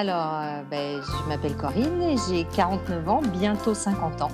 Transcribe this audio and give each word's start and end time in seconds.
Alors, 0.00 0.32
euh, 0.32 0.62
ben, 0.62 1.02
je 1.02 1.28
m'appelle 1.28 1.54
Corinne 1.58 2.00
et 2.00 2.16
j'ai 2.26 2.46
49 2.56 3.06
ans, 3.06 3.20
bientôt 3.20 3.74
50 3.74 4.22
ans. 4.22 4.30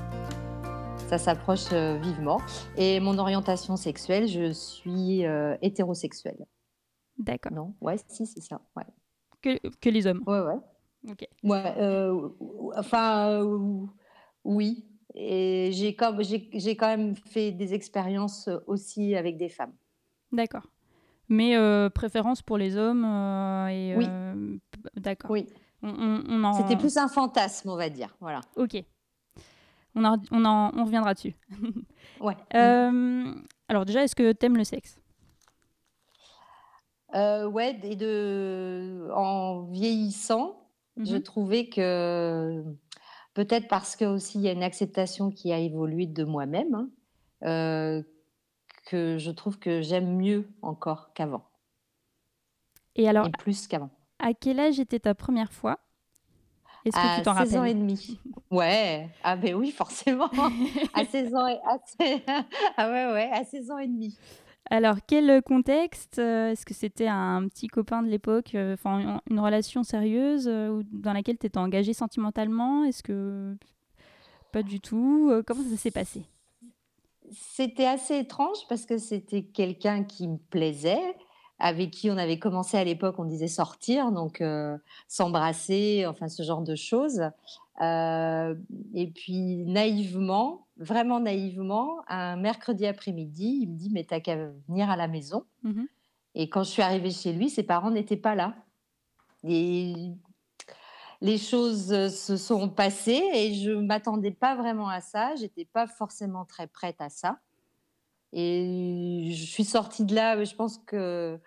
Ça 1.08 1.18
s'approche 1.18 1.72
euh, 1.72 1.98
vivement. 2.00 2.40
Et 2.76 3.00
mon 3.00 3.18
orientation 3.18 3.74
sexuelle, 3.74 4.28
je 4.28 4.52
suis 4.52 5.26
euh, 5.26 5.56
hétérosexuelle. 5.62 6.46
D'accord. 7.18 7.50
Non? 7.50 7.74
Ouais, 7.80 7.96
si, 8.06 8.26
c'est 8.26 8.42
ça. 8.42 8.60
Ouais, 8.76 8.84
Que, 9.42 9.58
que 9.80 9.90
les 9.90 10.06
hommes? 10.06 10.22
ouais. 10.28 10.38
ouais. 10.38 11.10
Ok. 11.10 11.26
Ouais, 11.42 11.74
enfin, 12.76 13.42
oui. 14.44 14.86
Et 15.16 15.70
j'ai 15.72 15.96
quand 15.96 16.86
même 16.86 17.16
fait 17.16 17.50
des 17.50 17.74
expériences 17.74 18.48
aussi 18.68 19.16
avec 19.16 19.36
des 19.36 19.48
femmes. 19.48 19.74
D'accord. 20.30 20.68
Mais 21.28 21.56
euh, 21.56 21.90
préférence 21.90 22.40
pour 22.42 22.56
les 22.58 22.76
hommes 22.76 23.04
euh, 23.04 23.66
et 23.68 23.94
Oui. 23.96 24.06
euh, 24.08 24.56
d'accord. 24.96 25.30
Oui. 25.30 25.46
On, 25.82 25.88
on- 25.90 26.22
on 26.28 26.44
en... 26.44 26.52
C'était 26.54 26.76
plus 26.76 26.96
un 26.96 27.08
fantasme, 27.08 27.68
on 27.68 27.76
va 27.76 27.88
dire. 27.90 28.16
Voilà. 28.20 28.40
Ok. 28.56 28.82
On, 29.94 30.04
en, 30.04 30.16
on, 30.30 30.44
en- 30.44 30.70
on 30.76 30.84
reviendra 30.84 31.14
dessus. 31.14 31.34
Ouais. 32.20 32.36
Alors 33.68 33.84
déjà, 33.84 34.02
est-ce 34.04 34.16
que 34.16 34.32
t'aimes 34.32 34.56
le 34.56 34.64
sexe? 34.64 34.98
Ouais, 37.14 37.78
et 37.82 37.96
de, 37.96 39.08
en 39.14 39.62
vieillissant, 39.64 40.68
je 40.98 41.16
Mhm. 41.16 41.22
trouvais 41.22 41.66
que 41.68 42.62
peut-être 43.34 43.68
parce 43.68 43.96
que 43.96 44.04
aussi 44.04 44.38
il 44.38 44.44
y 44.44 44.48
a 44.48 44.52
une 44.52 44.62
acceptation 44.62 45.30
qui 45.30 45.52
a 45.52 45.58
évolué 45.58 46.06
de 46.06 46.24
moi-même, 46.24 46.88
hein, 47.42 48.02
que 48.86 49.18
je 49.18 49.30
trouve 49.30 49.58
que 49.58 49.82
j'aime 49.82 50.16
mieux 50.16 50.48
encore 50.62 51.12
qu'avant, 51.12 51.44
Et 52.94 53.06
alors, 53.08 53.26
et 53.26 53.30
plus 53.32 53.66
qu'avant. 53.66 53.90
à 54.18 54.32
quel 54.32 54.58
âge 54.60 54.80
était 54.80 55.00
ta 55.00 55.14
première 55.14 55.52
fois? 55.52 55.78
Est-ce 56.86 56.96
que 56.96 57.00
À 57.00 57.16
tu 57.16 57.22
t'en 57.22 57.34
16 57.36 57.56
ans 57.56 57.64
et 57.64 57.74
demi. 57.74 58.18
Ouais, 58.50 59.08
ah 59.24 59.34
ben 59.34 59.54
oui, 59.56 59.72
forcément. 59.72 60.30
à 60.94 61.04
16 61.04 61.34
ans 61.34 61.48
et 61.48 61.58
à 61.66 61.78
16 62.00 62.20
ah 62.76 62.88
ouais, 62.88 63.12
ouais, 63.12 63.30
à 63.32 63.44
16 63.44 63.70
ans 63.72 63.78
et 63.78 63.88
demi. 63.88 64.16
Alors, 64.70 64.98
quel 65.06 65.42
contexte? 65.42 66.20
Euh, 66.20 66.52
Est-ce 66.52 66.64
que 66.64 66.74
c'était 66.74 67.08
un 67.08 67.48
petit 67.48 67.66
copain 67.66 68.02
de 68.02 68.08
l'époque, 68.08 68.54
euh, 68.54 68.74
enfin 68.74 69.20
une, 69.28 69.40
relation 69.40 69.82
sérieuse 69.82 70.46
euh, 70.48 70.82
dans 70.92 71.12
laquelle 71.12 71.38
tu 71.38 71.46
étais 71.46 71.58
engagée 71.58 71.92
sentimentalement? 71.92 72.84
Est-ce 72.84 73.02
que 73.02 73.56
pas 74.52 74.62
du 74.62 74.80
tout? 74.80 75.32
Comment 75.44 75.62
ça 75.68 75.76
s'est 75.76 75.90
passé? 75.90 76.22
C'était 77.32 77.86
assez 77.86 78.18
étrange 78.18 78.58
parce 78.68 78.86
que 78.86 78.98
c'était 78.98 79.42
quelqu'un 79.42 80.04
qui 80.04 80.28
me 80.28 80.36
plaisait, 80.36 81.16
avec 81.58 81.90
qui 81.90 82.10
on 82.10 82.16
avait 82.16 82.38
commencé 82.38 82.76
à 82.76 82.84
l'époque, 82.84 83.16
on 83.18 83.24
disait 83.24 83.48
sortir, 83.48 84.12
donc 84.12 84.40
euh, 84.40 84.76
s'embrasser, 85.08 86.04
enfin 86.06 86.28
ce 86.28 86.42
genre 86.42 86.62
de 86.62 86.74
choses. 86.74 87.22
Euh, 87.82 88.54
et 88.94 89.06
puis 89.08 89.64
naïvement, 89.64 90.66
vraiment 90.78 91.20
naïvement, 91.20 92.00
un 92.08 92.36
mercredi 92.36 92.86
après-midi, 92.86 93.60
il 93.62 93.70
me 93.70 93.76
dit 93.76 93.90
mais 93.92 94.04
t'as 94.04 94.20
qu'à 94.20 94.36
venir 94.68 94.90
à 94.90 94.96
la 94.96 95.08
maison. 95.08 95.44
Mhm. 95.62 95.86
Et 96.34 96.48
quand 96.50 96.64
je 96.64 96.70
suis 96.70 96.82
arrivée 96.82 97.10
chez 97.10 97.32
lui, 97.32 97.48
ses 97.48 97.62
parents 97.62 97.90
n'étaient 97.90 98.16
pas 98.16 98.34
là. 98.34 98.54
Et 99.44 99.94
les 101.20 101.38
choses 101.38 101.92
euh, 101.92 102.08
se 102.08 102.36
sont 102.36 102.68
passées 102.68 103.22
et 103.34 103.54
je 103.54 103.70
m'attendais 103.72 104.30
pas 104.32 104.54
vraiment 104.56 104.88
à 104.88 105.00
ça. 105.00 105.34
J'étais 105.36 105.64
pas 105.64 105.86
forcément 105.86 106.44
très 106.44 106.66
prête 106.66 107.00
à 107.00 107.08
ça. 107.08 107.38
Et 108.32 109.30
je 109.32 109.44
suis 109.44 109.64
sortie 109.64 110.04
de 110.04 110.14
là, 110.14 110.42
je 110.44 110.54
pense 110.54 110.78
que 110.78 111.40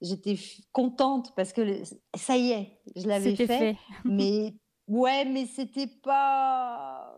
j'étais 0.00 0.38
contente 0.70 1.34
parce 1.34 1.52
que 1.52 1.60
le- 1.62 1.82
ça 2.14 2.36
y 2.36 2.52
est, 2.52 2.78
je 2.94 3.08
l'avais 3.08 3.34
fait. 3.34 3.46
fait. 3.46 3.76
Mais 4.04 4.54
ouais, 4.86 5.24
mais 5.24 5.46
c'était 5.46 5.88
pas. 5.88 7.16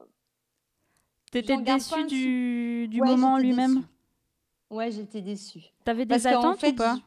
T'étais 1.31 1.59
déçue 1.59 2.05
du, 2.05 2.89
du 2.89 3.01
Ouais, 3.03 3.07
moment 3.09 3.39
lui-même? 3.39 3.85
Ouais, 4.71 4.91
j'étais 4.91 5.21
déçue. 5.21 5.65
T'avais 5.85 6.07
des 6.07 6.27
attentes 6.27 6.59
fait, 6.59 6.73
ou 6.73 6.77
pas? 6.77 6.99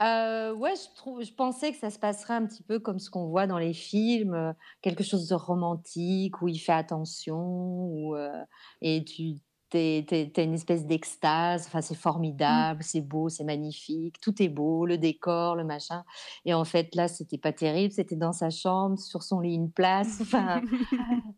Euh, 0.00 0.52
ouais, 0.54 0.74
je 0.76 1.32
pensais 1.34 1.72
que 1.72 1.78
ça 1.78 1.90
se 1.90 1.98
passerait 1.98 2.34
un 2.34 2.46
petit 2.46 2.62
peu 2.62 2.78
comme 2.80 2.98
ce 2.98 3.10
qu'on 3.10 3.26
voit 3.26 3.46
dans 3.46 3.58
les 3.58 3.74
films, 3.74 4.34
euh, 4.34 4.52
quelque 4.82 5.04
chose 5.04 5.28
de 5.28 5.34
romantique 5.34 6.42
où 6.42 6.48
il 6.48 6.58
fait 6.58 6.72
attention, 6.72 7.38
où, 7.38 8.16
euh, 8.16 8.44
et 8.80 9.04
tu 9.04 9.36
t'as 9.70 10.44
une 10.44 10.54
espèce 10.54 10.86
d'extase. 10.86 11.66
Enfin, 11.66 11.80
c'est 11.80 11.96
formidable, 11.96 12.82
c'est 12.84 13.00
beau, 13.00 13.28
c'est 13.28 13.42
magnifique, 13.42 14.20
tout 14.20 14.40
est 14.40 14.48
beau, 14.48 14.86
le 14.86 14.98
décor, 14.98 15.56
le 15.56 15.64
machin. 15.64 16.04
Et 16.44 16.54
en 16.54 16.64
fait, 16.64 16.94
là, 16.94 17.08
c'était 17.08 17.38
pas 17.38 17.52
terrible. 17.52 17.92
C'était 17.92 18.14
dans 18.14 18.32
sa 18.32 18.50
chambre, 18.50 18.98
sur 18.98 19.24
son 19.24 19.40
lit, 19.40 19.54
une 19.54 19.72
place. 19.72 20.20
Enfin, 20.22 20.62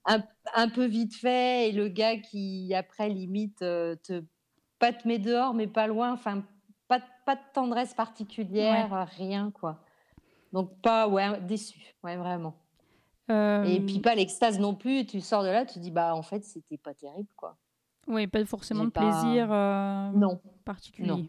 un, 0.05 0.23
un 0.55 0.69
peu 0.69 0.85
vite 0.85 1.15
fait. 1.15 1.71
Et 1.71 1.73
le 1.73 1.89
gars 1.89 2.19
qui, 2.19 2.75
après, 2.75 3.09
limite, 3.09 3.59
te, 3.61 4.25
pas 4.79 4.93
te 4.93 5.09
met 5.09 5.19
dehors, 5.19 5.55
mais 5.55 5.67
pas 5.67 5.87
loin. 5.87 6.13
Enfin, 6.13 6.45
pas, 7.27 7.37
de- 7.37 7.41
tendresse 7.53 7.93
particulière, 7.93 9.07
rien, 9.19 9.51
quoi. 9.51 9.81
Donc, 10.53 10.81
pas, 10.81 11.07
ouais, 11.09 11.41
déçu, 11.43 11.79
ouais, 12.05 12.17
vraiment. 12.17 12.55
Et 13.29 13.33
Euh, 13.33 13.81
puis, 13.87 13.99
pas 13.99 14.15
l'extase 14.15 14.59
non 14.61 14.75
plus. 14.75 15.05
Tu 15.05 15.21
sors 15.21 15.43
de 15.43 15.49
là, 15.49 15.67
tu 15.67 15.81
dis, 15.81 15.91
bah, 15.91 16.15
en 16.15 16.23
fait, 16.23 16.45
c'était 16.45 16.79
pas 16.79 16.95
terrible, 16.95 17.29
quoi. 17.37 17.57
Oui, 18.07 18.29
pas 18.29 18.45
forcément 18.45 18.85
de 18.85 18.91
pas- 18.91 19.01
plaisir 19.01 19.53
euh, 19.53 20.11
Non, 20.13 20.41
particulier. 20.65 21.09
non. 21.09 21.27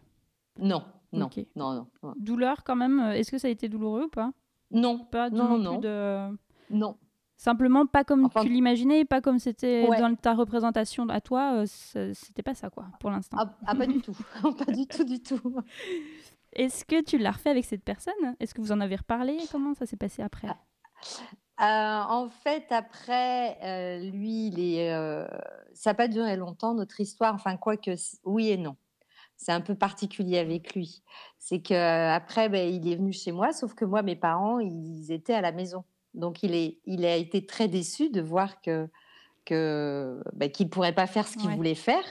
non, 0.59 0.83
non, 1.11 1.29
non, 1.55 1.73
non, 1.73 1.87
non. 2.03 2.13
Douleur 2.17 2.63
quand 2.63 2.75
même, 2.75 2.99
euh, 2.99 3.11
est-ce 3.13 3.31
que 3.31 3.39
ça 3.39 3.47
a 3.47 3.51
été 3.51 3.67
douloureux 3.67 4.03
ou 4.03 4.09
pas? 4.09 4.31
Non, 4.69 4.99
Pas 5.05 5.29
non, 5.31 5.57
non, 5.57 5.79
de... 5.79 6.37
non. 6.69 6.95
Simplement 7.37 7.85
pas 7.85 8.03
comme 8.03 8.25
Enfin- 8.25 8.41
tu 8.41 8.49
l'imaginais, 8.49 9.05
pas 9.05 9.21
comme 9.21 9.37
c'était 9.37 9.87
Ouais. 9.87 9.99
dans 9.99 10.13
ta 10.15 10.33
représentation 10.33 11.07
à 11.09 11.21
toi, 11.21 11.63
euh, 11.63 12.11
c'était 12.13 12.41
pas 12.41 12.55
ça 12.55 12.69
quoi, 12.71 12.85
pour 12.99 13.11
l'instant. 13.11 13.37
Ah, 13.39 13.55
ah, 13.67 13.75
pas 13.75 13.85
du 13.85 14.01
tout. 14.01 14.17
pas 14.65 14.71
du 14.71 14.87
tout, 14.87 15.03
du 15.03 15.21
tout. 15.21 15.55
Est-ce 16.53 16.83
que 16.83 17.03
tu 17.03 17.19
l'as 17.19 17.31
refait 17.31 17.51
avec 17.51 17.65
cette 17.65 17.83
personne? 17.83 18.35
Est-ce 18.39 18.55
que 18.55 18.61
vous 18.61 18.71
en 18.71 18.79
avez 18.81 18.95
reparlé? 18.95 19.37
Comment 19.51 19.75
ça 19.75 19.85
s'est 19.85 19.97
passé 19.97 20.23
après? 20.23 20.47
Euh, 20.47 21.63
en 21.63 22.27
fait, 22.29 22.65
après, 22.71 23.57
euh, 23.63 23.99
lui, 24.09 24.47
il 24.47 24.59
est, 24.59 24.91
euh, 24.93 25.27
ça 25.73 25.91
n'a 25.91 25.93
pas 25.95 26.07
duré 26.07 26.37
longtemps, 26.37 26.73
notre 26.73 26.99
histoire. 26.99 27.35
Enfin, 27.35 27.55
quoique, 27.57 27.91
oui 28.25 28.49
et 28.49 28.57
non. 28.57 28.75
C'est 29.35 29.51
un 29.51 29.61
peu 29.61 29.75
particulier 29.75 30.39
avec 30.39 30.73
lui. 30.73 31.03
C'est 31.37 31.61
que 31.61 31.75
euh, 31.75 32.11
après, 32.15 32.49
ben, 32.49 32.67
il 32.67 32.91
est 32.91 32.95
venu 32.95 33.13
chez 33.13 33.31
moi, 33.31 33.53
sauf 33.53 33.75
que 33.75 33.85
moi, 33.85 34.01
mes 34.01 34.15
parents, 34.15 34.57
ils 34.59 35.11
étaient 35.11 35.35
à 35.35 35.41
la 35.41 35.51
maison. 35.51 35.83
Donc, 36.13 36.43
il, 36.43 36.55
est, 36.55 36.79
il 36.85 37.05
a 37.05 37.15
été 37.15 37.45
très 37.45 37.67
déçu 37.67 38.09
de 38.09 38.21
voir 38.21 38.61
que, 38.61 38.89
ben, 39.49 40.51
qu'il 40.51 40.65
ne 40.67 40.71
pourrait 40.71 40.95
pas 40.95 41.07
faire 41.07 41.27
ce 41.27 41.37
qu'il 41.37 41.49
Ouais. 41.49 41.55
voulait 41.55 41.75
faire. 41.75 42.03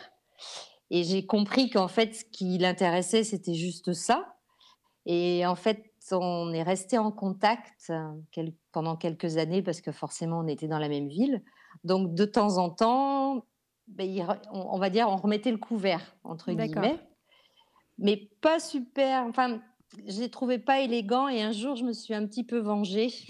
Et 0.91 1.03
j'ai 1.03 1.27
compris 1.27 1.71
qu'en 1.71 1.89
fait, 1.89 2.15
ce 2.15 2.25
qui 2.25 2.59
l'intéressait, 2.59 3.25
c'était 3.25 3.55
juste 3.55 3.93
ça. 3.93 4.37
Et 5.07 5.45
en 5.47 5.57
fait, 5.57 5.93
on 6.13 6.53
est 6.53 6.63
resté 6.63 6.99
en 6.99 7.11
contact 7.11 7.91
euh, 7.91 8.13
pendant 8.73 8.97
quelques 8.97 9.37
années 9.39 9.63
parce 9.63 9.81
que 9.81 9.91
forcément, 9.93 10.39
on 10.41 10.47
était 10.47 10.69
dans 10.69 10.79
la 10.79 10.89
même 10.89 11.09
ville. 11.09 11.43
Donc, 11.85 12.15
de 12.15 12.25
temps 12.25 12.59
en 12.59 12.71
temps, 12.71 13.45
re- 13.99 14.39
on, 14.53 14.79
va 14.79 14.91
dire, 14.91 15.09
on 15.09 15.17
remettait 15.17 15.51
le 15.51 15.59
couvert, 15.59 16.17
entre 16.23 16.53
guillemets. 16.53 17.01
Mais 17.99 18.31
pas 18.41 18.61
super. 18.61 19.25
Enfin, 19.25 19.61
je 20.07 20.21
les 20.21 20.29
trouvais 20.31 20.59
pas 20.59 20.81
élégants. 20.81 21.29
Et 21.29 21.43
un 21.43 21.53
jour, 21.53 21.77
je 21.77 21.85
me 21.85 21.93
suis 21.93 22.15
un 22.15 22.27
petit 22.27 22.45
peu 22.45 22.59
vengée. 22.59 23.09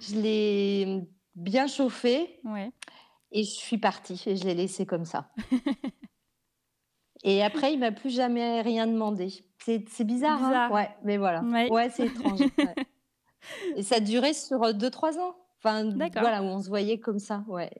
je 0.00 0.14
l'ai 0.16 1.02
bien 1.34 1.66
chauffé 1.66 2.40
Ouais. 2.44 2.70
et 3.32 3.44
je 3.44 3.50
suis 3.50 3.78
partie 3.78 4.22
et 4.26 4.36
je 4.36 4.44
l'ai 4.44 4.54
laissé 4.54 4.86
comme 4.86 5.04
ça. 5.04 5.30
et 7.24 7.42
après, 7.42 7.72
il 7.72 7.78
m'a 7.78 7.92
plus 7.92 8.10
jamais 8.10 8.60
rien 8.62 8.86
demandé. 8.86 9.28
C'est 9.58 9.88
c'est 9.88 10.04
bizarre, 10.04 10.42
hein 10.42 10.48
Bizarre. 10.48 10.72
ouais, 10.72 10.90
mais 11.04 11.16
voilà. 11.16 11.42
Ouais. 11.42 11.70
Ouais, 11.70 11.90
c'est 11.90 12.06
étrange. 12.06 12.40
ouais. 12.40 12.74
Et 13.76 13.82
ça 13.82 14.00
durait 14.00 14.32
sur 14.32 14.58
2-3 14.60 15.18
ans. 15.18 15.36
Enfin, 15.58 15.84
D'accord. 15.84 16.22
voilà, 16.22 16.42
où 16.42 16.46
on 16.46 16.62
se 16.62 16.68
voyait 16.68 16.98
comme 16.98 17.18
ça, 17.18 17.44
ouais. 17.46 17.70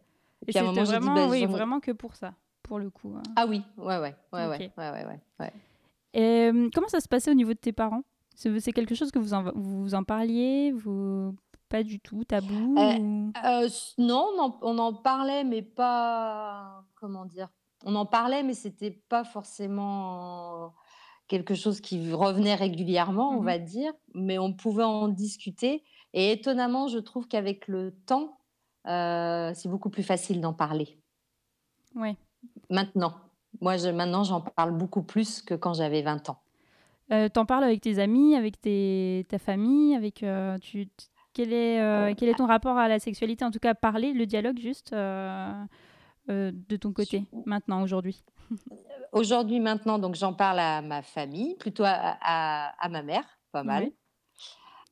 Et 0.47 0.59
un 0.59 0.75
c'était 0.75 0.99
dit, 0.99 1.07
bah, 1.07 1.27
oui, 1.29 1.47
vraiment 1.47 1.81
que 1.81 1.91
pour 1.91 2.17
ça, 2.17 2.35
pour 2.63 2.79
le 2.79 2.91
coup. 2.91 3.15
hein. 3.17 3.23
Ah 3.37 3.47
oui, 3.47 3.63
ouais, 3.79 3.99
ouais, 3.99 4.15
ouais, 4.35 4.47
Ok. 4.47 4.59
ouais, 4.59 4.73
ouais, 4.77 4.91
ouais, 4.91 5.05
ouais, 5.07 5.21
ouais. 5.41 5.53
Et, 6.15 6.51
comment 6.75 6.89
ça 6.89 7.01
se 7.01 7.09
passait 7.09 7.31
au 7.31 7.35
niveau 7.35 7.53
de 7.53 7.59
tes 7.59 7.73
parents? 7.73 8.03
C'est 8.35 8.73
quelque 8.73 8.95
chose 8.95 9.11
que 9.11 9.19
vous 9.19 9.35
en, 9.35 9.53
vous 9.55 9.95
en 9.95 10.03
parliez? 10.05 10.73
Vous... 10.73 11.35
Pas 11.69 11.83
du 11.83 11.99
tout, 11.99 12.25
tabou 12.25 12.77
Euh, 12.79 12.99
ou- 12.99 13.33
Euh, 13.45 13.69
non, 13.99 14.29
on 14.37 14.41
en, 14.43 14.59
on 14.63 14.79
en 14.79 14.93
parlait, 14.95 15.43
mais 15.45 15.63
pas. 15.63 16.85
Comment 16.95 17.25
dire? 17.25 17.49
On 17.85 17.97
en 17.97 18.07
parlait, 18.07 18.43
mais 18.45 18.55
c'était 18.55 19.03
pas 19.09 19.25
forcément 19.25 20.73
quelque 21.27 21.55
chose 21.55 21.81
qui 21.81 22.13
revenait 22.13 22.55
régulièrement, 22.55 23.31
on 23.31 23.41
Mhm. 23.41 23.45
va 23.45 23.59
dire. 23.59 23.93
Mais 24.15 24.39
on 24.39 24.53
pouvait 24.53 24.85
en 24.85 25.09
discuter. 25.09 25.83
Et 26.13 26.31
étonnamment, 26.33 26.87
je 26.87 26.99
trouve 26.99 27.27
qu'avec 27.27 27.67
le 27.67 27.93
temps, 28.07 28.39
euh, 28.87 29.51
c'est 29.55 29.69
beaucoup 29.69 29.91
plus 29.91 30.03
facile 30.05 30.41
d'en 30.41 30.53
parler. 30.53 30.99
Ouais. 31.97 32.17
Maintenant. 32.71 33.15
Moi, 33.61 33.77
je, 33.77 33.89
maintenant, 33.89 34.25
j'en 34.25 34.41
parle 34.41 34.73
beaucoup 34.77 35.03
plus 35.03 35.43
que 35.43 35.55
quand 35.55 35.75
j'avais 35.75 36.03
20 36.03 36.29
ans. 36.31 36.39
Euh, 37.13 37.29
T'en 37.29 37.45
parles 37.45 37.65
avec 37.65 37.81
tes 37.83 37.99
amis, 37.99 38.35
avec 38.35 38.61
tes, 38.61 39.27
ta 39.29 39.39
famille, 39.39 39.95
avec 39.95 40.23
euh, 40.23 40.59
tu, 40.59 40.89
quel 41.35 41.53
est 41.53 41.81
euh, 41.81 42.15
quel 42.17 42.29
est 42.31 42.35
ton 42.35 42.47
rapport 42.47 42.79
à 42.79 42.89
la 42.89 42.99
sexualité? 42.99 43.45
En 43.45 43.51
tout 43.51 43.59
cas, 43.59 43.75
parler, 43.75 44.13
le 44.15 44.25
dialogue 44.27 44.59
juste 44.59 44.93
euh, 44.93 45.53
euh, 46.31 46.51
de 46.69 46.77
ton 46.77 46.93
côté 46.93 47.25
maintenant 47.47 47.83
aujourd'hui. 47.83 48.23
Aujourd'hui, 49.13 49.61
maintenant, 49.61 49.99
donc 50.01 50.17
j'en 50.17 50.33
parle 50.35 50.59
à 50.59 50.83
ma 50.83 51.01
famille, 51.03 51.55
plutôt 51.57 51.85
à, 51.85 52.17
à- 52.21 52.75
à 52.85 52.89
ma 52.89 53.03
mère, 53.03 53.25
pas 53.53 53.63
mal. 53.63 53.85
Oui. 53.85 53.95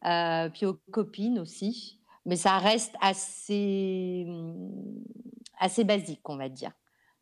Euh, 0.08 0.48
puis 0.50 0.64
aux 0.66 0.78
copines 0.92 1.38
aussi. 1.40 1.98
Mais 2.24 2.36
ça 2.36 2.58
reste 2.58 2.94
assez, 3.00 4.24
hum, 4.28 4.70
assez 5.58 5.82
basique, 5.82 6.28
on 6.28 6.36
va 6.36 6.48
dire. 6.48 6.70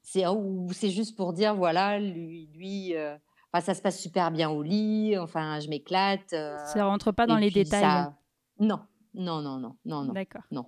C'est 0.02 0.26
ou 0.26 0.68
c'est 0.72 0.90
juste 0.90 1.16
pour 1.16 1.32
dire, 1.32 1.54
voilà, 1.54 1.98
lui, 1.98 2.48
lui 2.54 2.96
euh, 2.96 3.16
enfin, 3.52 3.64
ça 3.64 3.74
se 3.74 3.82
passe 3.82 4.00
super 4.00 4.30
bien 4.30 4.50
au 4.50 4.62
lit, 4.62 5.16
enfin, 5.18 5.60
je 5.60 5.68
m'éclate. 5.68 6.32
euh, 6.32 6.56
Ça 6.66 6.84
rentre 6.84 7.12
pas 7.12 7.26
dans 7.26 7.36
les 7.36 7.50
détails. 7.50 7.82
ça- 7.82 8.14
Non, 8.58 8.80
non, 9.14 9.40
non, 9.42 9.58
non, 9.58 9.76
non, 9.84 10.04
non. 10.04 10.12
D'accord. 10.12 10.42
non. 10.50 10.66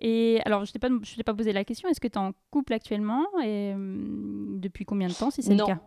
Et 0.00 0.40
alors, 0.44 0.64
je 0.64 0.72
t'ai 0.72 0.78
pas, 0.78 0.88
je 1.02 1.16
t'ai 1.16 1.24
pas 1.24 1.34
posé 1.34 1.52
la 1.52 1.64
question. 1.64 1.88
Est-ce 1.88 1.98
que 2.00 2.06
tu 2.06 2.14
es 2.14 2.18
en 2.18 2.32
couple 2.52 2.72
actuellement 2.72 3.26
et 3.42 3.72
hum, 3.74 4.60
depuis 4.60 4.84
combien 4.84 5.08
de 5.08 5.14
temps, 5.14 5.30
si 5.30 5.42
c'est 5.42 5.54
le 5.54 5.64
cas? 5.66 5.80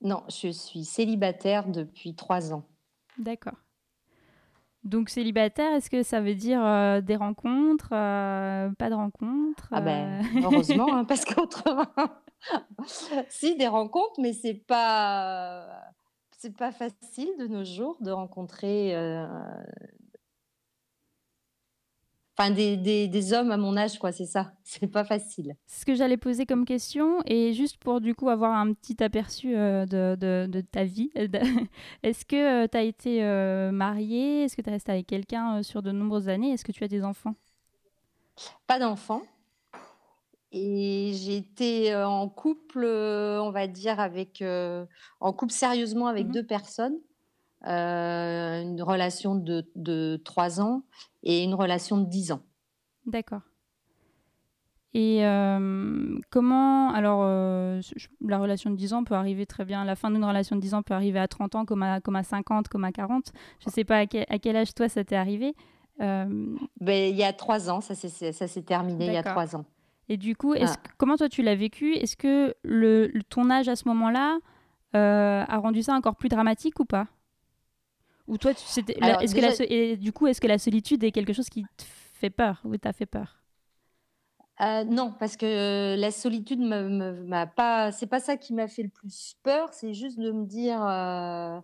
Non, 0.00 0.22
je 0.28 0.48
suis 0.52 0.84
célibataire 0.84 1.68
depuis 1.68 2.14
trois 2.14 2.52
ans. 2.54 2.64
D'accord. 3.18 3.56
Donc 4.84 5.08
célibataire, 5.10 5.74
est-ce 5.74 5.90
que 5.90 6.02
ça 6.02 6.20
veut 6.20 6.34
dire 6.34 6.64
euh, 6.64 7.00
des 7.00 7.16
rencontres, 7.16 7.90
euh, 7.92 8.70
pas 8.78 8.88
de 8.88 8.94
rencontres 8.94 9.68
Ah 9.72 9.80
ben, 9.80 10.22
euh, 10.22 10.40
heureusement, 10.42 10.94
hein, 10.94 11.04
parce 11.08 11.24
qu'autrement, 11.24 11.84
si 13.28 13.56
des 13.56 13.66
rencontres, 13.66 14.20
mais 14.20 14.32
c'est 14.32 14.54
pas, 14.54 15.66
c'est 16.38 16.56
pas 16.56 16.70
facile 16.70 17.28
de 17.38 17.48
nos 17.48 17.64
jours 17.64 17.98
de 18.00 18.10
rencontrer, 18.10 18.94
enfin 22.38 22.50
des, 22.52 22.76
des, 22.76 23.08
des 23.08 23.32
hommes 23.32 23.50
à 23.50 23.56
mon 23.56 23.76
âge, 23.76 23.98
quoi. 23.98 24.12
C'est 24.12 24.26
ça, 24.26 24.52
c'est 24.64 24.86
pas 24.86 25.04
facile. 25.04 25.56
Ce 25.66 25.84
que 25.84 25.94
j'allais 25.94 26.16
poser 26.16 26.46
comme 26.46 26.64
question. 26.64 27.18
Et 27.26 27.52
juste 27.52 27.76
pour 27.78 28.00
du 28.00 28.14
coup 28.14 28.28
avoir 28.28 28.52
un 28.56 28.72
petit 28.72 29.02
aperçu 29.02 29.56
euh, 29.56 29.86
de, 29.86 30.16
de- 30.16 30.46
de 30.50 30.60
ta 30.60 30.84
vie, 30.84 31.10
euh, 31.18 31.26
est-ce 32.02 32.24
que 32.24 32.66
tu 32.66 32.76
as 32.76 32.82
été 32.82 33.24
euh, 33.24 33.70
mariée? 33.72 34.44
Est-ce 34.44 34.56
que 34.56 34.62
tu 34.62 34.68
es 34.68 34.72
resté 34.72 34.92
avec 34.92 35.06
quelqu'un 35.06 35.58
euh, 35.58 35.62
sur 35.62 35.82
de 35.82 35.90
nombreuses 35.90 36.28
années? 36.28 36.52
Est-ce 36.52 36.64
que 36.64 36.72
tu 36.72 36.84
as 36.84 36.88
des 36.88 37.04
enfants? 37.04 37.34
Pas 38.68 38.78
d'enfant. 38.78 39.22
Et 40.52 41.12
j'ai 41.14 41.36
été 41.36 41.92
euh, 41.92 42.08
en 42.08 42.28
couple, 42.28 42.82
euh, 42.84 43.42
on 43.42 43.50
va 43.50 43.66
dire, 43.66 44.00
avec, 44.00 44.40
euh, 44.40 44.86
en 45.20 45.32
couple 45.32 45.52
sérieusement 45.52 46.06
avec 46.06 46.26
Mhm. 46.28 46.32
deux 46.32 46.46
personnes. 46.46 46.96
Euh, 47.68 48.62
une 48.62 48.82
relation 48.82 49.34
de, 49.34 49.70
de 49.76 50.20
3 50.24 50.60
ans 50.60 50.82
et 51.22 51.44
une 51.44 51.54
relation 51.54 51.98
de 51.98 52.06
10 52.08 52.32
ans. 52.32 52.40
D'accord. 53.06 53.42
Et 54.94 55.24
euh, 55.26 56.18
comment, 56.30 56.90
alors, 56.92 57.20
euh, 57.22 57.80
la 58.22 58.38
relation 58.38 58.70
de 58.70 58.76
10 58.76 58.94
ans 58.94 59.04
peut 59.04 59.14
arriver 59.14 59.44
très 59.44 59.66
bien, 59.66 59.84
la 59.84 59.96
fin 59.96 60.10
d'une 60.10 60.24
relation 60.24 60.56
de 60.56 60.60
10 60.62 60.72
ans 60.74 60.82
peut 60.82 60.94
arriver 60.94 61.18
à 61.18 61.28
30 61.28 61.54
ans, 61.56 61.64
comme 61.66 61.82
à, 61.82 62.00
comme 62.00 62.16
à 62.16 62.22
50, 62.22 62.68
comme 62.68 62.84
à 62.84 62.92
40. 62.92 63.32
Je 63.60 63.66
ne 63.68 63.70
sais 63.72 63.84
pas 63.84 63.98
à 63.98 64.06
quel, 64.06 64.24
à 64.30 64.38
quel 64.38 64.56
âge 64.56 64.72
toi 64.74 64.88
ça 64.88 65.04
t'est 65.04 65.14
arrivé. 65.16 65.54
Euh, 66.00 66.56
Ben, 66.80 67.10
il 67.10 67.16
y 67.16 67.22
a 67.24 67.32
3 67.34 67.68
ans, 67.70 67.80
ça 67.82 67.94
s'est 67.94 68.62
terminé 68.62 69.06
il 69.06 69.12
y 69.12 69.16
a 69.16 69.22
D'accord. 69.22 69.44
3 69.44 69.56
ans. 69.56 69.64
et 70.08 70.16
du 70.16 70.34
coup, 70.36 70.54
est-ce 70.54 70.76
Ah. 70.82 70.90
comment 70.96 71.16
toi 71.16 71.28
tu 71.28 71.42
l'as 71.42 71.54
vécu? 71.56 71.92
Est-ce 71.94 72.16
que 72.16 72.54
le, 72.62 73.08
le- 73.08 73.22
ton 73.24 73.50
âge 73.50 73.68
à 73.68 73.76
ce 73.76 73.86
moment-là 73.88 74.38
euh, 74.96 75.44
a 75.46 75.58
rendu 75.58 75.82
ça 75.82 75.92
encore 75.92 76.16
plus 76.16 76.30
dramatique 76.30 76.80
ou 76.80 76.86
pas? 76.86 77.08
Ou 78.28 78.38
toi, 78.38 78.52
est-ce 78.52 79.34
que 79.34 79.40
la 79.40 79.54
et 79.68 79.96
du 79.96 80.12
coup, 80.12 80.26
est-ce 80.26 80.40
que 80.40 80.46
la 80.46 80.58
solitude 80.58 81.02
est 81.04 81.12
quelque 81.12 81.32
chose 81.32 81.48
qui 81.48 81.64
te 81.76 81.84
fait 82.14 82.30
peur 82.30 82.60
ou 82.64 82.76
t'a 82.76 82.92
fait 82.92 83.06
peur? 83.06 83.42
Euh, 84.60 84.82
non, 84.84 85.12
parce 85.18 85.36
que 85.36 85.94
la 85.96 86.10
solitude 86.10 86.60
m'a 86.60 87.46
pas. 87.46 87.92
C'est 87.92 88.06
pas 88.08 88.20
ça 88.20 88.36
qui 88.36 88.54
m'a 88.54 88.66
fait 88.68 88.82
le 88.82 88.88
plus 88.88 89.34
peur. 89.42 89.72
C'est 89.72 89.94
juste 89.94 90.18
de 90.18 90.32
me 90.32 90.46
dire 90.46 90.84
euh, 90.84 91.60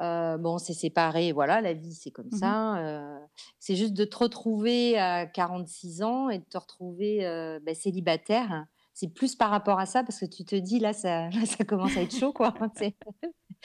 euh, 0.00 0.36
bon, 0.36 0.58
c'est 0.58 0.74
séparé, 0.74 1.32
voilà, 1.32 1.60
la 1.62 1.72
vie 1.72 1.94
c'est 1.94 2.10
comme 2.10 2.28
Mhm. 2.30 2.38
ça. 2.38 2.76
euh, 2.78 3.18
c'est 3.58 3.74
juste 3.76 3.94
de 3.94 4.04
te 4.04 4.16
retrouver 4.18 4.98
à 4.98 5.26
46 5.26 6.02
ans 6.02 6.28
et 6.28 6.38
de 6.38 6.44
te 6.44 6.58
retrouver 6.58 7.26
euh, 7.26 7.58
ben, 7.64 7.74
célibataire. 7.74 8.66
C'est 8.92 9.08
plus 9.12 9.34
par 9.34 9.50
rapport 9.50 9.78
à 9.78 9.86
ça 9.86 10.02
parce 10.04 10.20
que 10.20 10.26
tu 10.26 10.44
te 10.44 10.56
dis 10.56 10.78
là, 10.78 10.92
ça, 10.92 11.28
là, 11.30 11.46
ça 11.46 11.64
commence 11.64 11.96
à 11.96 12.02
être 12.02 12.14
chaud, 12.14 12.32
quoi. 12.34 12.54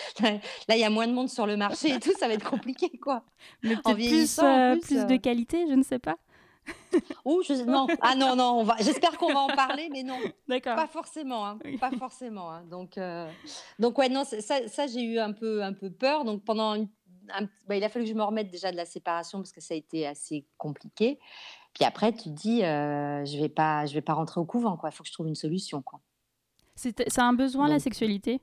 Là, 0.21 0.75
il 0.75 0.80
y 0.80 0.83
a 0.83 0.89
moins 0.89 1.07
de 1.07 1.13
monde 1.13 1.30
sur 1.30 1.45
le 1.48 1.57
marché 1.57 1.89
et 1.89 2.00
tout, 2.00 2.12
ça 2.19 2.27
va 2.27 2.33
être 2.33 2.50
compliqué, 2.50 2.89
quoi. 3.00 3.24
Mais 3.63 3.75
En 3.75 3.81
peut-être 3.81 3.95
plus, 3.95 4.03
vieillissant, 4.07 4.48
en 4.48 4.57
euh, 4.59 4.71
plus, 4.74 4.88
plus 4.88 5.06
de 5.06 5.13
euh, 5.13 5.18
qualité, 5.18 5.65
je 5.68 5.74
ne 5.74 5.83
sais 5.83 6.00
pas. 6.00 6.18
Ouh, 7.25 7.42
je... 7.44 7.53
non, 7.63 7.88
ah 8.01 8.15
non, 8.15 8.36
non, 8.36 8.59
on 8.59 8.63
va. 8.63 8.75
J'espère 8.80 9.18
qu'on 9.18 9.33
va 9.33 9.39
en 9.39 9.48
parler, 9.48 9.89
mais 9.92 10.03
non. 10.03 10.18
D'accord. 10.48 10.75
Pas 10.75 10.88
forcément, 10.88 11.45
hein, 11.48 11.57
pas 11.80 11.92
forcément. 11.92 12.51
hein. 12.51 12.63
Donc, 12.69 12.98
euh, 12.98 13.30
donc 13.80 13.98
ouais, 13.98 14.09
non, 14.09 14.24
ça, 14.24 14.68
ça 14.68 14.88
j'ai 14.88 15.01
eu 15.01 15.18
un 15.19 15.31
peu, 15.33 15.63
un 15.63 15.74
peu 15.74 15.89
peur. 15.89 16.24
Donc 16.24 16.44
pendant, 16.44 16.75
une- 16.75 16.88
un- 17.33 17.48
bah, 17.68 17.75
il 17.77 17.83
a 17.83 17.89
fallu 17.89 18.06
que 18.06 18.12
je 18.12 18.15
me 18.15 18.24
remette 18.24 18.51
déjà 18.51 18.71
de 18.71 18.77
la 18.77 18.86
séparation 18.86 19.39
parce 19.39 19.51
que 19.51 19.59
ça 19.62 19.74
a 19.74 19.77
été 19.77 20.06
assez 20.06 20.45
compliqué. 20.57 21.19
Puis 21.74 21.83
après, 21.83 22.12
tu 22.12 22.24
te 22.25 22.30
dis, 22.30 22.63
euh, 22.63 23.25
je 23.25 23.38
vais 23.39 23.50
pas, 23.50 23.86
je 23.88 23.94
vais 23.95 24.01
pas 24.01 24.13
rentrer 24.13 24.39
au 24.39 24.45
couvent, 24.45 24.77
quoi. 24.77 24.89
Il 24.89 24.92
faut 24.95 25.03
que 25.03 25.09
je 25.09 25.13
trouve 25.13 25.27
une 25.27 25.36
solution, 25.36 25.81
quoi. 25.81 26.00
C'est 26.75 27.19
un 27.19 27.33
besoin, 27.33 27.68
la 27.68 27.80
sexualité, 27.80 28.42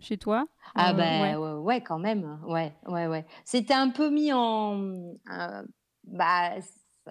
chez 0.00 0.18
toi? 0.18 0.46
Ah 0.74 0.92
Euh, 0.92 0.92
ben 0.92 1.36
ouais. 1.36 1.38
ouais. 1.38 1.52
ouais, 1.52 1.80
quand 1.82 1.98
même, 1.98 2.40
ouais, 2.46 2.74
ouais, 2.86 3.06
ouais. 3.06 3.26
C'était 3.44 3.74
un 3.74 3.90
peu 3.90 4.10
mis 4.10 4.32
en, 4.32 4.80
euh, 5.30 5.62
bah, 6.04 6.52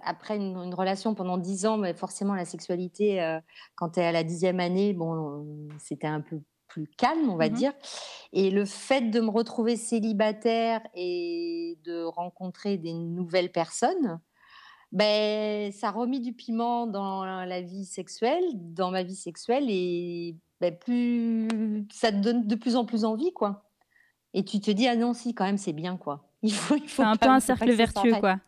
après 0.03 0.35
une, 0.37 0.57
une 0.57 0.73
relation 0.73 1.15
pendant 1.15 1.37
dix 1.37 1.65
ans, 1.65 1.77
mais 1.77 1.93
forcément 1.93 2.35
la 2.35 2.45
sexualité, 2.45 3.21
euh, 3.21 3.39
quand 3.75 3.91
tu 3.91 3.99
es 4.01 4.05
à 4.05 4.11
la 4.11 4.23
dixième 4.23 4.59
année, 4.59 4.93
bon, 4.93 5.69
c'était 5.79 6.07
un 6.07 6.21
peu 6.21 6.41
plus 6.67 6.87
calme, 6.97 7.29
on 7.29 7.37
va 7.37 7.49
Mhm. 7.49 7.49
dire. 7.49 7.73
Et 8.33 8.51
le 8.51 8.65
fait 8.65 9.01
de 9.11 9.21
me 9.21 9.29
retrouver 9.29 9.77
célibataire 9.77 10.81
et 10.95 11.79
de 11.85 12.03
rencontrer 12.03 12.77
des 12.77 12.93
nouvelles 12.93 13.51
personnes, 13.51 14.19
ben, 14.91 15.71
ça 15.71 15.89
a 15.89 15.91
remis 15.91 16.21
du 16.21 16.33
piment 16.33 16.87
dans 16.87 17.25
la 17.25 17.61
vie 17.61 17.85
sexuelle, 17.85 18.43
dans 18.55 18.91
ma 18.91 19.03
vie 19.03 19.15
sexuelle, 19.15 19.65
et 19.69 20.37
ben, 20.61 20.77
plus 20.77 21.85
ça 21.91 22.11
te 22.11 22.17
donne 22.17 22.47
de 22.47 22.55
plus 22.55 22.75
en 22.75 22.85
plus 22.85 23.05
envie, 23.05 23.33
quoi. 23.33 23.63
Et 24.33 24.43
tu 24.43 24.59
te 24.59 24.71
dis, 24.71 24.87
ah 24.87 24.95
non, 24.95 25.13
si, 25.13 25.33
quand 25.33 25.45
même, 25.45 25.57
c'est 25.57 25.73
bien, 25.73 25.97
quoi. 25.97 26.29
Il 26.43 26.53
faut, 26.53 26.75
il 26.75 26.87
faut 26.89 27.01
un 27.03 27.15
peu 27.15 27.27
un 27.29 27.39
cercle 27.39 27.71
vertueux, 27.71 28.15
quoi. 28.19 28.39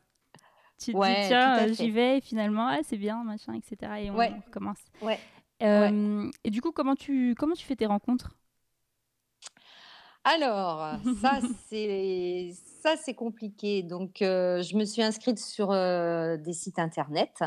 Tu 0.80 0.94
te 0.94 0.98
Ouais, 0.98 1.22
dis, 1.22 1.28
tiens, 1.30 1.58
euh, 1.68 1.74
j'y 1.74 1.90
vais, 1.90 2.18
et 2.20 2.22
finalement, 2.22 2.68
ah, 2.68 2.80
c'est 2.84 2.98
bien, 2.98 3.24
machin, 3.24 3.54
etc. 3.54 4.02
Et 4.02 4.12
on 4.12 4.16
Ouais. 4.16 4.32
recommence. 4.46 4.80
Ouais. 5.02 5.20
Euh, 5.64 6.30
Et 6.44 6.52
du 6.52 6.62
coup, 6.62 6.72
comment 6.72 6.96
tu, 6.96 7.34
comment 7.36 7.56
tu 7.56 7.66
fais 7.66 7.76
tes 7.76 7.88
rencontres? 7.88 8.36
Alors, 10.24 10.98
ça, 11.22 11.40
c'est 11.70 12.54
ça, 12.82 12.96
c'est 12.98 13.16
compliqué. 13.16 13.82
Donc, 13.84 14.22
euh, 14.22 14.62
je 14.62 14.76
me 14.76 14.86
suis 14.86 15.02
inscrite 15.02 15.40
sur 15.40 15.72
euh, 15.72 16.38
des 16.38 16.54
sites 16.54 16.80
internet, 16.80 17.44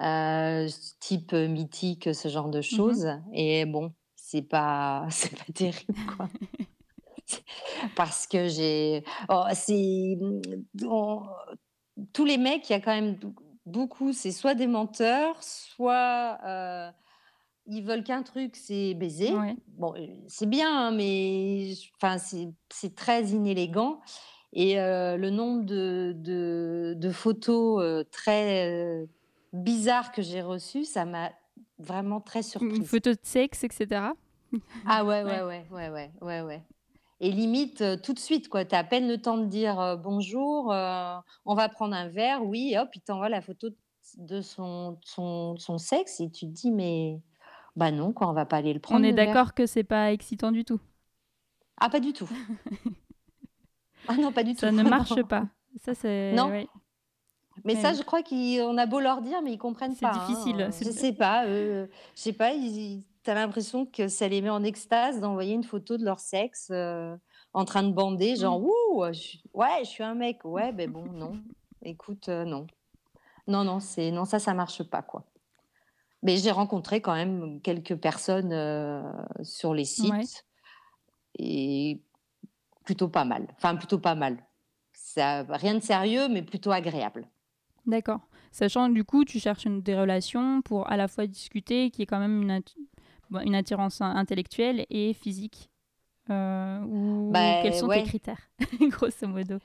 euh, 0.00 0.68
type 1.00 1.32
mythique, 1.32 2.14
ce 2.14 2.28
genre 2.28 2.48
de 2.48 2.60
choses. 2.62 3.08
Et 3.32 3.64
bon, 3.66 3.92
c'est 4.16 4.42
pas, 4.42 5.06
c'est 5.10 5.36
pas 5.36 5.52
terrible, 5.52 5.94
quoi. 6.16 6.28
Parce 7.96 8.26
que 8.26 8.48
j'ai, 8.48 9.04
oh, 9.28 9.44
c'est, 9.54 10.18
on- 10.84 11.22
tous 12.12 12.24
les 12.24 12.38
mecs, 12.38 12.68
il 12.68 12.72
y 12.72 12.76
a 12.76 12.80
quand 12.80 12.94
même 12.94 13.18
beaucoup, 13.66 14.12
c'est 14.12 14.32
soit 14.32 14.54
des 14.54 14.66
menteurs, 14.66 15.36
soit 15.42 16.38
euh, 16.46 16.90
ils 17.66 17.82
veulent 17.82 18.02
qu'un 18.04 18.22
truc, 18.22 18.56
c'est 18.56 18.94
baiser. 18.94 19.32
Ouais. 19.34 19.54
Bon, 19.68 19.94
euh, 19.96 20.06
c'est 20.28 20.48
bien, 20.48 20.68
hein, 20.88 20.90
mais 20.92 21.72
enfin, 22.00 22.18
c'est 22.18 22.48
c'est 22.72 22.94
très 22.94 23.28
inélégant. 23.28 24.00
Et 24.52 24.80
euh, 24.80 25.16
le 25.16 25.30
nombre 25.30 25.64
de, 25.64 26.12
de, 26.16 26.94
de 26.98 27.10
photos 27.10 27.80
euh, 27.82 28.02
très 28.10 29.06
bizarres 29.52 30.12
que 30.12 30.22
j'ai 30.22 30.42
reçues, 30.42 30.84
ça 30.84 31.04
m'a 31.04 31.30
vraiment 31.78 32.20
très 32.20 32.40
Une 32.40 32.44
surprise. 32.44 32.88
photo 32.88 33.10
de 33.10 33.18
sexe, 33.22 33.64
etc. 33.64 34.02
Ah 34.86 35.04
ouais, 35.04 35.22
Ouais. 35.22 35.42
ouais, 35.42 35.64
ouais, 35.70 36.10
ouais, 36.20 36.40
ouais. 36.42 36.62
Et 37.22 37.30
limite, 37.30 37.82
euh, 37.82 37.96
tout 37.96 38.14
de 38.14 38.18
suite, 38.18 38.48
quoi. 38.48 38.64
Tu 38.64 38.74
as 38.74 38.78
à 38.78 38.84
peine 38.84 39.06
le 39.06 39.20
temps 39.20 39.36
de 39.36 39.44
dire 39.46 39.78
euh, 39.78 39.96
bonjour, 39.96 40.72
euh, 40.72 41.16
on 41.44 41.54
va 41.54 41.68
prendre 41.68 41.94
un 41.94 42.08
verre, 42.08 42.44
oui, 42.44 42.74
hop, 42.78 42.88
il 42.94 43.00
t'envoie 43.02 43.28
la 43.28 43.42
photo 43.42 43.68
de 44.16 44.40
son, 44.40 44.98
son, 45.04 45.56
son 45.58 45.76
sexe 45.78 46.20
et 46.20 46.30
tu 46.30 46.46
te 46.46 46.50
dis, 46.52 46.70
mais 46.70 47.20
bah 47.76 47.90
non, 47.90 48.12
quoi, 48.12 48.28
on 48.28 48.32
va 48.32 48.46
pas 48.46 48.56
aller 48.56 48.72
le 48.72 48.80
prendre. 48.80 49.00
On 49.00 49.04
est 49.04 49.12
d'accord 49.12 49.52
que 49.54 49.66
c'est 49.66 49.84
pas 49.84 50.12
excitant 50.12 50.50
du 50.50 50.64
tout. 50.64 50.80
Ah, 51.76 51.90
pas 51.90 52.00
du 52.00 52.12
tout. 52.12 52.28
ah 54.08 54.16
non, 54.16 54.32
pas 54.32 54.42
du 54.42 54.54
tout. 54.54 54.60
Ça 54.60 54.72
ne 54.72 54.82
marche 54.88 55.22
pas. 55.22 55.46
Ça, 55.76 55.94
c'est. 55.94 56.32
Non. 56.32 56.48
ouais. 56.48 56.66
Mais 57.64 57.74
Ouais. 57.74 57.80
ça, 57.80 57.92
je 57.92 58.02
crois 58.02 58.22
qu'on 58.22 58.78
a 58.78 58.86
beau 58.86 59.00
leur 59.00 59.20
dire, 59.22 59.42
mais 59.42 59.52
ils 59.52 59.58
comprennent 59.58 59.96
pas. 59.96 60.12
hein. 60.14 60.26
difficile, 60.26 60.68
c'est- 60.72 60.84
Je 60.86 60.90
sais 60.90 61.12
pas. 61.12 61.44
euh, 61.46 61.86
je 62.14 62.20
sais 62.20 62.32
pas. 62.32 62.52
Ils, 62.52 63.02
as 63.26 63.34
l'impression 63.34 63.86
que 63.86 64.08
ça 64.08 64.26
les 64.28 64.40
met 64.42 64.50
en 64.50 64.64
extase 64.64 65.20
d'envoyer 65.20 65.52
une 65.54 65.62
photo 65.62 65.96
de 65.96 66.04
leur 66.04 66.18
sexe 66.20 66.68
euh, 66.72 67.14
en 67.52 67.64
train 67.64 67.82
de 67.82 67.92
bander, 67.92 68.34
genre 68.36 68.60
ouh, 68.62 69.04
je 69.12 69.36
ouais, 69.54 69.80
je 69.84 69.88
suis 69.88 70.02
un 70.02 70.14
mec. 70.14 70.38
Ouais, 70.44 70.72
ben 70.72 70.90
bon, 70.90 71.04
non. 71.04 71.34
Écoute, 71.82 72.28
euh, 72.28 72.44
non, 72.44 72.66
non, 73.46 73.62
non, 73.62 73.78
c'est 73.78 74.10
non, 74.10 74.24
ça, 74.24 74.38
ça 74.38 74.52
marche 74.54 74.82
pas 74.82 75.02
quoi. 75.02 75.24
Mais 76.22 76.36
j'ai 76.38 76.50
rencontré 76.50 77.00
quand 77.00 77.14
même 77.14 77.60
quelques 77.62 77.96
personnes 77.96 78.52
euh, 78.52 79.02
sur 79.42 79.74
les 79.74 79.84
sites 79.84 80.10
Ouais. 80.12 80.24
et 81.38 82.00
plutôt 82.84 83.08
pas 83.08 83.24
mal. 83.24 83.46
Enfin, 83.56 83.76
plutôt 83.76 83.98
pas 83.98 84.14
mal. 84.14 84.38
Ça, 84.92 85.42
rien 85.48 85.74
de 85.74 85.80
sérieux, 85.80 86.28
mais 86.28 86.42
plutôt 86.42 86.72
agréable. 86.72 87.26
D'accord. 87.86 88.20
Sachant 88.52 88.88
que 88.88 88.94
du 88.94 89.04
coup, 89.04 89.24
tu 89.24 89.38
cherches 89.38 89.64
une, 89.64 89.80
des 89.82 89.98
relations 89.98 90.62
pour 90.62 90.90
à 90.90 90.96
la 90.96 91.08
fois 91.08 91.26
discuter, 91.26 91.90
qui 91.90 92.02
est 92.02 92.06
quand 92.06 92.18
même 92.18 92.42
une, 92.42 92.60
une 93.44 93.54
attirance 93.54 94.00
in- 94.00 94.14
intellectuelle 94.16 94.86
et 94.90 95.12
physique. 95.14 95.70
Euh, 96.28 96.80
ou 96.82 97.30
Bah, 97.32 97.62
quels 97.62 97.74
sont 97.74 97.88
ouais. 97.88 98.02
tes 98.02 98.08
critères, 98.08 98.50
grosso 98.80 99.26
modo? 99.26 99.58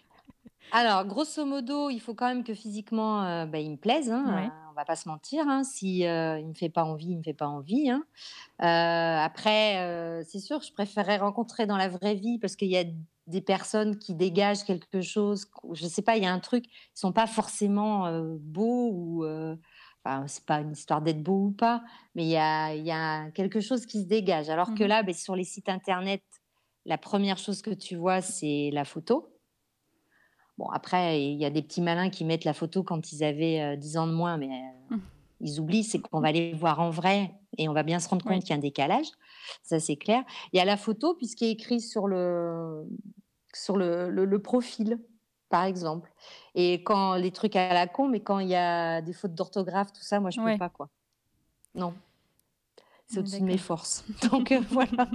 Alors, 0.72 1.06
grosso 1.06 1.46
modo, 1.46 1.90
il 1.90 2.00
faut 2.00 2.16
quand 2.16 2.28
même 2.28 2.44
que 2.44 2.54
physiquement, 2.56 3.24
euh, 3.24 3.46
bah, 3.46 3.60
il 3.60 3.72
me 3.72 3.78
plaise. 3.78 4.10
Hein, 4.12 4.26
Ouais. 4.28 4.46
euh, 4.48 4.70
on 4.72 4.74
va 4.74 4.84
pas 4.86 4.96
se 4.96 5.08
mentir. 5.08 5.48
Hein, 5.48 5.64
si 5.64 6.06
euh, 6.08 6.40
il 6.40 6.48
me 6.48 6.54
fait 6.54 6.70
pas 6.70 6.84
envie, 6.84 7.10
il 7.12 7.18
me 7.18 7.24
fait 7.24 7.34
pas 7.34 7.48
envie. 7.48 7.90
Hein. 7.90 8.04
Après, 8.60 10.24
c'est 10.28 10.40
sûr, 10.40 10.62
je 10.62 10.74
préférerais 10.74 11.18
rencontrer 11.18 11.66
dans 11.68 11.78
la 11.78 11.88
vraie 11.88 12.16
vie 12.16 12.40
parce 12.40 12.56
qu'il 12.56 12.70
y 12.70 12.78
a 12.78 12.84
des 13.27 13.41
personnes 13.41 13.98
qui 13.98 14.13
dégagent 14.15 14.63
quelque 14.63 15.01
chose. 15.01 15.48
Je 15.74 15.88
sais 15.88 16.01
pas, 16.01 16.17
il 16.17 16.24
y 16.24 16.27
a 16.27 16.34
un 16.34 16.39
truc. 16.39 16.65
Ils 16.67 17.00
sont 17.00 17.12
pas 17.12 17.27
forcément 17.27 18.05
euh, 18.08 18.36
beaux 18.39 18.91
ou. 18.94 19.24
Euh, 19.25 19.55
Enfin, 20.08 20.27
c'est 20.27 20.46
pas 20.46 20.60
une 20.62 20.74
histoire 20.74 21.01
d'être 21.01 21.24
beau 21.24 21.46
ou 21.48 21.51
pas, 21.51 21.82
mais 22.13 22.25
il 22.25 22.29
y 22.29 22.38
a, 22.38 22.75
il 22.75 22.86
y 22.86 22.91
a 22.91 23.32
quelque 23.32 23.60
chose 23.60 23.88
qui 23.88 24.03
se 24.03 24.08
dégage. 24.08 24.50
Alors 24.50 24.75
que 24.75 24.84
Mhm. 24.84 24.88
là, 24.89 25.01
ben, 25.01 25.15
sur 25.15 25.36
les 25.36 25.44
sites 25.44 25.67
internet, 25.67 26.22
la 26.86 27.00
première 27.00 27.39
chose 27.39 27.63
que 27.63 27.72
tu 27.72 27.96
vois, 27.96 28.22
c'est 28.22 28.70
la 28.72 28.86
photo. 28.86 29.36
Bon, 30.60 30.70
après, 30.70 31.24
il 31.24 31.39
y 31.39 31.46
a 31.46 31.50
des 31.50 31.63
petits 31.63 31.82
malins 31.82 32.12
qui 32.12 32.24
mettent 32.24 32.46
la 32.46 32.53
photo 32.53 32.84
quand 32.84 33.12
ils 33.12 33.24
avaient 33.24 33.62
euh, 33.62 33.75
10 33.75 33.98
ans 33.98 34.05
de 34.05 34.13
moins, 34.13 34.38
mais 34.38 34.50
euh, 34.91 34.96
Mhm. 34.96 35.01
Ils 35.42 35.60
oublient, 35.60 35.84
c'est 35.84 36.00
qu'on 36.00 36.20
va 36.22 36.32
les 36.32 36.54
voir 36.54 36.80
en 36.80 36.89
vrai 36.89 37.32
et 37.58 37.68
on 37.70 37.74
va 37.74 37.84
bien 37.84 38.00
se 38.00 38.08
rendre 38.10 38.24
compte 38.24 38.34
Oui. 38.36 38.39
qu'il 38.42 38.50
y 38.51 38.54
a 38.54 38.56
un 38.58 38.60
décalage. 38.60 39.08
Ça, 39.63 39.80
c'est 39.80 39.96
clair. 39.96 40.24
Il 40.54 40.58
y 40.58 40.60
a 40.60 40.65
la 40.65 40.77
photo, 40.77 41.13
puisqu'il 41.15 41.48
est 41.48 41.51
écrit 41.51 41.82
sur 41.82 42.08
le, 42.08 42.86
sur 43.54 43.77
le, 43.77 44.10
le- 44.10 44.25
le 44.25 44.42
profil, 44.42 45.00
par 45.50 45.63
exemple. 45.65 46.12
Et 46.56 46.84
quand 46.84 47.15
les 47.15 47.32
trucs 47.32 47.56
à 47.56 47.74
la 47.74 47.88
con, 47.88 48.08
mais 48.08 48.20
quand 48.22 48.39
il 48.39 48.48
y 48.50 48.56
a 48.56 49.01
des 49.01 49.13
fautes 49.13 49.36
d'orthographe, 49.36 49.92
tout 49.94 50.01
ça, 50.04 50.20
moi, 50.20 50.32
je 50.32 50.38
peux 50.39 50.46
Ouais. 50.46 50.58
pas, 50.58 50.70
quoi. 50.70 50.89
Non. 51.75 51.94
C'est 53.08 53.20
au-dessus 53.20 53.42
de 53.42 53.46
mes 53.46 53.58
forces. 53.58 54.04
Donc, 54.32 54.51
euh, 54.51 54.62
voilà. 54.70 55.08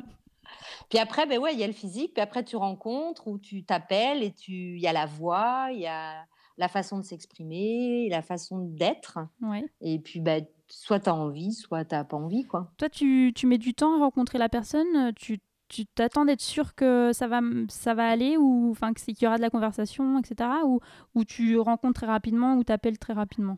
Puis 0.89 0.99
après, 0.99 1.27
ben 1.27 1.39
ouais, 1.39 1.53
il 1.55 1.59
y 1.61 1.65
a 1.65 1.67
le 1.67 1.73
physique. 1.73 2.15
Puis 2.15 2.23
après, 2.23 2.45
tu 2.45 2.57
rencontres 2.57 3.27
ou 3.27 3.39
tu 3.39 3.65
t'appelles 3.65 4.23
et 4.23 4.33
tu, 4.33 4.53
il 4.53 4.81
y 4.81 4.87
a 4.87 4.93
la 4.93 5.07
voix, 5.07 5.69
il 5.73 5.81
y 5.81 5.87
a 5.87 6.25
la 6.61 6.69
façon 6.69 6.99
de 6.99 7.03
s'exprimer, 7.05 8.09
la 8.11 8.23
façon 8.23 8.59
d'être. 8.61 9.19
Ouais. 9.43 9.65
Et 9.81 9.99
puis, 9.99 10.21
ben, 10.21 10.45
soit 10.69 11.01
tu 11.01 11.09
as 11.09 11.15
envie, 11.15 11.53
soit 11.55 11.85
tu 11.85 11.95
n'as 11.95 12.05
pas 12.05 12.17
envie, 12.19 12.45
quoi. 12.45 12.71
Toi, 12.77 12.89
tu, 12.89 13.33
tu 13.35 13.47
mets 13.47 13.59
du 13.59 13.75
temps 13.75 13.97
à 13.97 13.99
rencontrer 13.99 14.39
la 14.39 14.49
personne 14.49 15.13
Tu 15.17 15.41
tu 15.69 15.87
t'attends 15.87 16.25
d'être 16.25 16.41
sûr 16.41 16.75
que 16.75 17.13
ça 17.13 17.29
va, 17.29 17.39
ça 17.69 17.95
va 17.95 18.09
aller 18.09 18.37
ou 18.37 18.73
enfin 18.73 18.93
qu'il 18.93 19.15
y 19.23 19.27
aura 19.29 19.37
de 19.37 19.41
la 19.43 19.51
conversation, 19.51 20.19
etc. 20.19 20.51
Ou, 20.67 20.81
ou 21.15 21.25
tu 21.25 21.57
rencontres 21.61 22.01
très 22.01 22.09
rapidement 22.09 22.57
ou 22.57 22.65
t'appelles 22.65 22.99
très 22.99 23.13
rapidement? 23.13 23.57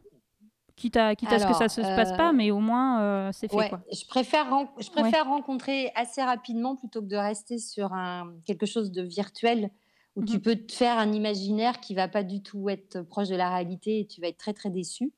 Quitte 0.76 0.98
à, 0.98 1.14
quitte 1.16 1.32
à 1.32 1.38
ce 1.38 1.46
que 1.46 1.54
ça 1.54 1.60
Alors, 1.60 1.70
se 1.70 1.80
passe 1.96 2.14
pas, 2.14 2.28
euh, 2.28 2.32
mais 2.34 2.50
au 2.50 2.58
moins 2.60 3.00
euh, 3.00 3.30
c'est 3.32 3.48
fait 3.48 3.56
Ouais, 3.56 3.68
quoi. 3.70 3.80
je 3.90 4.04
préfère, 4.06 4.50
ren- 4.50 4.68
je 4.78 4.90
préfère 4.90 5.24
rencontrer 5.26 5.90
assez 5.94 6.22
rapidement 6.22 6.76
plutôt 6.76 7.00
que 7.00 7.06
de 7.06 7.16
rester 7.16 7.56
sur 7.58 7.94
un, 7.94 8.34
quelque 8.44 8.66
chose 8.66 8.92
de 8.92 9.00
virtuel 9.02 9.70
où 10.16 10.24
tu 10.24 10.34
Mhm. 10.34 10.40
peux 10.42 10.56
te 10.56 10.72
faire 10.72 10.98
un 10.98 11.12
imaginaire 11.12 11.80
qui 11.80 11.94
va 11.94 12.08
pas 12.08 12.22
du 12.22 12.42
tout 12.42 12.68
être 12.68 13.02
proche 13.02 13.28
de 13.28 13.36
la 13.36 13.50
réalité 13.54 14.00
et 14.00 14.06
tu 14.06 14.20
vas 14.20 14.28
être 14.28 14.36
très 14.38 14.52
très 14.52 14.70
déçu. 14.70 15.12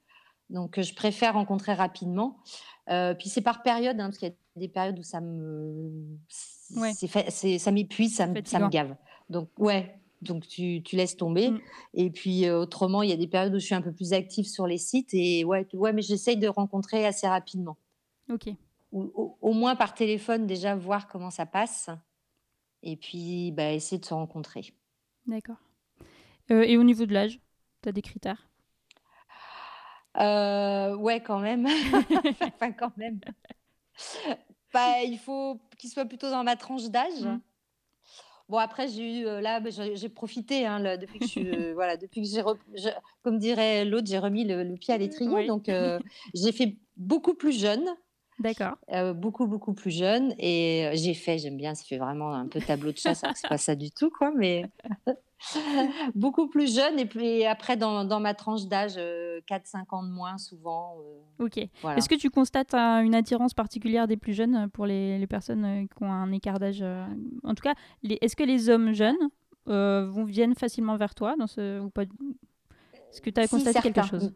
Donc, 0.50 0.80
je 0.80 0.94
préfère 0.94 1.34
rencontrer 1.34 1.72
rapidement. 1.74 2.36
Euh, 2.90 3.14
puis 3.14 3.28
c'est 3.28 3.40
par 3.40 3.62
période, 3.62 3.98
hein, 3.98 4.06
parce 4.06 4.18
qu'il 4.18 4.28
y 4.28 4.30
a 4.30 4.34
des 4.60 4.68
périodes 4.68 4.98
où 4.98 5.02
ça 5.02 5.20
me, 5.20 5.90
Ouais. 6.76 6.92
c'est 6.92 7.58
ça 7.58 7.70
m'épuise, 7.72 8.14
ça 8.14 8.26
me, 8.26 8.34
ça 8.44 8.58
me 8.58 8.68
gave. 8.68 8.94
Donc 9.30 9.48
ouais, 9.58 9.98
donc 10.22 10.46
tu, 10.46 10.82
tu 10.82 10.96
laisses 10.96 11.16
tomber. 11.16 11.50
Mm. 11.50 11.60
Et 11.94 12.10
puis 12.10 12.46
euh, 12.46 12.58
autrement, 12.60 13.02
il 13.02 13.08
y 13.10 13.12
a 13.12 13.16
des 13.16 13.26
périodes 13.26 13.54
où 13.54 13.58
je 13.58 13.64
suis 13.64 13.74
un 13.74 13.82
peu 13.82 13.92
plus 13.92 14.12
active 14.12 14.46
sur 14.46 14.66
les 14.66 14.78
sites 14.78 15.12
et 15.14 15.44
ouais, 15.44 15.66
ouais, 15.72 15.92
mais 15.92 16.02
j'essaye 16.02 16.36
de 16.36 16.46
rencontrer 16.48 17.06
assez 17.06 17.26
rapidement 17.26 17.76
Ok. 18.30 18.48
ou 18.92 19.02
au, 19.14 19.38
au 19.40 19.52
moins 19.54 19.76
par 19.76 19.94
téléphone 19.94 20.46
déjà 20.46 20.74
voir 20.76 21.08
comment 21.08 21.30
ça 21.30 21.46
passe 21.46 21.88
et 22.82 22.96
puis 22.96 23.50
bah, 23.52 23.72
essayer 23.72 23.98
de 23.98 24.04
se 24.04 24.12
rencontrer. 24.14 24.74
D'accord. 25.26 25.56
Euh, 26.50 26.62
et 26.62 26.76
au 26.76 26.82
niveau 26.82 27.06
de 27.06 27.12
l'âge, 27.12 27.40
tu 27.82 27.88
as 27.88 27.92
des 27.92 28.02
critères? 28.02 28.48
Euh, 30.18 30.94
ouais, 30.96 31.22
quand 31.22 31.40
même. 31.40 31.66
enfin, 32.54 32.72
quand 32.72 32.96
même. 32.96 33.20
Bah, 34.72 35.02
il 35.04 35.18
faut 35.18 35.60
qu'il 35.78 35.90
soit 35.90 36.04
plutôt 36.04 36.30
dans 36.30 36.44
ma 36.44 36.56
tranche 36.56 36.84
d'âge. 36.84 37.26
Bon, 38.48 38.58
après, 38.58 38.88
j'ai 38.88 39.20
eu, 39.20 39.26
euh, 39.26 39.40
là, 39.40 39.60
bah, 39.60 39.70
j'ai 39.70 40.08
profité, 40.10 40.66
hein, 40.66 40.78
là, 40.78 40.96
depuis 40.98 41.18
que 41.18 41.26
je 41.26 41.72
voilà, 41.72 41.96
depuis 41.96 42.20
que 42.20 42.28
j'ai, 42.28 42.42
comme 43.22 43.38
dirait 43.38 43.84
l'autre, 43.84 44.06
j'ai 44.06 44.18
remis 44.18 44.44
le, 44.44 44.62
le 44.62 44.76
pied 44.76 44.92
à 44.92 44.98
l'étrier. 44.98 45.30
Oui. 45.30 45.46
Donc, 45.46 45.68
euh, 45.68 45.98
j'ai 46.34 46.52
fait 46.52 46.76
beaucoup 46.96 47.34
plus 47.34 47.58
jeune, 47.58 47.88
D'accord. 48.38 48.76
euh, 48.90 49.12
beaucoup, 49.14 49.46
beaucoup 49.46 49.74
plus 49.74 49.90
jeune. 49.90 50.34
Et 50.38 50.86
euh, 50.86 50.90
j'ai 50.94 51.14
fait, 51.14 51.38
j'aime 51.38 51.56
bien, 51.56 51.74
ça 51.74 51.84
fait 51.84 51.98
vraiment 51.98 52.32
un 52.34 52.46
peu 52.48 52.60
tableau 52.60 52.92
de 52.92 52.98
chasse, 52.98 53.22
alors 53.24 53.34
que 53.34 53.40
c'est 53.40 53.48
pas 53.48 53.58
ça 53.58 53.74
du 53.76 53.90
tout, 53.90 54.10
quoi, 54.10 54.32
mais 54.36 54.64
beaucoup 56.14 56.48
plus 56.48 56.74
jeune. 56.74 56.98
Et 56.98 57.06
puis 57.06 57.44
après, 57.44 57.76
dans, 57.76 58.04
dans 58.04 58.20
ma 58.20 58.34
tranche 58.34 58.66
d'âge, 58.66 58.98
4-5 59.46 59.92
ans 59.94 60.02
de 60.02 60.10
moins, 60.10 60.38
souvent. 60.38 60.96
euh, 61.00 61.20
Ok. 61.44 61.58
voilà. 61.82 61.98
Est-ce 61.98 62.08
que 62.08 62.14
tu 62.14 62.30
constates 62.30 62.74
euh, 62.74 63.00
une 63.00 63.14
attirance 63.14 63.54
particulière 63.54 64.06
des 64.06 64.16
plus 64.16 64.32
jeunes 64.34 64.54
euh, 64.56 64.68
pour 64.68 64.86
les, 64.86 65.18
les 65.18 65.26
personnes 65.26 65.64
euh, 65.64 65.82
qui 65.86 66.02
ont 66.02 66.12
un 66.12 66.30
écart 66.32 66.58
d'âge 66.58 66.82
euh, 66.82 67.04
En 67.42 67.54
tout 67.54 67.62
cas, 67.62 67.74
est-ce 68.08 68.36
que 68.36 68.44
les 68.44 68.68
hommes 68.68 68.92
jeunes 68.92 69.16
euh, 69.68 70.06
vont, 70.08 70.24
viennent 70.24 70.54
facilement 70.54 70.96
vers 70.96 71.14
toi 71.14 71.34
dans 71.38 71.46
ce, 71.46 71.80
ou 71.80 71.90
pas? 71.90 72.02
Est-ce 72.02 73.20
que 73.20 73.30
tu 73.30 73.40
as 73.40 73.46
Si, 73.46 73.50
constaté 73.50 73.80
quelque 73.80 74.02
chose? 74.02 74.32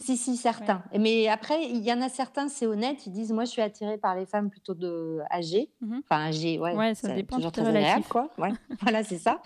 Si, 0.00 0.16
si, 0.16 0.36
certains. 0.36 0.82
Mais 0.98 1.28
après, 1.28 1.64
il 1.64 1.84
y 1.84 1.92
en 1.92 2.00
a 2.00 2.08
certains, 2.08 2.48
c'est 2.48 2.66
honnête, 2.66 3.06
ils 3.06 3.12
disent 3.12 3.32
Moi, 3.32 3.44
je 3.44 3.50
suis 3.50 3.62
attirée 3.62 3.98
par 3.98 4.14
les 4.14 4.26
femmes 4.26 4.50
plutôt 4.50 4.74
de... 4.74 5.20
âgées. 5.30 5.70
Mhm. 5.80 6.02
Enfin, 6.04 6.28
âgées, 6.28 6.58
ouais. 6.58 6.74
Ouais, 6.74 6.94
ça 6.94 7.14
dépend, 7.14 7.36
Toujours 7.36 7.52
très 7.52 7.66
agréable, 7.66 8.04
quoi. 8.08 8.30
Ouais. 8.38 8.52
voilà, 8.80 9.02
c'est 9.02 9.18
ça. 9.18 9.42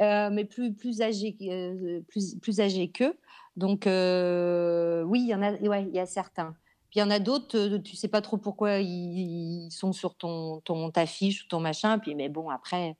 Euh, 0.00 0.30
mais 0.30 0.44
plus, 0.44 0.74
plus 0.74 1.00
âgées 1.00 1.36
euh, 1.42 2.00
plus, 2.08 2.36
plus 2.36 2.60
âgées 2.60 2.88
qu'eux. 2.88 3.16
Donc, 3.56 3.86
euh, 3.86 5.02
oui, 5.04 5.20
il 5.20 5.28
y 5.28 5.34
en 5.34 5.42
a, 5.42 5.52
ouais, 5.52 5.84
il 5.84 5.94
y 5.94 5.98
a 5.98 6.06
certains. 6.06 6.54
Puis 6.90 7.00
il 7.00 7.00
y 7.00 7.02
en 7.02 7.10
a 7.10 7.18
d'autres, 7.18 7.78
tu 7.78 7.96
sais 7.96 8.08
pas 8.08 8.20
trop 8.20 8.36
pourquoi 8.36 8.78
ils, 8.78 9.66
ils 9.66 9.70
sont 9.70 9.92
sur 9.92 10.14
ton, 10.14 10.60
ton 10.60 10.90
ta 10.90 11.06
fiche 11.06 11.44
ou 11.44 11.48
ton 11.48 11.60
machin. 11.60 11.98
Puis, 11.98 12.14
mais 12.14 12.28
bon, 12.28 12.50
après, 12.50 12.96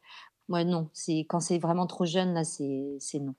moi, 0.48 0.64
non. 0.64 0.88
C'est 0.92 1.20
quand 1.28 1.40
c'est 1.40 1.58
vraiment 1.58 1.86
trop 1.86 2.06
jeune, 2.06 2.34
là, 2.34 2.44
c'est 2.44 2.96
c'est 3.00 3.18
non. 3.18 3.34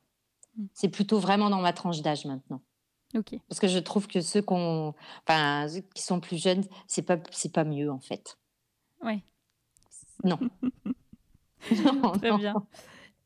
Mm. 0.57 0.65
C'est 0.73 0.89
plutôt 0.89 1.19
vraiment 1.19 1.49
dans 1.49 1.61
ma 1.61 1.73
tranche 1.73 2.01
d'âge 2.01 2.25
maintenant. 2.25 2.61
Parce 3.47 3.59
que 3.59 3.67
je 3.67 3.79
trouve 3.79 4.07
que 4.07 4.21
ceux, 4.21 4.41
qu'on, 4.41 4.93
enfin, 5.27 5.67
ceux 5.67 5.81
qui 5.81 6.01
sont 6.01 6.19
plus 6.19 6.41
jeunes, 6.41 6.63
c'est 6.88 7.01
pas, 7.01 7.17
c'est 7.31 7.51
pas 7.53 7.63
mieux 7.63 7.91
en 7.91 8.00
fait. 8.00 8.38
Ouais. 9.01 9.24
Non. 10.24 10.38
non, 12.01 12.12
Très 12.13 12.29
non. 12.31 12.38
bien. 12.38 12.53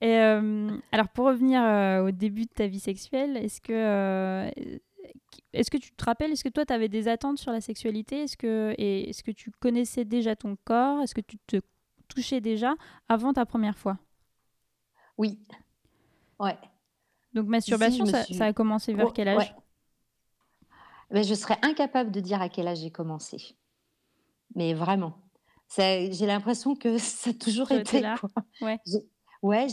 Et 0.02 0.18
euh, 0.18 0.78
alors, 0.92 1.10
pour 1.10 1.26
revenir 1.28 1.62
euh, 1.62 2.06
au 2.08 2.12
début 2.12 2.44
de 2.46 2.52
ta 2.54 2.66
vie 2.68 2.80
sexuelle, 2.80 3.38
est-ce 3.38 3.62
que, 3.62 3.72
euh, 3.74 4.50
est-ce 5.54 5.70
que 5.70 5.78
tu 5.78 5.92
te 5.92 6.04
rappelles, 6.04 6.32
est-ce 6.32 6.44
que 6.44 6.50
toi, 6.50 6.66
tu 6.66 6.74
avais 6.74 6.90
des 6.90 7.08
attentes 7.08 7.38
sur 7.38 7.52
la 7.52 7.62
sexualité? 7.62 8.24
Est-ce 8.24 8.36
que, 8.36 8.74
et 8.78 9.10
est-ce 9.10 9.24
que 9.24 9.32
tu 9.32 9.52
connaissais 9.52 10.06
déjà 10.06 10.36
ton 10.36 10.58
corps? 10.64 11.02
Est-ce 11.02 11.14
que 11.14 11.22
tu 11.22 11.38
te 11.46 11.58
touchais 12.08 12.42
déjà 12.42 12.74
avant 13.10 13.32
ta 13.34 13.46
première 13.46 13.78
fois? 13.78 14.00
Oui. 15.18 15.40
Ouais. 16.40 16.58
Donc, 17.34 17.48
masturbation, 17.48 18.06
ça, 18.06 18.24
suis- 18.24 18.34
ça 18.36 18.46
a 18.48 18.54
commencé 18.54 18.94
vers 18.94 19.14
quel 19.14 19.28
âge? 19.28 19.38
ouais. 19.38 19.61
Ben, 21.12 21.24
je 21.24 21.36
serais 21.36 21.60
incapable 21.62 22.12
de 22.12 22.20
dire 22.20 22.42
à 22.42 22.50
quel 22.50 22.68
âge 22.68 22.80
j'ai 22.80 22.92
commencé. 22.92 23.56
Mais 24.56 24.74
vraiment. 24.74 25.14
j'ai 26.12 26.26
l'impression 26.26 26.76
que 26.76 26.98
ça 27.00 27.32
a 27.32 27.34
toujours 27.34 27.72
été, 27.72 28.02
là? 28.02 28.20
quoi. 28.20 28.30
Ouais. 28.62 28.80
J'ai 28.86 29.00
ouais, 29.42 29.68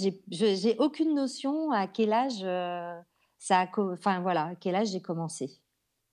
aucune 0.79 1.15
notion 1.15 1.73
à 1.73 1.87
quel 1.87 2.13
âge, 2.13 2.43
heu, 2.45 3.01
ça 3.39 3.61
a 3.63 3.67
enfin 3.93 4.21
voilà, 4.21 4.47
à 4.49 4.55
quel 4.57 4.75
âge 4.77 4.89
j'ai 4.89 5.03
commencé 5.03 5.61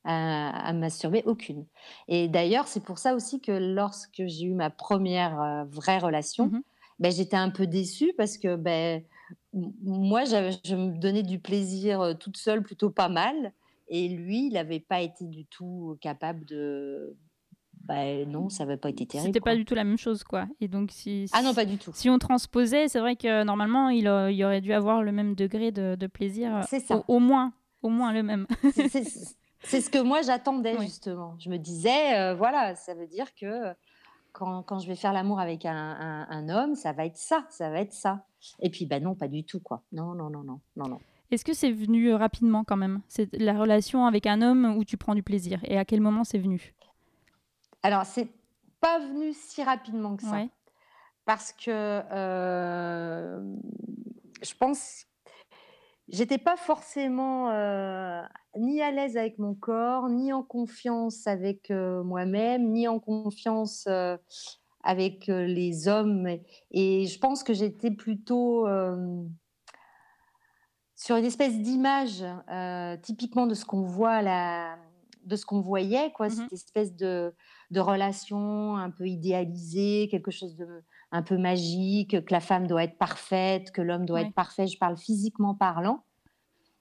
à 0.06 0.50
à 0.68 0.74
me 0.74 0.80
masturber, 0.82 1.24
aucune. 1.26 1.68
Et 2.08 2.28
d'ailleurs, 2.30 2.68
c'est 2.68 2.84
pour 2.84 3.00
ça 3.00 3.16
aussi 3.16 3.42
que 3.42 3.52
lorsque 3.54 4.24
j'ai 4.28 4.46
eu 4.46 4.54
ma 4.56 4.70
première 4.72 5.38
re 5.38 5.68
vraie 5.70 6.00
relation, 6.00 6.52
Mmh 6.52 6.58
mh. 6.58 6.62
beh, 7.00 7.12
j'étais 7.12 7.38
un 7.38 7.50
peu 7.52 7.68
déçue 7.68 8.14
parce 8.18 8.38
que, 8.38 8.56
beh, 8.58 9.08
m 9.56 9.74
moi, 9.84 10.26
je 10.26 10.76
me 10.76 10.98
donnais 11.00 11.24
du 11.24 11.40
plaisir, 11.40 12.02
heu, 12.04 12.16
toute 12.16 12.38
seule 12.38 12.64
plutôt 12.64 12.92
pas 12.92 13.10
mal 13.10 13.54
et 13.88 14.08
lui, 14.10 14.48
il 14.48 14.58
avait 14.58 14.80
pas 14.80 15.02
été 15.02 15.26
du 15.26 15.46
tout 15.46 15.98
capable 16.02 16.46
de 16.46 17.16
bah, 17.84 18.26
non, 18.26 18.50
ça 18.50 18.64
avait 18.64 18.78
pas 18.78 18.90
été 18.90 19.06
terrible, 19.06 19.28
C'était 19.28 19.42
pas 19.42 19.56
du 19.56 19.64
tout 19.64 19.76
la 19.76 19.84
même 19.84 19.98
chose, 19.98 20.24
quoi. 20.24 20.48
Et 20.60 20.68
donc 20.68 20.90
si 20.92 21.30
Ah 21.34 21.44
non, 21.44 21.54
pas 21.54 21.66
du 21.66 21.78
tout. 21.78 21.92
si 21.94 22.10
on 22.10 22.18
transposait, 22.18 22.88
c'est 22.88 23.00
vrai 23.00 23.16
que 23.16 23.44
normalement, 23.44 23.90
il 23.90 24.08
au 24.08 24.28
il 24.28 24.44
aurait 24.44 24.62
dû 24.62 24.74
avoir 24.74 25.04
le 25.04 25.12
même 25.12 25.36
degré 25.36 25.72
de 25.72 25.96
de 25.96 26.08
plaisir, 26.08 26.64
C'est 26.68 26.80
ça. 26.80 27.04
au 27.08 27.20
moins 27.20 27.54
au 27.84 27.90
moins 27.90 28.12
le 28.12 28.24
même. 28.24 28.48
C'est 29.62 29.82
ce 29.82 29.90
que 29.92 30.00
moi 30.02 30.22
j'attendais 30.26 30.80
justement. 30.82 31.36
Je 31.40 31.50
me 31.50 31.58
disais, 31.58 32.34
voilà, 32.36 32.76
ça 32.76 32.96
veut 32.96 33.08
dire 33.08 33.36
que, 33.36 33.72
quand 34.32 34.64
quand 34.64 34.80
je 34.80 34.88
vais 34.88 34.96
faire 34.96 35.14
l'amour 35.14 35.40
avec 35.40 35.66
un 35.66 35.76
un 35.76 36.28
un 36.30 36.50
homme, 36.50 36.74
ça 36.76 36.92
va 36.92 37.06
être 37.06 37.18
ça, 37.18 37.46
ça 37.52 37.70
va 37.70 37.82
être 37.82 37.94
ça. 37.94 38.26
Et 38.60 38.70
puis, 38.70 38.86
bah, 38.86 39.00
non, 39.00 39.16
pas 39.16 39.28
du 39.28 39.44
tout, 39.44 39.60
quoi. 39.60 39.84
Non, 39.92 40.14
non, 40.16 40.30
non, 40.30 40.44
non, 40.44 40.60
non, 40.76 40.88
non. 40.88 41.00
Est-ce 41.32 41.44
que 41.44 41.54
c'est 41.54 41.72
venu, 41.72 42.10
heu, 42.10 42.16
rapidement 42.16 42.64
quand 42.64 42.78
même? 42.78 43.02
C'est 43.08 43.32
la 43.34 43.58
relation 43.58 44.06
avec 44.06 44.28
un 44.28 44.42
homme 44.42 44.76
où 44.78 44.84
tu 44.86 44.98
prends 44.98 45.16
du 45.16 45.24
plaisir? 45.24 45.60
Et 45.64 45.78
à 45.78 45.86
quel 45.86 46.02
moment 46.02 46.24
c'est 46.24 46.38
venu? 46.38 46.74
Alors, 47.84 48.06
c'est 48.06 48.28
pas 48.80 49.00
venu 49.00 49.34
si 49.34 49.64
rapidement 49.64 50.16
que 50.16 50.24
ça. 50.24 50.34
Ouais. 50.34 50.50
Parce 51.26 51.52
que, 51.54 52.02
hem, 52.12 53.60
je 54.44 54.54
pense 54.60 55.06
j'étais 56.08 56.38
pas 56.38 56.56
forcément, 56.56 57.50
heu, 57.52 58.22
ni 58.58 58.82
à 58.84 58.92
l'aise 58.92 59.18
avec 59.18 59.40
mon 59.40 59.56
corps, 59.56 60.08
ni 60.10 60.32
en 60.32 60.44
confiance 60.44 61.26
avec, 61.26 61.72
moi-même, 61.72 62.72
ni 62.72 62.88
en 62.88 63.00
confiance, 63.00 63.88
avec, 64.84 65.26
les 65.28 65.88
hommes 65.88 66.28
et 66.70 67.08
je 67.08 67.20
pense 67.20 67.44
que 67.44 67.54
j'étais 67.54 67.90
plutôt, 67.90 68.68
sur 70.96 71.18
une 71.18 71.26
espèce 71.26 71.60
d'image, 71.60 72.24
heu, 72.24 72.98
typiquement 73.02 73.48
de 73.48 73.54
ce 73.54 73.66
qu'on 73.66 73.84
voit 73.84 74.14
à 74.14 74.22
la 74.22 74.78
de 75.26 75.36
ce 75.36 75.46
qu'on 75.46 75.60
voyait, 75.62 76.12
quoi. 76.14 76.30
Mmh 76.30 76.38
mh. 76.42 76.50
Cette 76.50 76.54
espèce 76.54 76.96
de 76.96 77.34
de 77.72 77.80
relation 77.80 78.78
un 78.78 78.92
peu 78.92 79.08
idéalisée, 79.08 80.08
quelque 80.12 80.32
chose 80.32 80.56
de 80.56 80.84
un 81.12 81.24
peu 81.24 81.38
magique, 81.38 82.12
que 82.26 82.32
la 82.34 82.40
femme 82.42 82.68
doit 82.68 82.84
être 82.84 82.98
parfaite, 82.98 83.72
que 83.72 83.82
l'homme 83.82 84.06
doit 84.06 84.22
Ouais. 84.22 84.22
être 84.22 84.36
parfait, 84.36 84.68
je 84.68 84.78
parle 84.78 84.98
physiquement 84.98 85.56
parlant 85.56 86.06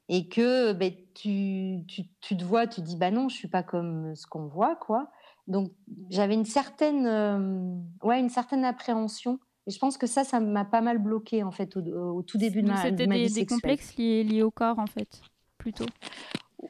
et 0.08 0.28
que, 0.28 0.72
beh, 0.74 1.08
tu 1.14 1.84
tu 1.88 2.02
tu 2.20 2.36
te 2.36 2.44
vois, 2.44 2.66
tu 2.66 2.82
dis: 2.82 2.96
«Bah, 2.96 3.10
non, 3.10 3.28
je 3.28 3.36
suis 3.36 3.48
pas 3.48 3.62
comme 3.62 4.14
ce 4.16 4.26
qu'on 4.26 4.46
voit, 4.48 4.76
quoi». 4.76 5.10
Donc 5.48 5.72
j'avais 6.10 6.34
une 6.34 6.44
certaine, 6.46 7.06
hem, 7.06 7.84
ouais, 8.02 8.20
une 8.20 8.28
certaine 8.30 8.64
appréhension 8.64 9.40
et 9.66 9.70
je 9.70 9.78
pense 9.78 9.98
que 9.98 10.06
ça, 10.06 10.24
ça 10.24 10.40
m'a 10.40 10.64
pas 10.64 10.80
mal 10.82 10.98
bloquée, 10.98 11.42
en 11.42 11.50
fait, 11.52 11.76
au 11.76 12.22
tout 12.22 12.38
début 12.38 12.62
de 12.62 12.68
ma 12.68 12.90
de 12.92 12.98
c'était 12.98 13.06
ma 13.06 13.18
des 13.18 13.28
vie 13.28 13.30
des 13.30 13.44
sexuelle. 13.44 13.46
complexes 13.46 13.96
liés 13.96 14.24
liés 14.24 14.42
au 14.42 14.50
corps, 14.50 14.78
en 14.78 14.86
fait, 14.88 15.24
plutôt? 15.58 15.92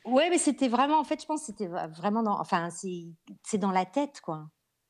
Ouais, 0.05 0.29
mais 0.31 0.39
c'était 0.39 0.69
vraiment 0.69 0.99
en 0.99 1.05
fait, 1.05 1.21
je 1.21 1.27
pense, 1.27 1.43
c'était 1.43 1.67
vra 1.67 1.87
vraiment 1.89 2.23
dans 2.23 2.41
enfin, 2.41 2.71
c'est 2.71 3.05
c'est 3.43 3.59
dans 3.59 3.71
la 3.71 3.85
tête, 3.87 4.21
quoi. 4.21 4.49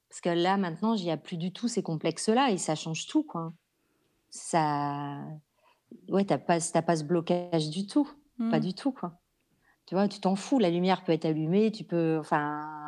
Parce 0.08 0.20
que 0.20 0.28
là, 0.30 0.56
maintenant, 0.56 0.94
il 0.94 1.04
y 1.04 1.10
a 1.10 1.16
plus 1.16 1.36
du 1.36 1.52
tout 1.52 1.68
ces 1.68 1.82
complexes-là 1.82 2.50
et 2.50 2.58
ça 2.58 2.74
change 2.74 3.06
tout, 3.06 3.24
quoi. 3.24 3.52
Ça 4.30 5.22
ouais, 6.08 6.24
tu 6.26 6.34
as 6.34 6.38
pas 6.38 6.60
c 6.60 6.72
tu 6.72 6.78
as 6.78 6.82
pas 6.82 6.96
ce 6.96 7.04
blocage 7.04 7.70
du 7.70 7.86
tout, 7.86 8.10
pas 8.50 8.60
Mmh. 8.60 8.60
du 8.60 8.74
tout, 8.74 8.92
quoi. 8.92 9.20
Tu 9.86 9.94
vois, 9.94 10.08
tu 10.08 10.20
t'en 10.20 10.36
fous, 10.36 10.58
la 10.58 10.70
lumière 10.70 11.04
peut 11.04 11.12
être 11.12 11.24
allumée, 11.26 11.72
tu 11.72 11.84
peux 11.84 12.18
enfin, 12.20 12.83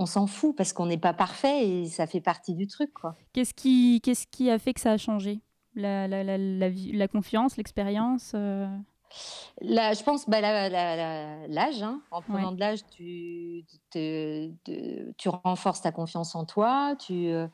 on 0.00 0.06
s'en 0.06 0.26
fout 0.26 0.56
parce 0.56 0.72
qu'on 0.72 0.86
n'est 0.86 0.98
pas 0.98 1.12
parfait 1.12 1.68
et 1.68 1.86
ça 1.86 2.06
fait 2.06 2.22
partie 2.22 2.54
du 2.54 2.66
truc. 2.66 2.90
Qu'est-ce 3.32 3.54
qui 3.54 4.00
qu'est-ce 4.02 4.26
qui 4.26 4.50
a 4.50 4.58
fait 4.58 4.74
que 4.74 4.80
ça 4.80 4.92
a 4.92 4.96
changé? 4.96 5.40
La 5.74 6.08
la 6.08 6.24
la 6.24 6.36
la 6.36 6.68
vie 6.68 6.92
la 6.92 7.06
confiance, 7.06 7.56
l'expérience? 7.56 8.34
Là, 9.60 9.92
je 9.92 10.02
pense, 10.02 10.28
bah, 10.28 10.40
l'âge, 10.40 11.82
hein. 11.82 12.00
En 12.10 12.22
Ouais. 12.28 12.28
prenant 12.40 12.52
de 12.52 12.58
l'âge, 12.60 12.80
tu 12.90 13.64
te 13.90 14.48
te 14.64 15.12
tu 15.16 15.28
renforces 15.28 15.82
ta 15.82 15.92
confiance 15.92 16.34
en 16.34 16.44
toi, 16.44 16.96
tu, 16.98 17.26
heu 17.28 17.50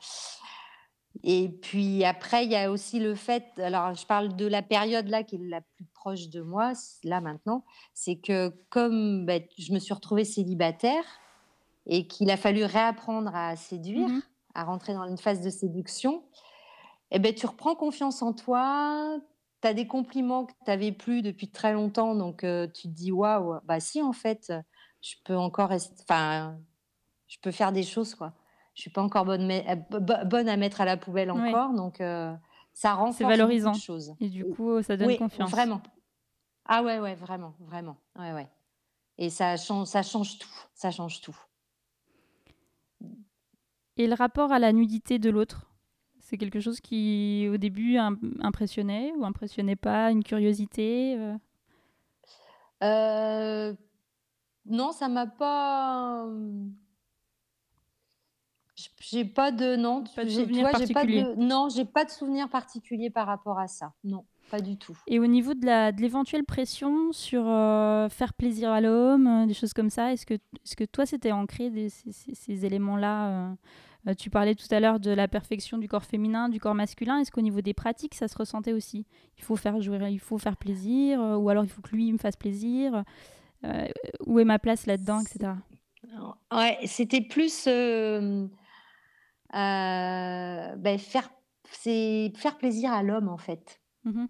et 1.24 1.48
puis 1.48 2.04
après, 2.04 2.44
il 2.44 2.52
y 2.52 2.56
a 2.56 2.70
aussi 2.70 3.00
le 3.00 3.14
fait 3.14 3.44
alors 3.59 3.94
je 3.94 4.06
parle 4.06 4.37
de 4.37 4.46
la 4.46 4.62
période 4.62 5.09
là 5.09 5.22
qui 5.22 5.37
est 5.37 5.40
la 5.42 5.61
plus 5.62 5.87
proche 5.94 6.28
de 6.28 6.42
moi, 6.42 6.72
là 7.04 7.20
maintenant, 7.20 7.64
c'est 7.94 8.16
que 8.16 8.52
comme, 8.70 9.24
bah, 9.26 9.38
je 9.59 9.72
me 9.72 9.78
suis 9.78 9.94
retrouvée 9.94 10.24
célibataire 10.24 11.04
et 11.87 12.07
qu'il 12.09 12.31
a 12.31 12.37
fallu 12.37 12.64
réapprendre 12.64 13.35
à 13.35 13.57
séduire, 13.57 14.09
Mmh 14.09 14.16
mh. 14.16 14.37
à 14.55 14.64
rentrer 14.64 14.94
dans 14.94 15.05
une 15.05 15.18
phase 15.18 15.40
de 15.42 15.51
séduction 15.51 16.25
et 17.11 17.18
beh, 17.18 17.35
tu 17.35 17.46
reprends 17.46 17.75
confiance 17.77 18.22
en 18.22 18.33
toi, 18.33 19.18
tu 19.62 19.68
as 19.68 19.75
des 19.75 19.87
compliments 19.87 20.46
que 20.46 20.53
tu 20.64 20.70
avais 20.70 20.92
plus 20.92 21.22
depuis 21.22 21.51
très 21.51 21.72
longtemps 21.72 22.14
donc 22.16 22.44
heu, 22.44 22.70
tu 22.75 22.85
te 22.88 22.94
dis: 22.94 23.12
«Waouh, 23.12 23.61
bah, 23.64 23.81
si 23.81 24.03
en 24.03 24.12
fait, 24.12 24.53
je 25.03 25.14
peux 25.25 25.37
encore 25.37 25.70
enfin, 26.03 26.59
je 27.29 27.38
peux 27.42 27.51
faire 27.53 27.72
des 27.72 27.83
choses, 27.85 28.14
quoi. 28.14 28.35
Je 28.75 28.83
suis 28.83 28.90
pas 28.90 29.03
encore 29.03 29.25
bonne 29.25 29.49
bo 29.90 30.14
bonne 30.27 30.49
à 30.49 30.57
mettre 30.57 30.81
à 30.81 30.85
la 30.87 30.96
poubelle 30.99 31.31
encore», 31.31 31.72
donc 31.75 32.01
heu, 32.01 32.35
ça 32.75 32.94
renforce 32.94 33.25
valorisant 33.25 33.83
choses. 33.83 34.14
et 34.20 34.29
du 34.31 34.44
Ou 34.44 34.57
coup, 34.57 34.83
ça 34.83 34.96
donne 34.96 35.14
oui, 35.14 35.16
confiance. 35.16 35.68
vraiment. 35.68 35.83
Ah 36.66 36.83
ouais, 36.85 37.01
ouais, 37.01 37.14
vraiment, 37.16 37.57
vraiment. 37.61 37.99
Ouais, 38.18 38.33
ouais 38.33 38.49
et 39.18 39.31
ça 39.31 39.57
chan 39.59 39.85
ça 39.87 40.03
change 40.03 40.38
tout, 40.40 40.51
ça 40.75 40.90
change 40.92 41.20
tout. 41.22 41.37
Et 43.98 44.06
le 44.06 44.14
rapport 44.14 44.52
à 44.52 44.59
la 44.59 44.72
nudité 44.72 45.18
de 45.18 45.30
l'autre? 45.30 45.70
C'est 46.18 46.37
quelque 46.37 46.61
chose 46.61 46.80
qui, 46.80 47.48
au 47.50 47.56
début, 47.56 47.96
im 47.96 48.18
impressionnait 48.40 49.12
ou 49.16 49.24
impressionnait 49.24 49.76
pas? 49.76 50.11
Une 50.11 50.22
curiosité, 50.24 51.16
heu? 51.16 51.37
Heu, 52.80 53.76
non, 54.66 54.92
ça 54.92 55.09
m'a 55.09 55.26
pas, 55.26 56.26
j 58.76 58.90
j'ai 59.00 59.24
pas 59.24 59.50
de 59.52 59.76
non, 59.76 60.04
Pas 60.14 60.26
souvenir 60.26 60.62
vois, 60.62 60.72
de 60.74 61.35
non, 61.37 61.68
j'ai 61.68 61.85
pas 61.85 62.04
de 62.04 62.11
souvenir 62.11 62.48
particulier 62.50 63.11
par 63.11 63.26
rapport 63.26 63.59
à 63.59 63.68
ça. 63.68 63.92
Non, 64.04 64.26
pas 64.48 64.61
du 64.61 64.76
tout. 64.78 64.96
Et 65.09 65.20
au 65.20 65.26
niveau 65.26 65.54
de 65.54 65.64
la 65.64 65.92
de 65.92 66.00
l'éventuelle 66.02 66.44
pression 66.44 67.12
sur, 67.12 67.42
heu, 67.46 68.09
faire 68.11 68.35
plaisir 68.35 68.70
à 68.70 68.80
l'homme, 68.80 69.26
heu, 69.28 69.46
des 69.46 69.54
choses 69.54 69.72
comme 69.72 69.90
ça, 69.90 70.12
est-ce 70.12 70.26
que 70.26 70.35
est-ce 70.35 70.74
que 70.76 70.85
toi, 70.85 71.06
c'était 71.06 71.32
ancré 71.32 71.70
des 71.70 71.88
ces 71.90 72.11
ces 72.12 72.35
ces 72.35 72.66
éléments-là? 72.66 73.52
Heu, 74.09 74.14
tu 74.16 74.30
parlais 74.30 74.54
tout 74.54 74.66
à 74.72 74.80
l'heure 74.80 75.00
de 75.00 75.11
la 75.11 75.28
perfection 75.28 75.78
du 75.78 75.88
corps 75.88 76.04
féminin, 76.04 76.48
du 76.48 76.61
corps 76.61 76.74
masculin. 76.74 77.18
Est-ce 77.18 77.30
qu'au 77.30 77.40
niveau 77.40 77.61
des 77.61 77.74
pratiques, 77.74 78.14
ça 78.14 78.28
se 78.28 78.37
ressentait 78.38 78.72
aussi? 78.72 79.06
Il 79.38 79.44
faut 79.44 79.56
faire 79.56 79.80
jouir 79.80 80.09
il 80.09 80.20
faut 80.20 80.38
faire 80.38 80.56
plaisir, 80.56 81.20
ou 81.20 81.48
alors 81.50 81.64
il 81.64 81.70
faut 81.70 81.82
que 81.82 81.90
lui, 81.94 82.06
il 82.09 82.12
me 82.14 82.18
fasse 82.18 82.37
plaisir, 82.37 83.04
où 84.26 84.38
est 84.40 84.44
ma 84.44 84.59
place 84.59 84.87
là-dedans, 84.87 85.20
et 85.22 85.24
C 85.24 85.32
cetera? 85.35 85.59
ouais, 86.52 86.78
c'était 86.87 87.20
plus, 87.22 87.66
beh, 90.76 90.98
faire 90.98 91.30
c'est 91.70 92.32
faire 92.37 92.56
plaisir 92.59 92.92
à 92.92 93.02
l'homme, 93.02 93.28
en 93.28 93.38
fait. 93.38 93.80
Mmh 94.04 94.12
mh. 94.22 94.24
Heu, 94.24 94.28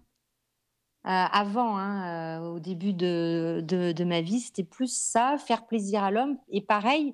avant, 1.09 1.77
hein, 1.77 2.39
heu, 2.41 2.47
au 2.49 2.59
début 2.59 2.93
de 2.93 3.61
de 3.65 3.91
de 3.93 4.03
ma 4.03 4.21
vie, 4.21 4.39
c'était 4.41 4.63
plus 4.63 4.93
ça, 4.95 5.37
faire 5.37 5.65
plaisir 5.67 6.03
à 6.03 6.11
l'homme. 6.11 6.37
Et 6.49 6.61
pareil, 6.61 7.13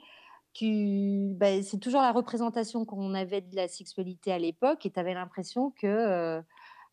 bah, 1.37 1.61
c'est 1.63 1.79
toujours 1.79 2.01
la 2.01 2.11
représentation 2.11 2.85
qu'on 2.85 3.13
avait 3.13 3.41
de 3.41 3.55
la 3.55 3.67
sexualité 3.67 4.31
à 4.31 4.39
l'époque. 4.39 4.85
Et 4.85 4.91
tu 4.91 4.99
avais 4.99 5.13
l'impression 5.13 5.71
que, 5.71 5.87
heu, 6.39 6.43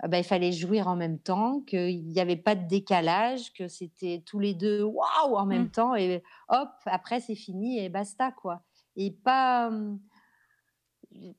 bah, 0.09 0.19
il 0.19 0.25
fallait 0.25 0.53
jouir 0.53 0.89
en 0.89 0.97
même 0.97 1.19
temps, 1.19 1.61
qu'il 1.63 2.11
y 2.13 2.21
avait 2.21 2.37
pas 2.37 2.55
de 2.55 2.67
décalage, 2.69 3.53
que 3.53 3.69
c'était 3.69 4.23
tous 4.27 4.39
les 4.39 4.55
2 4.55 4.83
waouh 4.83 5.37
en 5.37 5.47
même 5.47 5.69
Mmh. 5.69 5.71
temps. 5.71 5.95
Et 5.95 6.23
hop, 6.49 6.71
après 6.87 7.21
c'est 7.21 7.35
fini 7.35 7.79
et 7.79 7.89
basta, 7.89 8.33
quoi. 8.33 8.63
Et 8.97 9.11
pas, 9.13 9.71
mmh, 9.71 10.01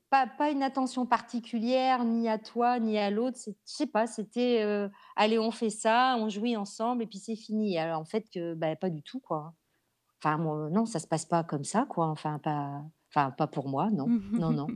pas 0.10 0.28
pas 0.28 0.52
une 0.52 0.64
attention 0.64 1.06
particulière 1.06 2.04
ni 2.06 2.30
à 2.30 2.38
toi, 2.40 2.80
ni 2.80 2.98
à 2.98 3.10
l'autre. 3.12 3.38
C'est 3.38 3.52
je 3.68 3.74
sais 3.74 3.88
pas, 3.88 4.08
c'était, 4.08 4.64
heu: 4.64 4.92
«Allez, 5.16 5.40
on 5.40 5.52
fait 5.52 5.70
ça, 5.70 6.16
on 6.20 6.30
jouit 6.30 6.58
ensemble 6.58 7.04
et 7.04 7.08
puis 7.08 7.20
c'est 7.20 7.36
fini» 7.36 7.78
alors 7.78 8.00
en 8.00 8.06
fait 8.06 8.30
que, 8.34 8.54
bah, 8.56 8.76
pas 8.76 8.90
du 8.90 9.04
tout, 9.04 9.20
quoi. 9.20 9.54
Enfin 10.24 10.38
moi, 10.38 10.70
non, 10.72 10.86
ça 10.86 11.00
se 11.00 11.08
passe 11.08 11.26
pas 11.26 11.44
comme 11.44 11.64
ça, 11.66 11.86
quoi, 11.90 12.08
enfin 12.10 12.40
pas 12.40 12.84
enfin 13.16 13.32
pas 13.32 13.48
pour 13.48 13.70
moi, 13.70 13.90
non. 13.92 14.14
Non, 14.38 14.54
non. 14.54 14.74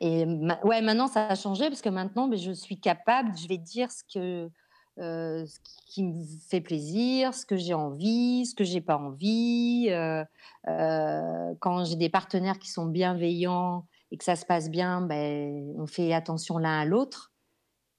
Et 0.00 0.26
ma 0.26 0.60
ouais, 0.64 0.80
maintenant 0.82 1.06
ça 1.08 1.26
a 1.28 1.34
changé 1.34 1.68
parce 1.68 1.82
que 1.82 1.88
maintenant, 1.88 2.28
beh, 2.28 2.36
je 2.36 2.52
suis 2.52 2.80
capable, 2.80 3.36
je 3.36 3.48
vais 3.48 3.58
dire 3.58 3.90
ce 3.90 4.02
que 4.12 4.50
euh, 4.98 5.44
ce 5.46 5.58
qui 5.86 6.02
me 6.04 6.22
fait 6.48 6.60
plaisir, 6.60 7.34
ce 7.34 7.46
que 7.46 7.56
j'ai 7.56 7.74
envie, 7.74 8.46
ce 8.46 8.54
que 8.54 8.64
j'ai 8.64 8.80
pas 8.80 8.96
envie. 8.96 9.86
euh, 9.90 10.24
euh, 10.68 11.54
quand 11.60 11.84
j'ai 11.84 11.96
des 11.96 12.08
partenaires 12.08 12.58
qui 12.58 12.70
sont 12.70 12.86
bienveillants 12.86 13.86
et 14.10 14.16
que 14.16 14.24
ça 14.24 14.36
se 14.36 14.44
passe 14.44 14.70
bien, 14.70 15.00
ben, 15.00 15.72
on 15.78 15.86
fait 15.86 16.12
attention 16.12 16.58
l'un 16.58 16.80
à 16.80 16.84
l'autre. 16.84 17.32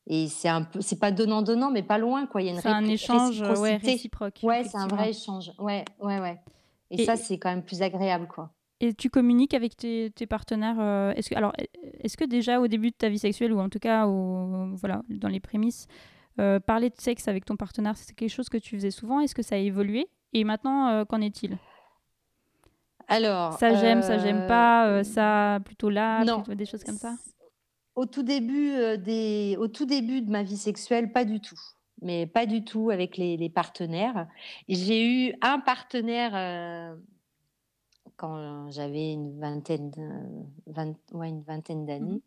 Et 0.06 0.28
c'est 0.28 0.50
un 0.50 0.64
peu, 0.64 0.82
c'est 0.82 1.00
pas 1.00 1.12
donnant-donnant, 1.12 1.72
mais 1.72 1.82
pas 1.84 1.98
loin, 1.98 2.26
quoi. 2.28 2.42
Il 2.42 2.46
y 2.46 2.50
a 2.50 2.54
une 2.54 2.60
C'est 2.62 2.68
un 2.68 2.86
échange 2.86 3.42
ouais, 3.42 3.78
réciproque. 3.78 4.40
Ouais, 4.44 4.64
c'est 4.66 4.78
un 4.78 4.88
vrai 4.88 5.12
échange. 5.12 5.52
Ouais, 5.58 5.86
ouais, 6.02 6.20
ouais. 6.20 6.40
Et, 6.92 7.02
Et- 7.02 7.06
ça, 7.06 7.16
c'est 7.16 7.40
quand 7.40 7.50
même 7.50 7.64
plus 7.64 7.82
agréable, 7.82 8.28
quoi. 8.28 8.52
Et 8.82 8.94
tu 8.94 9.10
communiques 9.10 9.54
avec 9.54 9.78
tes, 9.78 10.12
tes 10.14 10.28
partenaires 10.28 10.76
euh, 10.78 11.14
Est-ce 11.14 11.30
que 11.30 11.36
alors 11.36 11.54
est-ce 12.02 12.18
que 12.18 12.26
déjà 12.26 12.60
au 12.60 12.68
début 12.68 12.90
de 12.90 12.96
ta 12.96 13.08
vie 13.08 13.20
sexuelle 13.20 13.54
ou 13.54 13.60
en 13.60 13.70
tout 13.70 13.80
cas 13.80 14.08
au, 14.08 14.76
voilà 14.76 15.04
dans 15.10 15.30
les 15.30 15.40
prémices 15.40 15.88
euh, 16.40 16.60
parler 16.60 16.90
de 16.90 17.00
sexe 17.00 17.28
avec 17.28 17.46
ton 17.46 17.56
partenaire 17.56 17.96
c'est 17.98 18.14
quelque 18.16 18.30
chose 18.30 18.50
que 18.50 18.58
tu 18.58 18.76
faisais 18.76 18.92
souvent 18.92 19.20
Est-ce 19.20 19.36
que 19.36 19.44
ça 19.44 19.56
a 19.56 19.60
évolué? 19.60 20.08
Et 20.34 20.44
maintenant 20.44 20.88
euh, 20.88 21.06
qu'en 21.06 21.22
est-il? 21.22 21.58
Alors, 23.08 23.54
Ça 23.60 23.76
j'aime, 23.76 24.02
ça 24.02 24.18
j'aime 24.18 24.42
euh, 24.44 24.48
pas, 24.48 25.04
ça 25.04 25.60
plutôt 25.66 25.90
là, 25.90 26.24
non. 26.24 26.36
plutôt 26.42 26.56
des 26.56 26.66
choses 26.66 26.84
comme 26.84 26.98
ça? 26.98 27.16
Au 27.96 28.06
tout 28.06 28.24
début 28.24 28.98
des, 28.98 29.56
au 29.60 29.68
tout 29.68 29.86
début 29.86 30.22
de 30.22 30.32
ma 30.32 30.42
vie 30.42 30.58
sexuelle, 30.58 31.12
pas 31.12 31.26
du 31.26 31.40
tout. 31.40 31.60
Mais 32.02 32.26
pas 32.26 32.46
du 32.46 32.64
tout 32.66 32.90
avec 32.90 33.18
les, 33.18 33.38
les 33.38 33.50
partenaires. 33.50 34.28
J'ai 34.68 35.06
eu 35.30 35.36
un 35.42 35.60
partenaire 35.60 36.96
quand 38.18 38.72
j'avais 38.72 39.12
une 39.12 39.40
vingtaine, 39.40 39.92
de- 39.92 40.72
vingt- 40.72 40.96
ouais, 41.14 41.30
une 41.30 41.44
vingtaine 41.44 41.86
d'années, 41.86 42.22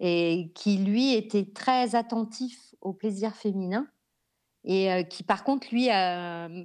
et 0.00 0.50
qui 0.54 0.78
lui 0.78 1.14
était 1.14 1.44
très 1.46 1.94
attentif 1.94 2.69
au 2.80 2.92
plaisir 2.92 3.34
féminin. 3.34 3.86
Et 4.64 4.92
euh, 4.92 5.02
qui 5.02 5.22
par 5.22 5.42
contre 5.44 5.68
lui 5.72 5.90
euh, 5.90 6.64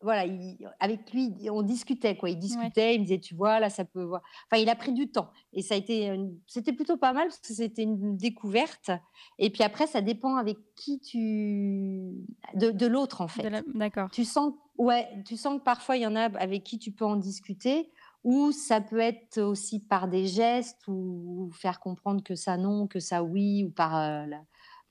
voilà 0.00 0.26
il- 0.26 0.58
avec 0.80 1.12
lui 1.12 1.32
on 1.50 1.62
discutait 1.62 2.16
quoi. 2.16 2.28
Il 2.28 2.38
discutait 2.38 2.94
il 2.94 3.00
me 3.00 3.04
disait 3.04 3.20
tu 3.20 3.34
vois 3.34 3.58
là 3.60 3.70
ça 3.70 3.84
peut 3.84 4.02
voir. 4.02 4.20
Enfin 4.50 4.60
il 4.60 4.68
a 4.68 4.74
pris 4.76 4.92
du 4.92 5.08
temps. 5.10 5.30
Et 5.52 5.62
ça 5.62 5.74
a 5.74 5.78
été 5.78 6.06
une- 6.08 6.38
c'était 6.46 6.72
plutôt 6.74 6.96
pas 6.98 7.12
mal 7.12 7.28
parce 7.28 7.38
que 7.38 7.54
c'était 7.54 7.84
une 7.84 8.16
découverte. 8.16 8.90
Et 9.38 9.50
puis 9.50 9.62
après 9.62 9.86
ça 9.86 10.02
dépend 10.02 10.36
avec 10.36 10.58
qui 10.74 11.00
tu 11.00 12.12
de, 12.54 12.70
de 12.70 12.86
l'autre 12.86 13.20
en 13.22 13.28
fait 13.28 13.48
la- 13.48 13.62
D'accord. 13.74 14.10
tu 14.10 14.24
sens, 14.24 14.52
ouais, 14.76 15.08
tu 15.24 15.36
sens 15.36 15.58
que 15.58 15.64
parfois 15.64 15.96
il 15.96 16.02
y 16.02 16.06
en 16.06 16.16
a 16.16 16.24
avec 16.38 16.64
qui 16.64 16.78
tu 16.78 16.92
peux 16.92 17.06
en 17.06 17.16
discuter, 17.16 17.90
ou 18.24 18.52
ça 18.52 18.80
peut 18.80 19.00
être 19.00 19.38
aussi 19.40 19.80
par 19.80 20.08
des 20.08 20.26
gestes 20.26 20.86
ou 20.88 21.50
faire 21.52 21.78
comprendre 21.80 22.22
que 22.22 22.34
ça 22.34 22.56
non, 22.58 22.86
que 22.86 22.98
ça 23.00 23.22
oui, 23.22 23.64
ou 23.64 23.70
par, 23.70 23.96
euh, 23.96 24.26
la- 24.26 24.44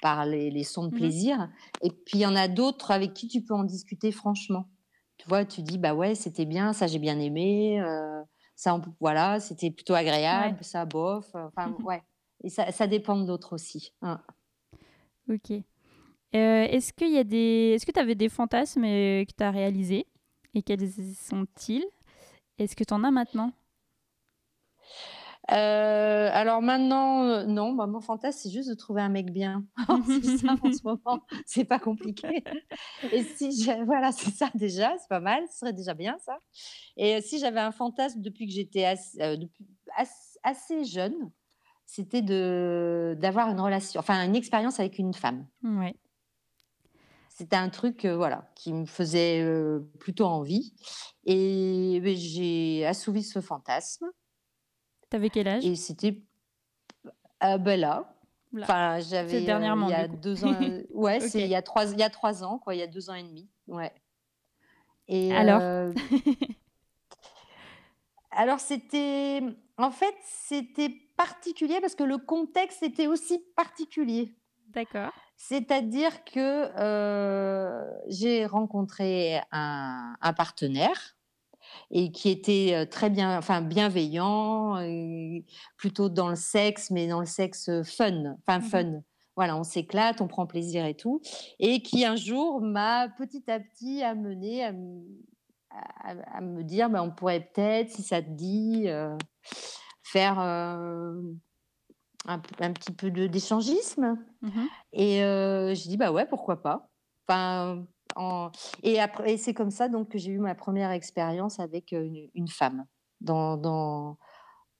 par 0.03 0.25
les, 0.27 0.51
les 0.51 0.63
sons 0.65 0.83
de 0.83 0.91
Mhm. 0.91 0.97
plaisir. 0.97 1.49
Et 1.81 1.89
puis 1.89 2.19
il 2.19 2.21
y 2.21 2.25
en 2.27 2.35
a 2.35 2.47
d'autres 2.47 2.91
avec 2.91 3.13
qui 3.13 3.27
tu 3.29 3.41
peux 3.43 3.55
en 3.55 3.63
discuter 3.63 4.11
franchement. 4.11 4.69
Tu 5.17 5.27
vois, 5.29 5.45
tu 5.45 5.61
dis 5.63 5.77
bah 5.79 5.95
ouais, 5.95 6.13
c'était 6.13 6.45
bien, 6.45 6.73
ça 6.73 6.85
j'ai 6.87 6.99
bien 6.99 7.17
aimé, 7.19 7.79
euh, 7.81 8.21
ça 8.55 8.75
on 8.75 8.81
voilà, 8.99 9.39
c'était 9.39 9.71
plutôt 9.71 9.93
agréable, 9.93 10.57
ça 10.63 10.85
bof, 10.85 11.33
euh, 11.35 11.47
enfin 11.47 11.77
ouais. 11.83 12.03
Et 12.43 12.49
ça, 12.49 12.71
ça 12.73 12.87
dépend 12.87 13.15
d'autres 13.17 13.53
aussi. 13.53 13.93
hein. 14.01 14.19
Ok. 15.29 15.51
Euh, 15.51 16.63
est-ce 16.65 16.91
qu'il 16.91 17.11
y 17.13 17.17
a 17.17 17.23
des, 17.23 17.73
est-ce 17.75 17.85
que 17.85 17.91
tu 17.93 17.99
avais 17.99 18.15
des 18.15 18.27
fantasmes 18.27 18.81
que 18.81 19.33
tu 19.37 19.43
as 19.43 19.51
réalisés? 19.51 20.05
Et 20.55 20.61
quels 20.63 20.89
sont-ils? 21.15 21.85
Est-ce 22.57 22.75
que 22.75 22.83
tu 22.83 22.93
en 22.93 23.03
as 23.03 23.11
maintenant? 23.11 23.53
Euh, 25.51 26.29
alors 26.31 26.61
maintenant, 26.61 27.23
euh, 27.25 27.43
non, 27.45 27.73
bah, 27.73 27.85
mon 27.85 27.99
fantasme, 27.99 28.39
c'est 28.41 28.49
juste 28.49 28.69
de 28.69 28.75
trouver 28.75 29.01
un 29.01 29.09
mec 29.09 29.31
bien. 29.31 29.65
c'est 30.07 30.37
ça 30.37 30.55
en 30.61 30.71
ce 30.71 30.83
moment, 30.83 31.25
c'est 31.45 31.65
pas 31.65 31.79
compliqué. 31.79 32.43
Et 33.11 33.23
si 33.23 33.49
voilà, 33.85 34.11
c'est 34.13 34.31
ça 34.31 34.49
déjà, 34.55 34.93
c'est 34.99 35.09
pas 35.09 35.19
mal, 35.19 35.43
ce 35.51 35.59
serait 35.59 35.73
déjà 35.73 35.93
bien 35.93 36.17
ça. 36.19 36.37
Et 36.95 37.15
euh, 37.15 37.21
si 37.21 37.39
j'avais 37.39 37.59
un 37.59 37.71
fantasme 37.71 38.21
depuis 38.21 38.45
que 38.47 38.53
j'étais 38.53 38.85
assez, 38.85 39.21
euh, 39.21 39.35
depuis 39.35 39.67
as- 39.97 40.37
assez 40.43 40.85
jeune, 40.85 41.31
c'était 41.85 42.21
de 42.21 43.17
d'avoir 43.19 43.49
une 43.49 43.59
relation, 43.59 43.99
enfin 43.99 44.23
une 44.23 44.37
expérience 44.37 44.79
avec 44.79 44.97
une 44.97 45.13
femme. 45.13 45.45
Ouais. 45.61 45.95
C'était 47.29 47.55
un 47.57 47.69
truc, 47.69 48.05
euh, 48.05 48.15
voilà, 48.15 48.49
qui 48.55 48.71
me 48.71 48.85
faisait 48.85 49.43
plutôt 49.99 50.25
envie. 50.25 50.73
Et 51.25 52.01
j'ai 52.15 52.85
assouvi 52.85 53.23
ce 53.23 53.41
fantasme. 53.41 54.05
T'avais 55.13 55.29
quel 55.29 55.47
âge? 55.47 55.63
Et 55.63 55.75
c'était 55.75 56.23
euh, 57.43 57.59
ben 57.59 57.79
là. 57.79 58.15
Oula. 58.51 58.63
Enfin, 58.63 58.99
j'avais 58.99 59.29
C'est 59.29 59.43
euh, 59.43 59.45
dernièrement, 59.45 59.87
il 59.87 59.91
y 59.91 59.93
a 59.93 60.07
deux 60.07 60.43
ans. 60.43 60.55
euh, 60.61 60.81
ouais, 60.91 61.19
c'est 61.19 61.41
il 61.41 61.49
y 61.49 61.53
a 61.53 61.61
trois, 61.61 61.85
il 61.91 61.99
y 61.99 62.01
a 62.01 62.09
trois 62.09 62.43
ans, 62.43 62.57
quoi. 62.57 62.73
Il 62.73 62.79
y 62.79 62.81
a 62.81 62.87
deux 62.87 63.11
ans 63.11 63.13
et 63.13 63.21
demi. 63.21 63.47
Ouais. 63.67 63.93
Et 65.07 65.31
Alors 65.31 65.59
euh, 65.61 65.93
alors 68.31 68.59
c'était, 68.59 69.43
en 69.77 69.91
fait, 69.91 70.15
c'était 70.23 70.89
particulier 71.15 71.79
parce 71.79 71.93
que 71.93 72.03
le 72.03 72.17
contexte 72.17 72.81
était 72.81 73.05
aussi 73.05 73.37
particulier. 73.55 74.35
D'accord. 74.69 75.11
C'est-à-dire 75.37 76.23
que 76.23 76.71
euh, 76.75 77.85
j'ai 78.07 78.47
rencontré 78.47 79.41
un, 79.51 80.15
un 80.19 80.33
partenaire 80.33 81.12
et 81.95 82.11
qui 82.11 82.29
était 82.29 82.87
très 82.87 83.09
bien, 83.09 83.37
enfin 83.37 83.61
bienveillant, 83.61 84.79
et 84.81 85.45
plutôt 85.77 86.09
dans 86.09 86.27
le 86.29 86.35
sexe, 86.35 86.89
mais 86.91 87.07
dans 87.07 87.19
le 87.21 87.25
sexe 87.27 87.69
fun, 87.83 88.35
enfin 88.45 88.57
Mhm. 88.59 88.63
fun. 88.63 89.01
Voilà, 89.35 89.55
on 89.57 89.63
s'éclate, 89.63 90.19
on 90.21 90.27
prend 90.27 90.45
plaisir 90.45 90.85
et 90.85 90.95
tout, 90.95 91.21
et 91.59 91.81
qui 91.81 92.03
un 92.05 92.15
jour 92.15 92.61
m'a 92.61 93.09
petit 93.09 93.43
à 93.49 93.59
petit 93.59 94.03
amené 94.03 94.63
à, 94.63 94.69
m- 94.69 95.03
à- 95.71 96.37
à 96.37 96.41
me 96.41 96.63
dire, 96.63 96.89
bah, 96.89 97.01
on 97.03 97.11
pourrait 97.11 97.49
peut-être, 97.53 97.89
si 97.91 98.03
ça 98.03 98.21
te 98.21 98.29
dit, 98.29 98.83
euh, 98.87 99.15
faire 100.03 100.39
euh, 100.39 101.15
un, 102.27 102.39
petit 102.39 102.91
peu 102.91 103.09
d'échangisme. 103.11 104.17
Mhm. 104.41 104.67
Et 104.93 105.23
euh, 105.23 105.73
j'ai 105.73 105.89
dit, 105.89 105.97
bah 105.97 106.11
ouais, 106.11 106.25
pourquoi 106.27 106.61
pas. 106.61 106.89
Enfin, 107.27 107.85
en- 108.15 108.51
Et, 108.83 108.99
après, 108.99 109.37
c'est 109.37 109.53
comme 109.53 109.71
ça 109.71 109.87
donc, 109.89 110.09
que 110.09 110.17
j'ai 110.17 110.31
eu 110.31 110.39
ma 110.39 110.55
première 110.55 110.91
expérience 110.91 111.59
avec 111.59 111.93
euh, 111.93 112.03
une, 112.03 112.29
une 112.35 112.47
femme 112.47 112.85
dans, 113.21 113.57
dans, 113.57 114.17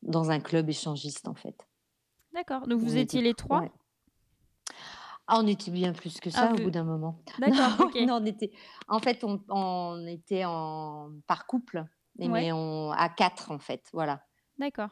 dans 0.02 0.32
un 0.32 0.40
club 0.40 0.70
échangiste, 0.70 1.28
en 1.28 1.36
fait. 1.36 1.68
D'accord. 2.34 2.68
Donc 2.68 2.80
vous 2.82 2.96
On 2.96 3.00
étiez 3.00 3.20
était 3.20 3.22
les 3.22 3.34
trois 3.34 3.62
ouais. 3.62 3.72
Ah, 5.28 5.38
on 5.40 5.48
était 5.48 5.72
bien 5.72 5.94
plus 5.94 6.20
que 6.20 6.30
Ah, 6.34 6.38
ça 6.48 6.52
au 6.54 6.56
vous- 6.58 6.64
bout 6.64 6.72
d'un 6.72 6.84
moment. 6.84 7.24
D'accord, 7.40 7.78
Non, 7.80 7.86
ok. 7.86 7.96
non, 8.02 8.16
on 8.22 8.26
était... 8.26 8.52
En 8.90 9.00
fait, 9.00 9.24
on, 9.24 9.42
on 9.50 10.06
était 10.06 10.44
en... 10.46 11.12
par 11.28 11.46
couple, 11.46 11.86
mais 12.18 12.52
on... 12.52 12.92
à 12.92 13.08
quatre, 13.10 13.52
en 13.52 13.60
fait. 13.60 13.88
Voilà. 13.94 14.22
D'accord. 14.58 14.90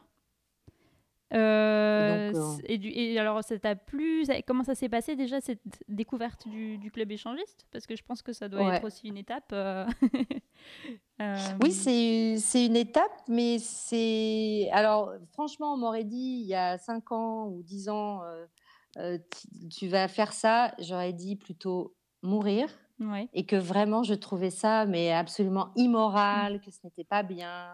Euh, 1.33 2.31
donc, 2.31 2.35
euh, 2.35 2.61
et, 2.65 2.77
du- 2.77 2.89
et 2.89 3.17
alors, 3.19 3.43
ça 3.43 3.57
t'a 3.57 3.75
plu? 3.75 4.25
Ça- 4.25 4.41
Comment 4.41 4.63
ça 4.63 4.75
s'est 4.75 4.89
passé 4.89 5.15
déjà 5.15 5.39
cette 5.41 5.61
découverte 5.87 6.47
du, 6.47 6.77
du 6.77 6.91
club 6.91 7.11
échangiste? 7.11 7.65
Parce 7.71 7.87
que 7.87 7.95
je 7.95 8.03
pense 8.03 8.21
que 8.21 8.33
ça 8.33 8.49
doit 8.49 8.61
Ouais. 8.67 8.75
être 8.77 8.85
aussi 8.85 9.07
une 9.07 9.17
étape. 9.17 9.49
euh, 9.53 9.85
Oui, 11.61 11.71
c'est 11.71 12.65
une 12.65 12.75
étape, 12.75 13.11
mais 13.27 13.59
c'est... 13.59 14.69
Alors, 14.71 15.13
franchement, 15.33 15.73
on 15.75 15.77
m'aurait 15.77 16.03
dit 16.03 16.39
il 16.41 16.47
y 16.47 16.55
a 16.55 16.77
5 16.79 17.11
ans 17.11 17.45
ou 17.47 17.61
10 17.61 17.89
ans, 17.89 18.21
tu- 19.69 19.87
vas 19.87 20.07
faire 20.07 20.33
ça, 20.33 20.73
j'aurais 20.79 21.13
dit 21.13 21.35
plutôt 21.35 21.95
mourir. 22.23 22.67
Ouais. 22.99 23.27
Et 23.33 23.45
que 23.45 23.55
vraiment, 23.55 24.03
je 24.03 24.13
trouvais 24.13 24.51
ça 24.51 24.85
mais 24.85 25.11
absolument 25.11 25.69
immoral, 25.75 26.59
que 26.61 26.69
ce 26.71 26.77
n'était 26.83 27.03
pas 27.03 27.23
bien, 27.23 27.69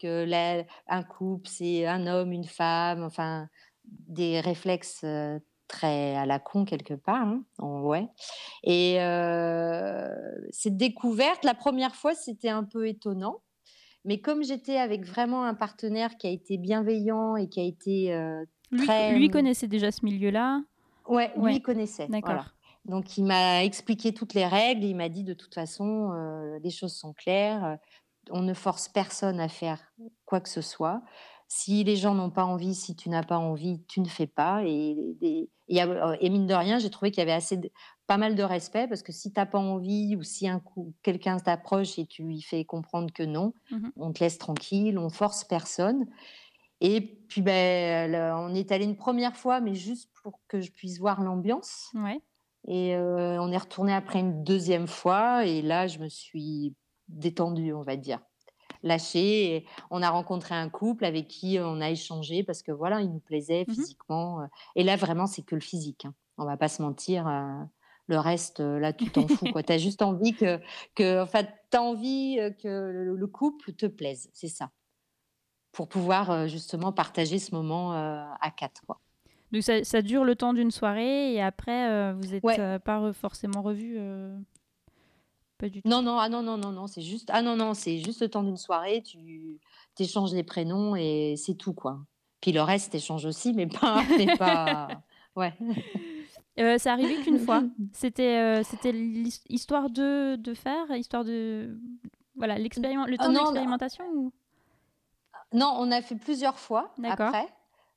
que 0.00 0.24
la- 0.24 0.64
un 0.88 1.02
couple, 1.02 1.48
c'est 1.48 1.86
un 1.86 2.06
homme, 2.06 2.32
une 2.32 2.44
femme, 2.44 3.02
enfin, 3.02 3.48
des 3.84 4.40
réflexes 4.40 5.04
très 5.68 6.16
à 6.16 6.26
la 6.26 6.38
con 6.38 6.64
quelque 6.64 6.94
part. 6.94 7.28
hein, 7.28 7.44
ouais. 7.60 8.08
Et 8.64 9.00
euh, 9.00 10.08
cette 10.50 10.76
découverte, 10.76 11.44
la 11.44 11.54
première 11.54 11.94
fois, 11.94 12.14
c'était 12.14 12.48
un 12.48 12.64
peu 12.64 12.88
étonnant. 12.88 13.42
Mais 14.04 14.20
comme 14.20 14.42
j'étais 14.42 14.78
avec 14.78 15.04
vraiment 15.04 15.44
un 15.44 15.54
partenaire 15.54 16.16
qui 16.16 16.26
a 16.26 16.30
été 16.30 16.56
bienveillant 16.56 17.36
et 17.36 17.48
qui 17.48 17.60
a 17.60 17.64
été 17.64 18.14
euh, 18.14 18.44
très... 18.78 19.16
lui 19.18 19.28
connaissait 19.28 19.68
déjà 19.68 19.90
ce 19.92 20.04
milieu-là? 20.04 20.62
Ouais, 21.06 21.30
lui, 21.36 21.56
il 21.56 21.62
connaissait. 21.62 22.08
D'accord. 22.08 22.30
Voilà. 22.30 22.44
Donc, 22.86 23.18
il 23.18 23.24
m'a 23.24 23.62
expliqué 23.62 24.14
toutes 24.14 24.32
les 24.32 24.46
règles. 24.46 24.84
Il 24.84 24.96
m'a 24.96 25.10
dit, 25.10 25.22
de 25.22 25.34
toute 25.34 25.54
façon, 25.54 26.12
euh, 26.12 26.58
les 26.62 26.70
choses 26.70 26.94
sont 26.96 27.12
claires. 27.12 27.76
On 28.30 28.42
ne 28.42 28.54
force 28.54 28.88
personne 28.88 29.40
à 29.40 29.48
faire 29.48 29.80
quoi 30.26 30.40
que 30.40 30.48
ce 30.48 30.60
soit. 30.60 31.02
Si 31.48 31.82
les 31.82 31.96
gens 31.96 32.14
n'ont 32.14 32.30
pas 32.30 32.44
envie, 32.44 32.74
si 32.74 32.94
tu 32.94 33.08
n'as 33.08 33.24
pas 33.24 33.38
envie, 33.38 33.82
tu 33.88 34.00
ne 34.00 34.06
fais 34.08 34.26
pas. 34.28 34.62
Et, 34.64 35.16
et- 35.20 35.50
mine 36.30 36.46
de 36.46 36.54
rien, 36.54 36.78
j'ai 36.78 36.90
trouvé 36.90 37.10
qu'il 37.10 37.20
y 37.20 37.22
avait 37.22 37.32
assez 37.32 37.56
de- 37.56 37.70
pas 38.06 38.16
mal 38.18 38.34
de 38.36 38.42
respect 38.42 38.86
parce 38.88 39.02
que 39.02 39.10
si 39.12 39.32
tu 39.32 39.40
n'as 39.40 39.46
pas 39.46 39.58
envie 39.58 40.14
ou 40.16 40.22
si 40.22 40.46
un 40.48 40.60
coup 40.60 40.94
quelqu'un 41.02 41.38
t'approche 41.38 41.98
et 41.98 42.06
tu 42.06 42.22
lui 42.22 42.40
fais 42.42 42.64
comprendre 42.64 43.12
que 43.12 43.22
non, 43.24 43.52
Mhm. 43.72 43.92
on 43.96 44.12
te 44.12 44.20
laisse 44.22 44.38
tranquille, 44.38 44.96
on 44.98 45.08
force 45.10 45.42
personne. 45.44 46.06
Et 46.80 47.00
puis, 47.28 47.42
ben, 47.42 48.14
on 48.36 48.54
est 48.54 48.72
allé 48.72 48.84
une 48.84 48.96
première 48.96 49.36
fois, 49.36 49.60
mais 49.60 49.74
juste 49.74 50.10
pour 50.22 50.40
que 50.48 50.60
je 50.60 50.70
puisse 50.70 50.98
voir 50.98 51.20
l'ambiance. 51.22 51.90
Ouais. 51.94 52.20
Et 52.68 52.94
euh, 52.94 53.40
on 53.42 53.50
est 53.52 53.56
retourné 53.58 53.92
après 53.92 54.20
une 54.20 54.44
deuxième 54.44 54.86
fois. 54.86 55.44
Et 55.46 55.62
là, 55.62 55.86
je 55.88 55.98
me 55.98 56.08
suis 56.08 56.74
détendue, 57.10 57.72
on 57.72 57.82
va 57.82 57.96
dire. 57.96 58.20
Lâchée. 58.82 59.54
Et 59.56 59.66
on 59.90 60.02
a 60.02 60.10
rencontré 60.10 60.54
un 60.54 60.68
couple 60.70 61.04
avec 61.04 61.28
qui 61.28 61.58
on 61.60 61.80
a 61.80 61.90
échangé 61.90 62.42
parce 62.44 62.62
que 62.62 62.72
voilà, 62.72 63.00
il 63.00 63.10
nous 63.12 63.20
plaisait 63.20 63.64
Mhm. 63.68 63.74
physiquement. 63.74 64.40
euh. 64.42 64.46
Et 64.76 64.82
là, 64.84 64.96
vraiment, 64.96 65.26
c'est 65.26 65.42
que 65.42 65.54
le 65.54 65.60
physique. 65.60 66.04
hein. 66.06 66.14
On 66.38 66.44
va 66.46 66.56
pas 66.56 66.68
se 66.68 66.80
mentir. 66.82 67.26
euh, 67.28 67.62
le 68.06 68.18
reste, 68.18 68.58
euh, 68.60 68.78
là, 68.80 68.92
tu 68.92 69.08
t'en 69.10 69.28
fous. 69.28 69.46
Tu 69.66 69.72
as 69.72 69.78
juste 69.78 70.02
envie 70.02 70.34
que, 70.34 70.58
que 70.96 71.24
tu 71.70 71.76
as 71.76 71.82
envie 71.82 72.38
que 72.60 72.66
le, 72.68 73.14
le 73.14 73.26
couple 73.28 73.72
te 73.74 73.86
plaise. 73.86 74.30
C'est 74.32 74.48
ça. 74.48 74.70
Pour 75.72 75.88
pouvoir 75.88 76.30
euh, 76.30 76.46
justement 76.48 76.90
partager 76.92 77.38
ce 77.38 77.54
moment 77.54 77.94
euh, 77.94 78.24
à 78.40 78.50
quatre. 78.50 78.80
Quoi. 78.86 78.98
Donc 79.52 79.62
ça, 79.62 79.84
ça 79.84 80.02
dure 80.02 80.24
le 80.24 80.34
temps 80.34 80.52
d'une 80.54 80.70
soirée 80.72 81.34
et 81.34 81.42
après, 81.42 82.12
vous 82.14 82.26
n'êtes 82.28 82.42
Ouais. 82.44 82.78
pas 82.80 83.12
forcément 83.12 83.62
revus 83.62 83.98
Pas 85.60 85.68
du 85.68 85.82
tout. 85.82 85.88
Non, 85.88 86.00
non, 86.00 86.18
ah 86.18 86.30
non, 86.30 86.42
non, 86.42 86.56
non, 86.56 86.72
non, 86.72 86.86
c'est 86.86 87.02
juste, 87.02 87.28
ah 87.32 87.42
non, 87.42 87.54
non, 87.54 87.74
c'est 87.74 87.98
juste 87.98 88.22
le 88.22 88.28
temps 88.28 88.42
d'une 88.42 88.56
soirée, 88.56 89.02
tu 89.02 89.60
échanges 89.98 90.32
les 90.32 90.42
prénoms 90.42 90.96
et 90.96 91.34
c'est 91.36 91.54
tout, 91.54 91.74
quoi. 91.74 92.00
Puis 92.40 92.52
le 92.52 92.62
reste, 92.62 92.92
t'échanges 92.92 93.26
aussi, 93.26 93.52
mais 93.52 93.66
pas, 93.66 94.02
mais 94.16 94.34
pas, 94.38 94.88
ouais. 95.36 95.52
Euh, 96.58 96.76
c'est 96.78 96.88
arrivé 96.88 97.16
qu'une 97.22 97.38
fois. 97.38 97.62
C'était 97.92 98.38
euh, 98.38 98.62
c'était 98.62 98.92
histoire 99.48 99.90
de, 99.90 100.36
de 100.36 100.54
faire, 100.54 100.90
histoire 100.96 101.24
de... 101.24 101.78
Voilà, 102.34 102.58
le 102.58 102.66
Ah 102.66 103.24
temps 103.24 103.32
non, 103.32 103.40
d'expérimentation 103.42 104.04
ou... 104.14 104.32
Non, 105.52 105.74
on 105.78 105.90
a 105.90 106.00
fait 106.00 106.16
plusieurs 106.16 106.58
fois 106.58 106.92
D'accord. 106.96 107.26
après, 107.28 107.46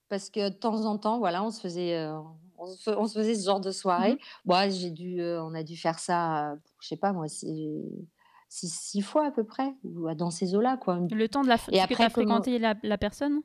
parce 0.10 0.30
que 0.30 0.49
de 0.49 0.54
temps 0.56 0.86
en 0.86 0.97
temps, 0.97 1.19
voilà, 1.19 1.43
on 1.43 1.52
se 1.52 1.62
faisait, 1.62 1.95
euh, 1.95 2.19
on 2.58 2.68
se, 2.68 2.89
on 2.92 3.08
se 3.08 3.20
faisait 3.20 3.36
ce 3.36 3.46
genre 3.46 3.60
de 3.60 3.72
soirée. 3.72 4.18
Moi, 4.46 4.70
j'ai 4.70 4.92
dû, 4.92 5.20
euh, 5.22 5.44
on 5.44 5.54
a 5.54 5.63
dû 5.63 5.76
faire 5.78 6.00
ça, 6.00 6.52
euh, 6.52 6.56
je 6.82 6.88
sais 6.88 6.98
pas 6.98 7.12
moi, 7.13 7.28
six, 7.28 9.02
fois 9.02 9.28
à 9.28 9.32
peu 9.32 9.44
près, 9.44 9.74
dans 9.84 10.30
ces 10.30 10.56
eaux-là, 10.56 10.78
quoi. 10.78 11.00
Le 11.12 11.28
temps 11.28 11.42
de 11.42 11.48
la 11.50 11.58
Et 11.72 11.80
après, 11.80 11.96
comment- 11.96 12.10
fréquenté 12.10 12.60
la, 12.60 12.76
la 12.84 12.98
personne? 12.98 13.42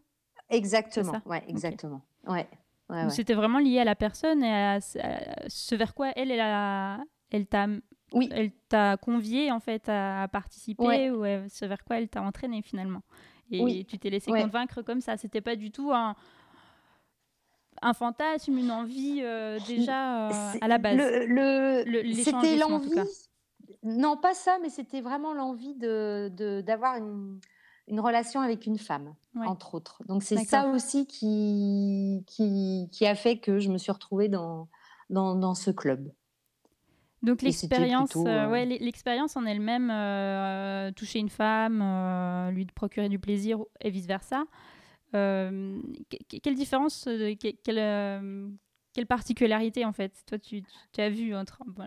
Exactement, 0.51 1.21
ouais, 1.27 1.45
exactement, 1.49 2.01
ouais, 2.27 2.49
ouais, 2.89 3.03
Ou 3.03 3.07
ouais. 3.07 3.11
C'était 3.11 3.35
vraiment 3.35 3.59
lié 3.59 3.81
à 3.81 3.85
la 3.85 3.95
personne 3.95 4.43
et 4.43 4.53
à, 4.55 4.81
ce- 4.81 4.99
à 4.99 5.49
ce 5.49 5.75
vers 5.75 5.95
quoi 5.95 6.11
elle, 6.17 6.31
elle, 6.31 6.41
a- 6.41 7.01
elle 7.31 7.47
t'a 7.47 7.67
Oui. 8.15 8.31
elle 8.33 8.53
t'a 8.71 8.97
convié 8.97 9.53
en 9.53 9.61
fait 9.61 9.87
à, 9.91 10.23
à 10.23 10.29
participer 10.29 10.83
Ouais. 10.87 11.11
ou 11.11 11.49
ce 11.51 11.67
vers 11.67 11.85
quoi 11.85 11.99
elle 11.99 12.09
t'a 12.09 12.23
entraîné 12.23 12.63
finalement. 12.63 13.03
Et 13.51 13.63
Oui. 13.63 13.85
tu 13.85 13.99
t'es 13.99 14.09
laissé 14.09 14.31
Ouais. 14.31 14.41
convaincre 14.43 14.81
comme 14.83 15.03
ça. 15.03 15.19
C'était 15.19 15.43
pas 15.43 15.57
du 15.57 15.71
tout 15.71 15.91
un, 15.93 16.15
un 17.83 17.93
fantasme, 17.93 18.57
une 18.57 18.71
envie 18.71 19.21
euh, 19.23 19.59
déjà 19.67 20.29
euh, 20.29 20.59
à 20.61 20.69
la 20.69 20.79
base. 20.79 20.97
Le, 20.97 21.85
c'était 22.15 22.57
l'envie. 22.57 22.91
Non, 23.83 24.17
pas 24.17 24.35
ça, 24.35 24.59
mais 24.63 24.71
c'était 24.71 25.01
vraiment 25.01 25.33
l'envie 25.35 25.75
de 25.75 26.31
d'avoir 26.65 26.97
une, 26.97 27.39
une 27.87 28.01
relation 28.01 28.41
avec 28.41 28.67
une 28.67 28.79
femme, 28.79 29.15
Ouais. 29.35 29.47
entre 29.47 29.75
autres. 29.75 30.03
Donc 30.09 30.23
c'est 30.23 30.45
ça 30.45 30.69
aussi 30.69 31.07
qui, 31.07 32.25
qui, 32.27 32.89
qui 32.91 33.07
a 33.07 33.15
fait 33.15 33.39
que 33.39 33.59
je 33.61 33.71
me 33.71 33.79
suis 33.79 33.93
retrouvée 33.93 34.29
dans, 34.29 34.69
dans, 35.11 35.35
dans 35.37 35.55
ce 35.55 35.71
club. 35.71 36.11
Donc 37.23 37.43
l'expérience, 37.43 38.15
euh, 38.17 38.49
ouais, 38.49 38.65
l'e- 38.65 38.79
l'expérience 38.81 39.37
en 39.37 39.45
elle-même, 39.45 39.89
toucher 40.95 41.19
une 41.19 41.29
femme, 41.31 42.51
lui 42.53 42.65
procurer 42.67 43.09
du 43.09 43.19
plaisir 43.19 43.59
et 43.81 43.91
vice 43.91 44.07
versa. 44.07 44.45
Euh, 45.15 45.81
que- 46.11 46.17
que- 46.29 46.41
quelle 46.41 46.55
différence, 46.55 47.07
euh, 47.07 47.35
quelle, 47.37 47.79
euh, 47.79 48.49
quelle 48.93 49.07
particularité 49.07 49.85
en 49.85 49.93
fait? 49.93 50.13
Toi, 50.27 50.39
tu, 50.39 50.63
as 50.99 51.09
vu 51.09 51.35
entre 51.35 51.63
bon, 51.67 51.87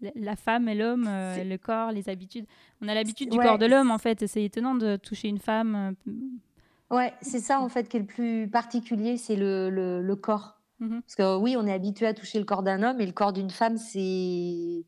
la, 0.00 0.10
la 0.14 0.36
femme 0.36 0.68
et 0.68 0.74
l'homme, 0.74 1.06
euh, 1.08 1.42
le 1.44 1.58
corps, 1.58 1.90
les 1.92 2.08
habitudes. 2.08 2.46
On 2.80 2.88
a 2.88 2.94
l'habitude 2.94 3.30
du 3.30 3.38
Ouais, 3.38 3.44
corps 3.44 3.58
de 3.58 3.66
l'homme 3.66 3.90
en 3.90 3.98
fait. 3.98 4.22
et 4.22 4.26
C'est 4.26 4.44
étonnant 4.44 4.74
de 4.74 4.96
toucher 4.96 5.28
une 5.28 5.38
femme. 5.38 5.94
Ouais, 6.90 7.12
c'est 7.22 7.40
ça 7.40 7.60
en 7.60 7.68
fait 7.68 7.88
qui 7.88 7.96
est 7.96 8.00
le 8.00 8.06
plus 8.06 8.48
particulier, 8.48 9.16
c'est 9.16 9.36
le, 9.36 9.70
le, 9.70 10.02
le 10.02 10.16
corps. 10.16 10.60
Mhm. 10.80 11.02
Parce 11.02 11.14
que 11.16 11.36
oui, 11.38 11.56
on 11.56 11.66
est 11.66 11.72
habitué 11.72 12.06
à 12.06 12.14
toucher 12.14 12.38
le 12.38 12.44
corps 12.44 12.62
d'un 12.62 12.82
homme 12.82 13.00
et 13.00 13.06
le 13.06 13.12
corps 13.12 13.32
d'une 13.32 13.50
femme, 13.50 13.76
c'est 13.78 14.84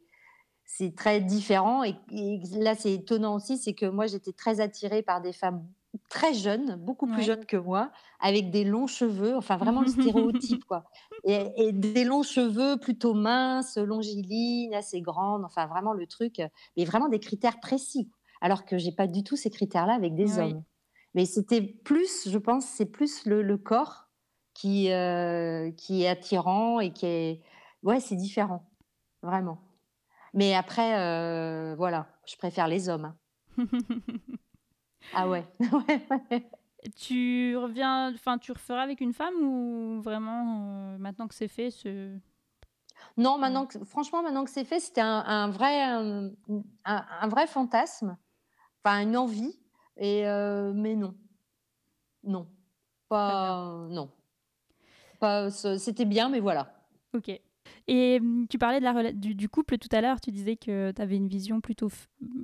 c'est 0.65 0.95
très 0.95 1.21
différent. 1.21 1.85
Et, 1.85 1.95
et 2.13 2.41
là, 2.59 2.75
c'est 2.75 2.93
étonnant 2.95 3.35
aussi, 3.35 3.59
c'est 3.59 3.75
que 3.75 3.87
moi, 3.87 4.07
j'étais 4.07 4.33
très 4.33 4.61
attirée 4.61 5.03
par 5.03 5.21
des 5.21 5.33
femmes 5.33 5.67
très 6.09 6.35
jeunes, 6.35 6.77
beaucoup 6.77 7.09
plus 7.09 7.23
Ouais. 7.23 7.25
jeunes 7.25 7.47
que 7.47 7.57
moi, 7.57 7.91
avec 8.21 8.51
des 8.51 8.65
longs 8.65 8.87
cheveux, 8.87 9.37
enfin 9.37 9.57
vraiment 9.57 9.81
le 9.83 9.87
stéréotype, 9.89 10.65
quoi. 10.65 10.85
Et, 11.25 11.53
et 11.57 11.73
des 11.73 12.05
longs 12.05 12.23
cheveux 12.23 12.79
plutôt 12.79 13.15
minces, 13.15 13.77
longilines, 13.77 14.75
assez 14.75 15.01
grandes, 15.01 15.45
enfin 15.45 15.67
vraiment 15.67 15.93
le 15.93 16.07
truc, 16.07 16.41
mais 16.77 16.85
vraiment 16.85 17.09
des 17.09 17.21
critères 17.21 17.61
précis. 17.61 18.11
Alors 18.41 18.65
que 18.65 18.79
j'ai 18.79 18.93
pas 18.93 19.07
du 19.07 19.23
tout 19.25 19.37
ces 19.37 19.51
critères-là 19.51 19.95
avec 19.95 20.15
des 20.15 20.39
hommes. 20.39 20.65
Mais 21.15 21.27
c'était 21.27 21.63
plus, 21.63 22.29
je 22.29 22.39
pense, 22.39 22.67
c'est 22.67 22.87
plus 22.91 23.27
le, 23.27 23.43
le 23.43 23.59
corps 23.59 24.09
qui, 24.55 24.91
euh, 24.93 25.71
qui 25.73 26.03
est 26.03 26.09
attirant 26.09 26.81
et 26.81 26.93
qui 26.93 27.07
est. 27.07 27.43
Ouais, 27.83 28.01
c'est 28.01 28.17
différent, 28.17 28.71
vraiment. 29.23 29.61
Mais 30.35 30.55
après, 30.55 30.99
euh, 31.01 31.75
voilà, 31.77 32.09
je 32.27 32.37
préfère 32.37 32.69
les 32.69 32.89
hommes. 32.89 33.07
hein. 33.07 33.19
Ah 35.13 35.29
ouais. 35.29 35.45
Tu 36.97 37.57
reviens, 37.57 38.13
enfin, 38.13 38.39
tu 38.39 38.51
referas 38.53 38.83
avec 38.83 39.01
une 39.01 39.13
femme 39.13 39.35
ou 39.43 40.01
vraiment 40.03 40.95
euh, 40.95 40.99
maintenant 40.99 41.29
que 41.29 41.35
c'est 41.35 41.49
fait, 41.49 41.71
ce... 41.71 42.17
Non, 43.17 43.39
maintenant 43.39 43.67
que, 43.67 43.85
franchement, 43.85 44.23
maintenant 44.23 44.45
que 44.45 44.51
c'est 44.51 44.65
fait, 44.65 44.81
c'était 44.81 45.01
un, 45.01 45.21
un 45.27 45.49
vrai, 45.51 45.83
un, 45.83 46.31
un- 46.85 47.07
un 47.21 47.29
vrai 47.29 47.47
fantasme, 47.47 48.17
enfin 48.85 49.01
une 49.03 49.17
envie, 49.17 49.59
et 49.97 50.27
euh, 50.27 50.73
mais 50.75 50.95
non, 50.97 51.15
non, 52.25 52.49
pas, 53.09 53.87
non, 53.91 54.11
pas, 55.21 55.51
ce- 55.51 55.79
c'était 55.79 56.05
bien, 56.05 56.29
mais 56.29 56.41
voilà. 56.41 56.75
Ok. 57.15 57.31
Et 57.89 58.19
hum, 58.21 58.47
tu 58.49 58.59
parlais 58.59 58.79
de 58.81 58.85
la 58.85 59.13
du, 59.13 59.35
du 59.35 59.49
couple 59.49 59.79
tout 59.79 59.89
à 59.93 60.01
l'heure, 60.01 60.21
tu 60.21 60.31
disais 60.31 60.57
que 60.57 60.93
tu 60.93 61.03
avais 61.03 61.17
une 61.17 61.29
vision 61.29 61.61
plutôt 61.61 61.89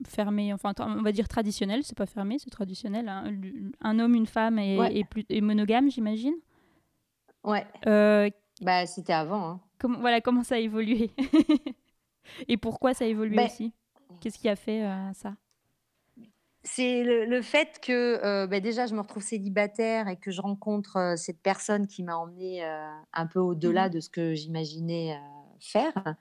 fermée, 0.06 0.52
enfin 0.52 0.72
on 0.80 1.02
va 1.02 1.12
dire 1.12 1.28
traditionnelle, 1.28 1.82
c'est 1.84 1.96
pas 1.96 2.06
fermé, 2.06 2.38
c'est 2.38 2.50
traditionnel. 2.50 3.08
hein. 3.08 3.32
Un 3.80 3.98
homme, 3.98 4.14
une 4.14 4.26
femme 4.26 4.58
et, 4.58 4.76
Ouais. 4.78 4.96
et 4.96 5.04
plus, 5.04 5.24
et 5.28 5.40
monogame, 5.40 5.90
j'imagine? 5.90 6.34
Ouais, 7.44 7.66
Euh, 7.86 8.28
bah 8.60 8.84
c'était 8.86 9.12
avant. 9.12 9.48
hein. 9.50 9.60
voilà, 10.00 10.20
comment 10.20 10.42
ça 10.42 10.56
a 10.56 10.58
évolué? 10.58 11.10
Et 12.48 12.56
pourquoi 12.56 12.92
ça 12.94 13.04
a 13.04 13.08
évolué 13.08 13.36
Ben, 13.36 13.46
aussi? 13.46 13.72
Qu'est-ce 14.20 14.38
qui 14.38 14.48
a 14.48 14.56
fait 14.56 14.82
euh, 14.84 15.12
ça? 15.14 15.34
C'est 16.64 17.04
le, 17.04 17.24
le 17.24 17.40
fait 17.40 17.78
que 17.80 18.20
euh, 18.24 18.46
bah, 18.46 18.60
déjà 18.60 18.86
je 18.86 18.94
me 18.94 19.00
retrouve 19.00 19.22
célibataire 19.22 20.08
et 20.08 20.16
que 20.18 20.30
je 20.30 20.40
rencontre 20.40 20.96
euh, 20.96 21.16
cette 21.16 21.40
personne 21.40 21.86
qui 21.86 22.02
m'a 22.02 22.16
emmenée 22.16 22.64
euh, 22.64 22.88
un 23.12 23.26
peu 23.26 23.38
au-delà 23.38 23.88
Mhm. 23.88 23.88
de 23.88 24.00
ce 24.00 24.10
que 24.10 24.34
j'imaginais 24.34 25.18
faire 25.60 26.16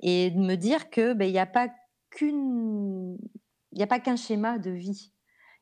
et 0.00 0.30
de 0.30 0.38
me 0.40 0.56
dire 0.56 0.90
que 0.90 1.14
ben, 1.14 1.26
il 1.28 1.32
n'y 1.32 1.38
a 1.38 1.46
pas 1.46 1.68
qu'une 2.10 3.18
il 3.72 3.78
n'y 3.78 3.82
a 3.82 3.86
pas 3.88 4.00
qu'un 4.00 4.16
schéma 4.16 4.58
de 4.58 4.70
vie. 4.70 5.12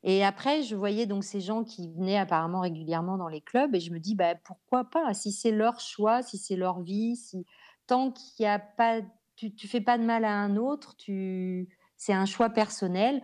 Et 0.04 0.24
après, 0.24 0.62
je 0.62 0.76
voyais 0.76 1.06
donc 1.06 1.24
ces 1.24 1.40
gens 1.40 1.64
qui 1.64 1.92
venaient 1.92 2.18
apparemment 2.18 2.60
régulièrement 2.60 3.18
dans 3.18 3.28
les 3.28 3.40
clubs 3.42 3.74
et 3.74 3.80
je 3.80 3.92
me 3.92 4.00
dis 4.00 4.14
bah, 4.16 4.34
pourquoi 4.36 4.84
pas? 4.90 5.14
Si 5.14 5.32
c'est 5.32 5.52
leur 5.52 5.80
choix, 5.80 6.22
si 6.22 6.38
c'est 6.38 6.56
leur 6.56 6.82
vie, 6.82 7.16
si 7.16 7.46
tant 7.86 8.12
qu'il 8.12 8.44
y 8.44 8.48
a 8.48 8.58
pas 8.58 9.00
tu, 9.36 9.54
tu 9.54 9.68
fais 9.68 9.80
pas 9.80 9.98
de 9.98 10.04
mal 10.04 10.24
à 10.24 10.32
un 10.32 10.56
autre, 10.56 10.96
tu 10.96 11.68
c'est 11.96 12.12
un 12.14 12.26
choix 12.26 12.50
personnel. 12.50 13.22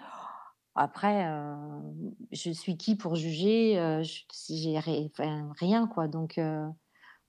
Après, 0.79 1.27
euh, 1.27 1.55
je 2.31 2.53
suis 2.53 2.77
qui 2.77 2.95
pour 2.95 3.17
juger 3.17 3.79
euh, 3.81 4.05
J'ai 4.49 4.79
enfin, 4.79 5.51
rien, 5.59 5.89
quoi. 5.89 6.07
Donc 6.07 6.39
euh, 6.39 6.67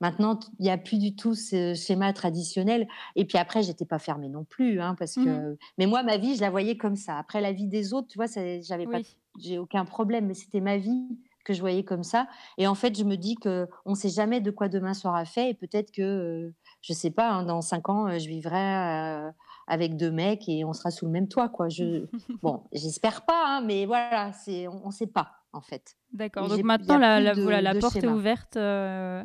maintenant, 0.01 0.39
il 0.59 0.63
n'y 0.63 0.69
a 0.69 0.77
plus 0.77 0.99
du 0.99 1.15
tout 1.15 1.33
ce 1.33 1.73
schéma 1.73 2.13
traditionnel. 2.13 2.87
Et 3.15 3.25
puis 3.25 3.39
après, 3.39 3.63
j'étais 3.63 3.85
pas 3.85 3.97
fermée 3.97 4.29
non 4.29 4.43
plus, 4.43 4.79
hein, 4.79 4.95
parce 4.99 5.15
que. 5.15 5.57
Mais 5.79 5.87
moi, 5.87 6.03
ma 6.03 6.17
vie, 6.17 6.35
je 6.35 6.41
la 6.41 6.51
voyais 6.51 6.77
comme 6.77 6.95
ça. 6.95 7.17
Après, 7.17 7.41
la 7.41 7.51
vie 7.51 7.67
des 7.67 7.91
autres, 7.91 8.07
tu 8.07 8.19
vois, 8.19 8.27
j'avais 8.27 8.85
pas, 8.85 8.97
Oui. 8.97 9.17
j'ai 9.39 9.57
aucun 9.57 9.83
problème. 9.83 10.27
Mais 10.27 10.35
c'était 10.35 10.61
ma 10.61 10.77
vie 10.77 11.07
que 11.43 11.53
je 11.53 11.61
voyais 11.61 11.83
comme 11.83 12.03
ça. 12.03 12.27
Et 12.59 12.67
en 12.67 12.75
fait, 12.75 12.95
je 12.95 13.03
me 13.03 13.15
dis 13.15 13.33
que 13.33 13.67
on 13.85 13.95
sait 13.95 14.09
jamais 14.09 14.41
de 14.41 14.51
quoi 14.51 14.69
demain 14.69 14.93
sera 14.93 15.25
fait. 15.25 15.49
Et 15.49 15.53
peut-être 15.55 15.89
que, 15.91 16.01
euh, 16.03 16.53
je 16.81 16.93
sais 16.93 17.09
pas, 17.09 17.31
hein, 17.31 17.43
dans 17.45 17.61
cinq 17.61 17.89
ans, 17.89 18.19
je 18.19 18.27
vivrai 18.27 19.31
avec 19.69 19.95
deux 19.95 20.11
mecs 20.11 20.49
et 20.49 20.65
on 20.65 20.73
sera 20.73 20.91
sous 20.91 21.05
le 21.05 21.11
même 21.11 21.27
toit, 21.29 21.47
quoi. 21.47 21.69
Je, 21.69 22.05
bon, 22.43 22.63
j'espère 22.73 23.23
pas, 23.25 23.43
hein, 23.47 23.61
mais 23.61 23.85
voilà, 23.85 24.33
c'est, 24.33 24.67
on, 24.67 24.87
on 24.87 24.91
sait 24.91 25.07
pas, 25.07 25.31
en 25.53 25.61
fait. 25.61 25.95
D'accord. 26.11 26.47
Donc 26.49 26.63
maintenant, 26.63 26.97
la, 26.97 27.19
la- 27.21 27.35
de- 27.35 27.41
voilà, 27.41 27.61
la 27.61 27.73
de 27.73 27.79
porte 27.79 27.95
est 27.95 28.07
ouverte 28.07 28.57
euh, 28.57 29.23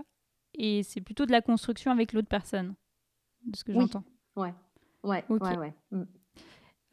et 0.54 0.82
c'est 0.82 1.00
plutôt 1.00 1.26
de 1.26 1.32
la 1.32 1.40
construction 1.40 1.90
avec 1.90 2.12
l'autre 2.12 2.28
personne, 2.28 2.74
de 3.46 3.56
ce 3.56 3.64
que 3.64 3.72
Oui. 3.72 3.78
j'entends. 3.80 4.04
Ouais, 4.36 4.54
ouais, 5.02 5.24
Ok. 5.28 5.42
ouais, 5.42 5.56
ouais. 5.58 5.74
Mm. 5.90 6.02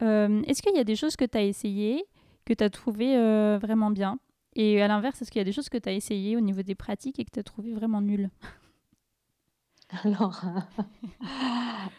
Euh, 0.02 0.42
est-ce 0.48 0.62
qu'il 0.62 0.74
y 0.74 0.80
a 0.80 0.84
des 0.84 0.96
choses 0.96 1.14
que 1.16 1.24
tu 1.24 1.38
as 1.38 1.42
essayées, 1.42 2.04
que 2.44 2.54
tu 2.54 2.64
as 2.64 2.70
trouvées 2.70 3.16
euh, 3.16 3.58
vraiment 3.60 3.90
bien? 3.90 4.18
Et 4.54 4.82
à 4.82 4.88
l'inverse, 4.88 5.22
est-ce 5.22 5.30
qu'il 5.30 5.38
y 5.38 5.42
a 5.42 5.44
des 5.44 5.52
choses 5.52 5.68
que 5.68 5.78
tu 5.78 5.88
as 5.88 5.92
essayées 5.92 6.36
au 6.36 6.40
niveau 6.40 6.62
des 6.62 6.74
pratiques 6.74 7.18
et 7.20 7.24
que 7.24 7.30
tu 7.30 7.38
as 7.38 7.42
trouvées 7.44 7.72
vraiment 7.72 8.00
nulles? 8.00 8.30
Alors, 10.04 10.40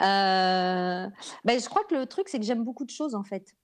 Euh, 0.01 1.09
ben, 1.45 1.59
je 1.59 1.69
crois 1.69 1.83
que 1.85 1.95
le 1.95 2.05
truc, 2.05 2.27
c'est 2.29 2.39
que 2.39 2.45
j'aime 2.45 2.63
beaucoup 2.63 2.85
de 2.85 2.89
choses 2.89 3.15
en 3.15 3.23
fait. 3.23 3.55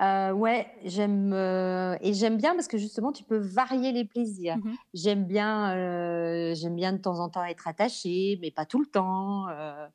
Euh, 0.00 0.32
ouais, 0.32 0.66
j'aime 0.84 1.34
euh, 1.34 1.96
et 2.00 2.14
j'aime 2.14 2.38
bien 2.38 2.54
parce 2.54 2.66
que 2.66 2.78
justement 2.78 3.12
tu 3.12 3.24
peux 3.24 3.36
varier 3.36 3.92
les 3.92 4.06
plaisirs. 4.06 4.56
Mhm. 4.56 4.74
J'aime 4.94 5.24
bien, 5.26 5.76
euh, 5.76 6.54
j'aime 6.54 6.76
bien 6.76 6.94
de 6.94 6.98
temps 6.98 7.20
en 7.20 7.28
temps 7.28 7.44
être 7.44 7.68
attachée, 7.68 8.38
mais 8.40 8.50
pas 8.50 8.64
tout 8.64 8.80
le 8.80 8.86
temps. 8.86 9.48
Euh, 9.50 9.86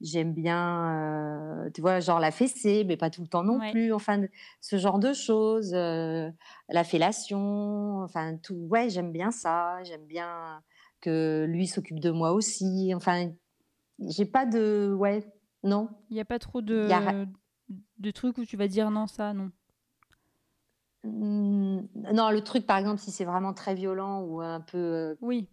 j'aime 0.00 0.34
bien, 0.34 1.64
euh, 1.66 1.70
tu 1.72 1.80
vois, 1.82 2.00
genre 2.00 2.18
la 2.18 2.32
fessée, 2.32 2.82
mais 2.84 2.96
pas 2.96 3.10
tout 3.10 3.22
le 3.22 3.28
temps 3.28 3.44
non 3.44 3.60
Ouais. 3.60 3.70
plus. 3.70 3.92
Enfin, 3.92 4.22
ce 4.60 4.76
genre 4.76 4.98
de 4.98 5.12
choses, 5.12 5.72
euh, 5.72 6.28
la 6.68 6.82
fellation, 6.82 8.02
enfin 8.02 8.36
tout. 8.36 8.66
Ouais, 8.70 8.90
j'aime 8.90 9.12
bien 9.12 9.30
ça. 9.30 9.82
J'aime 9.84 10.04
bien 10.04 10.62
que 11.04 11.44
lui 11.48 11.66
s'occupe 11.66 12.00
de 12.00 12.10
moi 12.10 12.32
aussi. 12.32 12.92
Enfin, 12.94 13.30
j'ai 14.00 14.24
pas 14.26 14.46
de, 14.46 14.94
ouais, 14.98 15.24
non. 15.62 15.88
Il 16.10 16.14
n'y 16.14 16.20
a 16.20 16.24
pas 16.24 16.38
trop 16.38 16.62
de, 16.62 16.88
y 16.88 16.92
a- 16.92 17.26
de 17.98 18.10
trucs 18.10 18.38
où 18.38 18.44
tu 18.44 18.56
vas 18.56 18.68
dire 18.68 18.90
non, 18.90 19.06
ça, 19.06 19.32
non. 19.34 19.50
Hmm, 21.04 21.80
Non, 22.14 22.30
le 22.30 22.40
truc, 22.42 22.66
par 22.66 22.78
exemple, 22.78 22.98
si 23.00 23.10
c'est 23.10 23.26
vraiment 23.26 23.52
très 23.52 23.74
violent 23.74 24.22
ou 24.22 24.40
un 24.40 24.60
peu 24.60 24.78
euh, 24.78 25.14
Oui, 25.20 25.48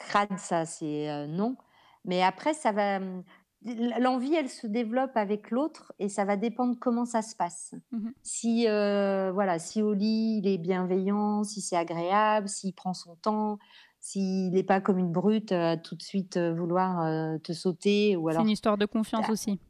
crade, 0.00 0.36
ça, 0.38 0.64
c'est 0.66 1.08
euh, 1.10 1.26
non. 1.28 1.56
Mais 2.04 2.22
après, 2.22 2.54
ça 2.54 2.72
va. 2.72 2.96
hum, 2.96 3.22
L'envie, 3.62 4.34
elle 4.34 4.48
se 4.48 4.66
développe 4.66 5.16
avec 5.16 5.50
l'autre 5.50 5.92
et 5.98 6.08
ça 6.08 6.24
va 6.24 6.36
dépendre 6.38 6.76
comment 6.80 7.04
ça 7.04 7.20
se 7.20 7.36
passe. 7.36 7.74
Mhm. 7.92 8.14
Si, 8.22 8.66
euh, 8.66 9.32
voilà, 9.32 9.58
si 9.58 9.82
au 9.82 9.92
lit, 9.92 10.38
il 10.42 10.48
est 10.48 10.56
bienveillant, 10.56 11.44
si 11.44 11.60
c'est 11.60 11.76
agréable, 11.76 12.48
s'il 12.48 12.74
prend 12.74 12.94
son 12.94 13.16
temps, 13.16 13.58
s'il 14.00 14.50
n'est 14.52 14.62
pas 14.64 14.80
comme 14.80 14.98
une 14.98 15.12
brute 15.12 15.52
à 15.52 15.76
tout 15.76 15.94
de 15.94 16.02
suite 16.02 16.36
euh, 16.36 16.54
vouloir 16.54 17.00
euh, 17.02 17.38
te 17.38 17.52
sauter 17.52 18.16
ou 18.16 18.28
c'est 18.28 18.30
alors 18.30 18.42
une 18.44 18.50
histoire 18.50 18.78
de 18.78 18.86
confiance 18.86 19.28
Ah. 19.28 19.32
aussi. 19.32 19.60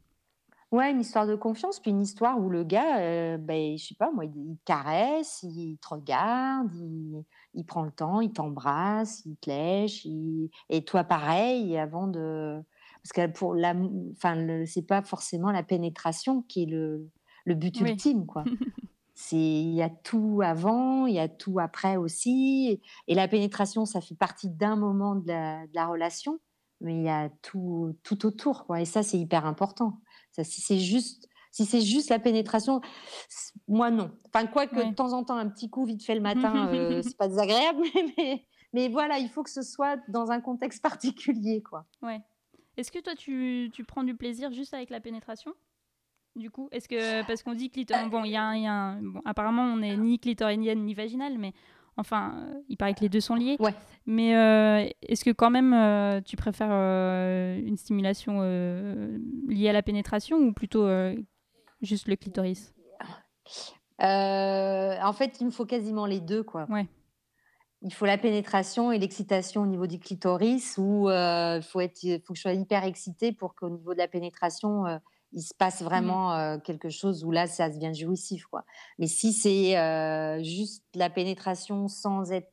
Ouais, 0.71 0.89
une 0.89 1.01
histoire 1.01 1.27
de 1.27 1.35
confiance, 1.35 1.81
puis 1.81 1.91
une 1.91 2.01
histoire 2.01 2.39
où 2.39 2.49
le 2.49 2.63
gars, 2.63 2.99
euh, 3.01 3.37
ben, 3.37 3.77
je 3.77 3.87
sais 3.87 3.95
pas, 3.95 4.09
moi, 4.09 4.23
il, 4.23 4.31
il 4.51 4.55
te 4.57 4.63
caresse, 4.63 5.43
il 5.43 5.77
te 5.79 5.89
regarde, 5.89 6.73
il, 6.75 7.25
il 7.55 7.65
prend 7.65 7.83
le 7.83 7.91
temps, 7.91 8.21
il 8.21 8.31
t'embrasse, 8.31 9.23
il 9.25 9.35
te 9.35 9.49
lèche, 9.49 10.05
il- 10.05 10.49
et 10.69 10.85
toi 10.85 11.03
pareil, 11.03 11.77
avant 11.77 12.07
de, 12.07 12.61
parce 13.03 13.11
que 13.13 13.27
pour 13.27 13.53
la, 13.53 13.73
enfin, 14.15 14.35
le- 14.35 14.65
c'est 14.65 14.87
pas 14.87 15.01
forcément 15.01 15.51
la 15.51 15.63
pénétration 15.63 16.41
qui 16.43 16.63
est 16.63 16.67
le, 16.67 17.09
le 17.43 17.55
but 17.55 17.77
Oui. 17.81 17.89
ultime, 17.89 18.25
quoi. 18.25 18.45
C'est, 19.23 19.37
il 19.37 19.75
y 19.75 19.83
a 19.83 19.89
tout 19.89 20.41
avant, 20.43 21.05
il 21.05 21.13
y 21.13 21.19
a 21.19 21.29
tout 21.29 21.59
après 21.59 21.95
aussi, 21.95 22.81
et, 23.07 23.13
la 23.13 23.27
pénétration, 23.27 23.85
ça 23.85 24.01
fait 24.01 24.15
partie 24.15 24.49
d'un 24.49 24.75
moment 24.75 25.15
de 25.15 25.27
la, 25.27 25.67
de 25.67 25.75
la 25.75 25.85
relation, 25.85 26.39
mais 26.79 26.95
il 26.95 27.03
y 27.03 27.09
a 27.09 27.29
tout, 27.43 27.95
tout 28.01 28.25
autour, 28.25 28.65
quoi. 28.65 28.81
Et 28.81 28.85
ça, 28.85 29.03
c'est 29.03 29.19
hyper 29.19 29.45
important. 29.45 30.01
Ça, 30.31 30.43
si 30.43 30.59
c'est 30.59 30.79
juste, 30.79 31.29
si 31.51 31.65
c'est 31.65 31.81
juste 31.81 32.09
la 32.09 32.17
pénétration, 32.17 32.81
moi 33.67 33.91
non. 33.91 34.11
Enfin, 34.33 34.47
quoi 34.47 34.65
que 34.65 34.77
Ouais. 34.77 34.89
de 34.89 34.95
temps 34.95 35.13
en 35.13 35.23
temps, 35.23 35.37
un 35.37 35.49
petit 35.49 35.69
coup 35.69 35.85
vite 35.85 36.03
fait 36.03 36.15
le 36.15 36.21
matin, 36.21 36.67
euh, 36.73 37.03
c'est 37.03 37.15
pas 37.15 37.27
désagréable, 37.27 37.83
mais, 37.93 38.13
mais, 38.17 38.47
mais 38.73 38.89
voilà, 38.89 39.19
il 39.19 39.29
faut 39.29 39.43
que 39.43 39.51
ce 39.51 39.61
soit 39.61 39.99
dans 40.07 40.31
un 40.31 40.41
contexte 40.41 40.81
particulier, 40.81 41.61
quoi. 41.61 41.85
Ouais. 42.01 42.21
Est-ce 42.75 42.91
que 42.91 42.99
toi, 42.99 43.13
tu, 43.13 43.69
tu 43.71 43.83
prends 43.83 44.03
du 44.03 44.15
plaisir 44.15 44.51
juste 44.51 44.73
avec 44.73 44.89
la 44.89 44.99
pénétration? 44.99 45.53
Du 46.35 46.49
coup, 46.49 46.69
est-ce 46.71 46.87
que 46.87 47.25
parce 47.27 47.43
qu'on 47.43 47.53
dit 47.53 47.69
clitor... 47.69 48.09
bon, 48.09 48.23
il 48.23 48.31
y 48.31 48.37
a, 48.37 48.43
un- 48.43 48.55
y 48.55 48.65
a 48.65 48.73
un- 48.73 49.01
bon, 49.01 49.21
apparemment, 49.25 49.63
on 49.63 49.77
n'est 49.77 49.97
ni 49.97 50.17
clitoridienne 50.17 50.85
ni 50.85 50.93
vaginale, 50.93 51.37
mais 51.37 51.53
enfin, 51.97 52.33
euh, 52.37 52.61
il 52.69 52.77
paraît 52.77 52.93
que 52.93 53.01
les 53.01 53.09
deux 53.09 53.19
sont 53.19 53.35
liés. 53.35 53.57
Ouais. 53.59 53.73
Mais 54.05 54.35
euh, 54.37 54.89
est-ce 55.01 55.25
que 55.25 55.31
quand 55.31 55.49
même, 55.49 55.73
euh, 55.73 56.21
tu 56.21 56.37
préfères 56.37 56.71
euh, 56.71 57.59
une 57.59 57.75
stimulation 57.75 58.39
euh, 58.39 59.17
liée 59.47 59.69
à 59.69 59.73
la 59.73 59.83
pénétration 59.83 60.37
ou 60.37 60.53
plutôt 60.53 60.85
euh, 60.85 61.15
juste 61.81 62.07
le 62.07 62.15
clitoris? 62.15 62.73
Euh, 64.01 64.95
en 65.03 65.13
fait, 65.13 65.41
il 65.41 65.47
me 65.47 65.51
faut 65.51 65.65
quasiment 65.65 66.05
les 66.05 66.21
deux, 66.21 66.43
quoi. 66.43 66.65
Ouais. 66.69 66.87
Il 67.81 67.93
faut 67.93 68.05
la 68.05 68.17
pénétration 68.17 68.91
et 68.91 68.99
l'excitation 68.99 69.63
au 69.63 69.65
niveau 69.65 69.85
du 69.85 69.99
clitoris, 69.99 70.77
ou 70.77 71.09
euh, 71.09 71.57
il 71.57 71.63
faut 71.63 71.81
être, 71.81 71.99
faut 72.25 72.33
que 72.33 72.37
je 72.37 72.41
sois 72.41 72.53
hyper 72.53 72.85
excitée 72.85 73.33
pour 73.33 73.53
qu'au 73.53 73.69
niveau 73.69 73.93
de 73.93 73.97
la 73.97 74.07
pénétration, 74.07 74.85
euh, 74.85 74.97
il 75.33 75.41
se 75.41 75.53
passe 75.53 75.81
vraiment 75.81 76.33
euh, 76.33 76.57
quelque 76.59 76.89
chose 76.89 77.23
où 77.23 77.31
là, 77.31 77.47
ça 77.47 77.69
devient 77.69 77.93
jouissif, 77.93 78.45
quoi. 78.47 78.63
Mais 78.99 79.07
si 79.07 79.31
c'est 79.33 79.77
euh, 79.77 80.41
juste 80.43 80.83
la 80.95 81.09
pénétration 81.09 81.87
sans 81.87 82.31
être 82.31 82.51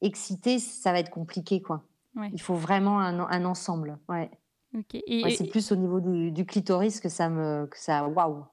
excité, 0.00 0.58
ça 0.58 0.92
va 0.92 0.98
être 1.00 1.10
compliqué, 1.10 1.60
quoi. 1.62 1.84
Ouais. 2.16 2.30
Il 2.32 2.40
faut 2.40 2.54
vraiment 2.54 3.00
un, 3.00 3.20
un 3.20 3.44
ensemble. 3.44 3.98
Ouais. 4.08 4.30
Ok. 4.76 4.94
Et, 4.94 5.22
Ouais, 5.24 5.32
et- 5.32 5.36
c'est 5.36 5.46
plus 5.46 5.70
au 5.72 5.76
niveau 5.76 6.00
du, 6.00 6.30
du 6.32 6.44
clitoris 6.44 7.00
que 7.00 7.08
ça 7.08 7.28
me, 7.28 7.66
que 7.66 7.78
ça, 7.78 8.06
waouh. 8.08 8.44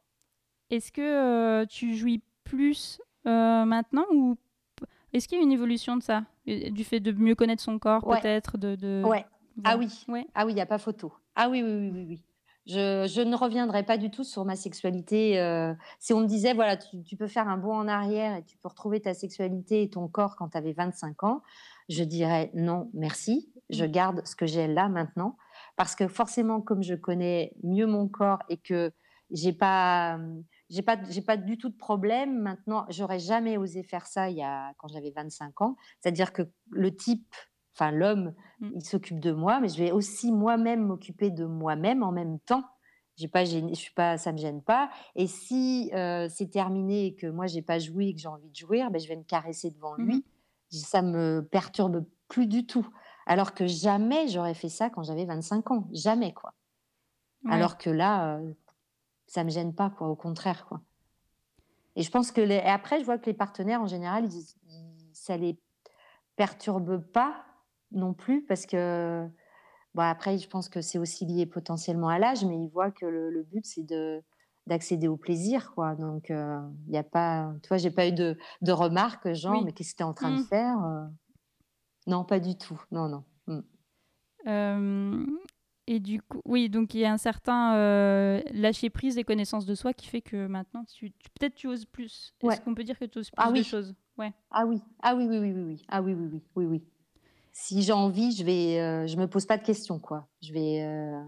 Est-ce 0.69 0.91
que 0.91 1.01
euh, 1.01 1.65
tu 1.65 1.95
jouis 1.95 2.21
plus 2.43 2.99
maintenant 3.25 4.05
ou 4.13 4.35
est-ce 5.13 5.27
qu'il 5.27 5.37
y 5.37 5.41
a 5.41 5.43
une 5.43 5.51
évolution 5.51 5.97
de 5.97 6.03
ça? 6.03 6.23
Du 6.45 6.83
fait 6.83 6.99
de 6.99 7.11
mieux 7.11 7.33
connaître 7.35 7.63
son 7.63 7.79
corps, 7.79 8.05
Ouais. 8.05 8.19
peut-être 8.21 8.57
de, 8.57 8.75
de- 8.75 9.03
Ouais. 9.05 9.25
Ah 9.63 9.77
oui. 9.77 9.87
Ouais. 10.07 10.27
Ah 10.35 10.45
oui, 10.45 10.51
il 10.51 10.55
n'y 10.55 10.61
a 10.61 10.65
pas 10.65 10.77
photo. 10.77 11.11
Ah 11.35 11.49
oui, 11.49 11.63
oui, 11.63 11.71
oui, 11.71 11.91
oui. 11.91 12.05
oui. 12.09 12.23
Je, 12.67 13.07
je 13.07 13.21
ne 13.21 13.35
reviendrai 13.35 13.83
pas 13.83 13.97
du 13.97 14.09
tout 14.09 14.23
sur 14.23 14.43
ma 14.43 14.55
sexualité. 14.55 15.39
euh, 15.39 15.73
si 15.99 16.13
on 16.13 16.21
me 16.21 16.25
disait, 16.25 16.53
voilà, 16.53 16.77
tu, 16.77 17.03
tu 17.03 17.15
peux 17.15 17.27
faire 17.27 17.47
un 17.47 17.57
bond 17.57 17.75
en 17.75 17.87
arrière 17.87 18.35
et 18.37 18.43
tu 18.43 18.57
peux 18.57 18.67
retrouver 18.67 18.99
ta 19.01 19.13
sexualité 19.13 19.83
et 19.83 19.89
ton 19.89 20.07
corps 20.07 20.35
quand 20.35 20.49
tu 20.49 20.57
avais 20.57 20.73
25 20.73 21.23
ans, 21.23 21.41
je 21.89 22.03
dirais 22.03 22.49
non, 22.55 22.89
merci. 22.93 23.51
Je 23.69 23.85
Mm. 23.85 23.91
garde 23.91 24.21
ce 24.25 24.35
que 24.35 24.45
j'ai 24.47 24.67
là 24.67 24.89
maintenant. 24.89 25.37
Parce 25.75 25.95
que 25.95 26.07
forcément, 26.07 26.61
comme 26.61 26.81
je 26.83 26.95
connais 26.95 27.53
mieux 27.63 27.85
mon 27.87 28.07
corps 28.07 28.39
et 28.49 28.57
que 28.57 28.91
j'ai 29.31 29.53
pas, 29.53 30.19
j'ai 30.69 30.81
pas, 30.83 30.97
j'ai 31.09 31.21
pas 31.21 31.37
du 31.37 31.57
tout 31.57 31.69
de 31.69 31.77
problème 31.77 32.39
maintenant, 32.41 32.85
j'aurais 32.89 33.19
jamais 33.19 33.57
osé 33.57 33.83
faire 33.83 34.05
ça 34.07 34.29
il 34.29 34.37
y 34.37 34.43
a, 34.43 34.73
quand 34.77 34.87
j'avais 34.87 35.11
25 35.15 35.61
ans. 35.61 35.75
C'est-à-dire 35.99 36.31
que 36.33 36.43
le 36.71 36.95
type, 36.95 37.33
enfin 37.75 37.91
l'homme, 37.91 38.33
Mm. 38.61 38.69
il 38.75 38.85
s'occupe 38.85 39.19
de 39.19 39.31
moi, 39.33 39.59
mais 39.59 39.67
je 39.67 39.77
vais 39.77 39.91
aussi 39.91 40.31
moi-même 40.31 40.85
m'occuper 40.87 41.29
de 41.29 41.45
moi-même 41.45 42.03
en 42.03 42.11
même 42.13 42.39
temps. 42.39 42.63
J'ai 43.17 43.27
pas 43.27 43.43
je 43.45 43.73
suis 43.73 43.93
pas, 43.93 44.17
ça 44.17 44.31
me 44.31 44.37
gêne 44.37 44.61
pas. 44.61 44.89
Et 45.15 45.27
si 45.27 45.91
euh, 45.93 46.27
c'est 46.29 46.47
terminé 46.49 47.07
et 47.07 47.15
que 47.15 47.27
moi 47.27 47.47
j'ai 47.47 47.61
pas 47.61 47.79
joui 47.79 48.09
et 48.09 48.13
que 48.13 48.19
j'ai 48.21 48.27
envie 48.29 48.49
de 48.49 48.55
jouir, 48.55 48.91
ben 48.91 48.99
je 48.99 49.07
vais 49.09 49.15
me 49.17 49.23
caresser 49.23 49.71
devant 49.71 49.95
lui. 49.95 50.25
Ça 50.69 51.01
me 51.01 51.41
perturbe 51.49 52.05
plus 52.27 52.47
du 52.47 52.65
tout. 52.65 52.87
Alors 53.25 53.53
que 53.53 53.67
jamais 53.67 54.27
j'aurais 54.29 54.53
fait 54.53 54.69
ça 54.69 54.89
quand 54.89 55.03
j'avais 55.03 55.25
25 55.25 55.71
ans, 55.71 55.87
jamais 55.91 56.33
quoi. 56.33 56.53
Ouais. 57.43 57.51
Alors 57.53 57.77
que 57.77 57.89
là, 57.89 58.37
euh, 58.37 58.53
ça 59.27 59.43
me 59.43 59.49
gêne 59.49 59.73
pas 59.75 59.89
quoi, 59.89 60.07
au 60.09 60.15
contraire 60.15 60.65
quoi. 60.67 60.81
Et 61.97 62.03
je 62.03 62.11
pense 62.11 62.31
que 62.31 62.41
les... 62.41 62.55
et 62.55 62.61
après, 62.67 62.99
je 62.99 63.05
vois 63.05 63.17
que 63.17 63.25
les 63.27 63.33
partenaires 63.33 63.81
en 63.81 63.87
général, 63.87 64.25
ils- 64.25 64.55
ça 65.13 65.37
les 65.37 65.57
perturbe 66.35 66.99
pas 67.11 67.45
non 67.91 68.13
plus 68.13 68.43
parce 68.45 68.65
que 68.65 69.27
bon 69.93 70.01
après, 70.03 70.37
je 70.37 70.47
pense 70.49 70.69
que 70.69 70.81
c'est 70.81 70.97
aussi 70.99 71.25
lié 71.25 71.45
potentiellement 71.45 72.09
à 72.09 72.19
l'âge, 72.19 72.43
mais 72.45 72.57
ils 72.61 72.69
voient 72.69 72.91
que 72.91 73.05
le, 73.05 73.29
le 73.31 73.43
but 73.43 73.65
c'est 73.65 73.83
de 73.85 74.21
d'accéder 74.67 75.07
au 75.07 75.15
plaisir 75.17 75.71
quoi. 75.73 75.95
Donc 75.95 76.27
il 76.29 76.89
n'y 76.89 76.97
a 76.97 77.03
pas, 77.03 77.53
tu 77.61 77.67
vois, 77.69 77.77
j'ai 77.77 77.91
pas 77.91 78.07
eu 78.07 78.11
de, 78.13 78.37
de 78.61 78.71
remarques 78.71 79.31
genre 79.33 79.59
Oui. 79.59 79.65
mais 79.65 79.71
qu'est-ce 79.73 79.91
que 79.93 79.97
tu 79.97 80.03
es 80.03 80.05
en 80.05 80.13
train 80.13 80.31
de 80.31 80.41
Mm. 80.41 80.45
faire 80.45 80.83
euh? 80.83 81.05
Non, 82.07 82.23
pas 82.25 82.39
du 82.39 82.57
tout. 82.57 82.81
Non 82.91 83.07
non. 83.07 83.23
Mm. 83.47 83.59
Euh, 84.47 85.25
et 85.87 85.99
du 85.99 86.21
coup, 86.21 86.41
oui, 86.45 86.69
donc 86.69 86.93
il 86.93 86.99
y 87.01 87.05
a 87.05 87.11
un 87.11 87.17
certain 87.17 87.75
euh, 87.75 88.41
lâcher 88.51 88.89
prise 88.89 89.15
des 89.15 89.23
connaissances 89.23 89.65
de 89.65 89.75
soi 89.75 89.93
qui 89.93 90.07
fait 90.07 90.21
que 90.21 90.47
maintenant, 90.47 90.83
tu, 90.85 91.11
tu- 91.11 91.29
peut-être 91.39 91.55
tu 91.55 91.67
oses 91.67 91.85
plus. 91.85 92.33
Est-ce 92.41 92.61
qu'on 92.61 92.75
peut 92.75 92.83
dire 92.83 92.97
que 92.97 93.05
tu 93.05 93.19
oses 93.19 93.29
plus 93.31 93.43
Ah 93.43 93.49
de 93.49 93.53
oui. 93.53 93.63
choses? 93.63 93.95
Ouais. 94.17 94.33
Ah 94.51 94.65
oui, 94.65 94.81
ah 95.01 95.15
oui, 95.15 95.27
oui, 95.29 95.37
oui, 95.39 95.51
oui, 95.51 95.61
oui, 95.63 95.85
ah 95.89 96.01
oui, 96.01 96.13
oui, 96.13 96.27
oui, 96.31 96.41
oui, 96.55 96.65
oui. 96.65 96.83
Si 97.57 97.81
j'ai 97.83 97.93
envie, 97.93 98.33
je 98.33 98.43
vais, 98.43 98.79
euh, 98.81 99.07
je 99.07 99.15
me 99.15 99.27
pose 99.27 99.45
pas 99.45 99.57
de 99.57 99.63
questions, 99.63 99.97
quoi. 99.97 100.27
Je 100.41 100.51
vais, 100.51 100.83
euh, 100.83 101.23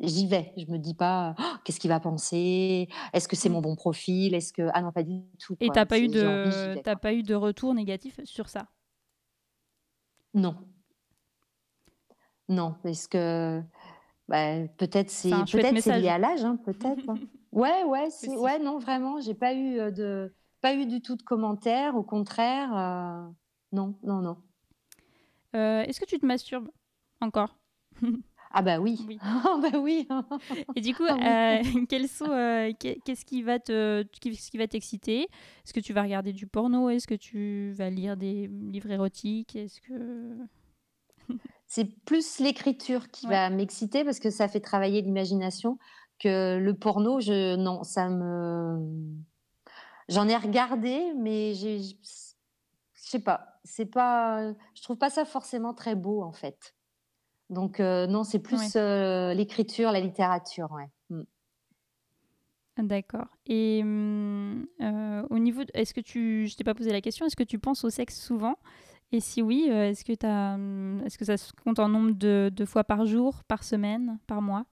j'y 0.00 0.26
vais. 0.26 0.52
Je 0.56 0.64
me 0.70 0.78
dis 0.78 0.94
pas, 0.94 1.34
Oh, 1.38 1.42
qu'est-ce 1.64 1.78
qu'il 1.78 1.90
va 1.90 2.00
penser? 2.00 2.88
Est-ce 3.12 3.28
que 3.28 3.36
c'est 3.36 3.48
Mm. 3.48 3.52
mon 3.52 3.60
bon 3.60 3.76
profil? 3.76 4.34
Est-ce 4.34 4.52
que, 4.52 4.68
ah 4.72 4.80
non, 4.80 4.90
pas 4.90 5.02
du 5.02 5.20
tout. 5.38 5.54
Et 5.60 5.66
quoi. 5.66 5.74
t'as 5.74 5.86
pas 5.86 5.98
eu 5.98 6.08
de, 6.08 6.80
t'as 6.82 6.96
pas 6.96 7.12
eu 7.12 7.22
de 7.22 7.34
retour 7.34 7.74
négatif 7.74 8.20
sur 8.24 8.48
ça? 8.48 8.68
Non, 10.34 10.56
non, 12.48 12.74
parce 12.82 13.06
que 13.06 13.62
bah, 14.28 14.66
peut-être 14.78 15.10
c'est, 15.10 15.30
peut-être 15.52 15.78
c'est 15.78 16.00
lié 16.00 16.08
à 16.08 16.18
l'âge, 16.18 16.44
hein, 16.44 16.56
peut-être. 16.64 17.08
hein. 17.08 17.18
Ouais, 17.52 17.84
ouais, 17.84 18.08
c'est, 18.08 18.34
ouais, 18.34 18.58
non, 18.58 18.78
vraiment, 18.78 19.20
j'ai 19.20 19.34
pas 19.34 19.52
eu 19.52 19.78
euh, 19.78 19.90
de, 19.90 20.34
pas 20.62 20.72
eu 20.74 20.86
du 20.86 21.02
tout 21.02 21.16
de 21.16 21.22
commentaires. 21.22 21.96
Au 21.96 22.02
contraire, 22.02 22.74
euh, 22.74 23.28
non, 23.72 23.94
non, 24.04 24.22
non. 24.22 24.38
Euh, 25.54 25.82
Est-ce 25.82 26.00
que 26.00 26.06
tu 26.06 26.18
te 26.18 26.26
masturbes 26.26 26.70
encore? 27.20 27.58
Ah 28.50 28.62
bah 28.62 28.78
oui. 28.80 29.00
Oui. 29.08 29.18
Ah 29.22 29.58
bah 29.62 29.78
oui. 29.78 30.06
Et 30.76 30.80
du 30.80 30.94
coup, 30.94 31.04
Ah 31.08 31.16
oui. 31.16 31.24
euh, 31.26 32.06
sont, 32.08 32.30
euh, 32.30 32.72
qu'est- 32.78 32.98
qu'est-ce 33.04 33.24
qui 33.24 33.42
va 33.42 33.58
te, 33.58 34.02
qu'est-ce 34.20 34.50
qui 34.50 34.58
va 34.58 34.66
t'exciter? 34.66 35.22
Est-ce 35.22 35.72
que 35.72 35.80
tu 35.80 35.92
vas 35.92 36.02
regarder 36.02 36.32
du 36.32 36.46
porno? 36.46 36.88
Est-ce 36.90 37.06
que 37.06 37.14
tu 37.14 37.72
vas 37.72 37.88
lire 37.90 38.16
des 38.16 38.48
livres 38.48 38.90
érotiques? 38.90 39.56
Est-ce 39.56 39.80
que 39.80 40.36
c'est 41.66 41.86
plus 42.04 42.38
l'écriture 42.40 43.08
qui 43.10 43.26
Ouais. 43.26 43.32
va 43.32 43.50
m'exciter 43.50 44.04
parce 44.04 44.18
que 44.20 44.30
ça 44.30 44.48
fait 44.48 44.60
travailler 44.60 45.00
l'imagination 45.02 45.78
que 46.18 46.58
le 46.58 46.74
porno. 46.74 47.20
Je 47.20 47.56
non, 47.56 47.82
ça 47.84 48.08
me 48.10 48.78
j'en 50.08 50.28
ai 50.28 50.36
regardé, 50.36 51.12
mais 51.16 51.54
j'ai 51.54 51.80
sais 53.12 53.20
pas, 53.20 53.60
c'est 53.64 53.86
pas 53.86 54.52
je 54.74 54.82
trouve 54.82 54.96
pas 54.98 55.10
ça 55.10 55.24
forcément 55.24 55.72
très 55.74 55.94
beau 55.94 56.22
en 56.22 56.32
fait. 56.32 56.74
Donc 57.50 57.80
euh, 57.80 58.06
non, 58.06 58.24
c'est 58.24 58.38
plus 58.38 58.76
euh, 58.76 59.34
l'écriture, 59.34 59.92
la 59.92 60.00
littérature, 60.00 60.70
ouais. 60.72 60.88
Mm. 61.10 61.22
D'accord. 62.78 63.28
Et 63.46 63.80
hum, 63.82 64.66
euh, 64.80 65.22
au 65.30 65.38
niveau, 65.38 65.62
de- 65.64 65.70
est-ce 65.74 65.92
que 65.92 66.00
tu, 66.00 66.46
je 66.48 66.56
t'ai 66.56 66.64
pas 66.64 66.74
posé 66.74 66.90
la 66.90 67.00
question, 67.02 67.26
est-ce 67.26 67.36
que 67.36 67.42
tu 67.44 67.58
penses 67.58 67.84
au 67.84 67.90
sexe 67.90 68.18
souvent? 68.18 68.56
Et 69.12 69.20
si 69.20 69.42
oui, 69.42 69.64
est-ce 69.68 70.04
que 70.04 70.14
t'as, 70.14 70.54
hum, 70.54 71.02
est-ce 71.04 71.18
que 71.18 71.24
ça 71.26 71.36
se 71.36 71.52
compte 71.52 71.78
en 71.78 71.88
nombre 71.88 72.12
de, 72.12 72.50
de 72.52 72.64
fois 72.64 72.82
par 72.84 73.04
jour, 73.04 73.44
par 73.44 73.62
semaine, 73.62 74.18
par 74.26 74.40
mois? 74.40 74.64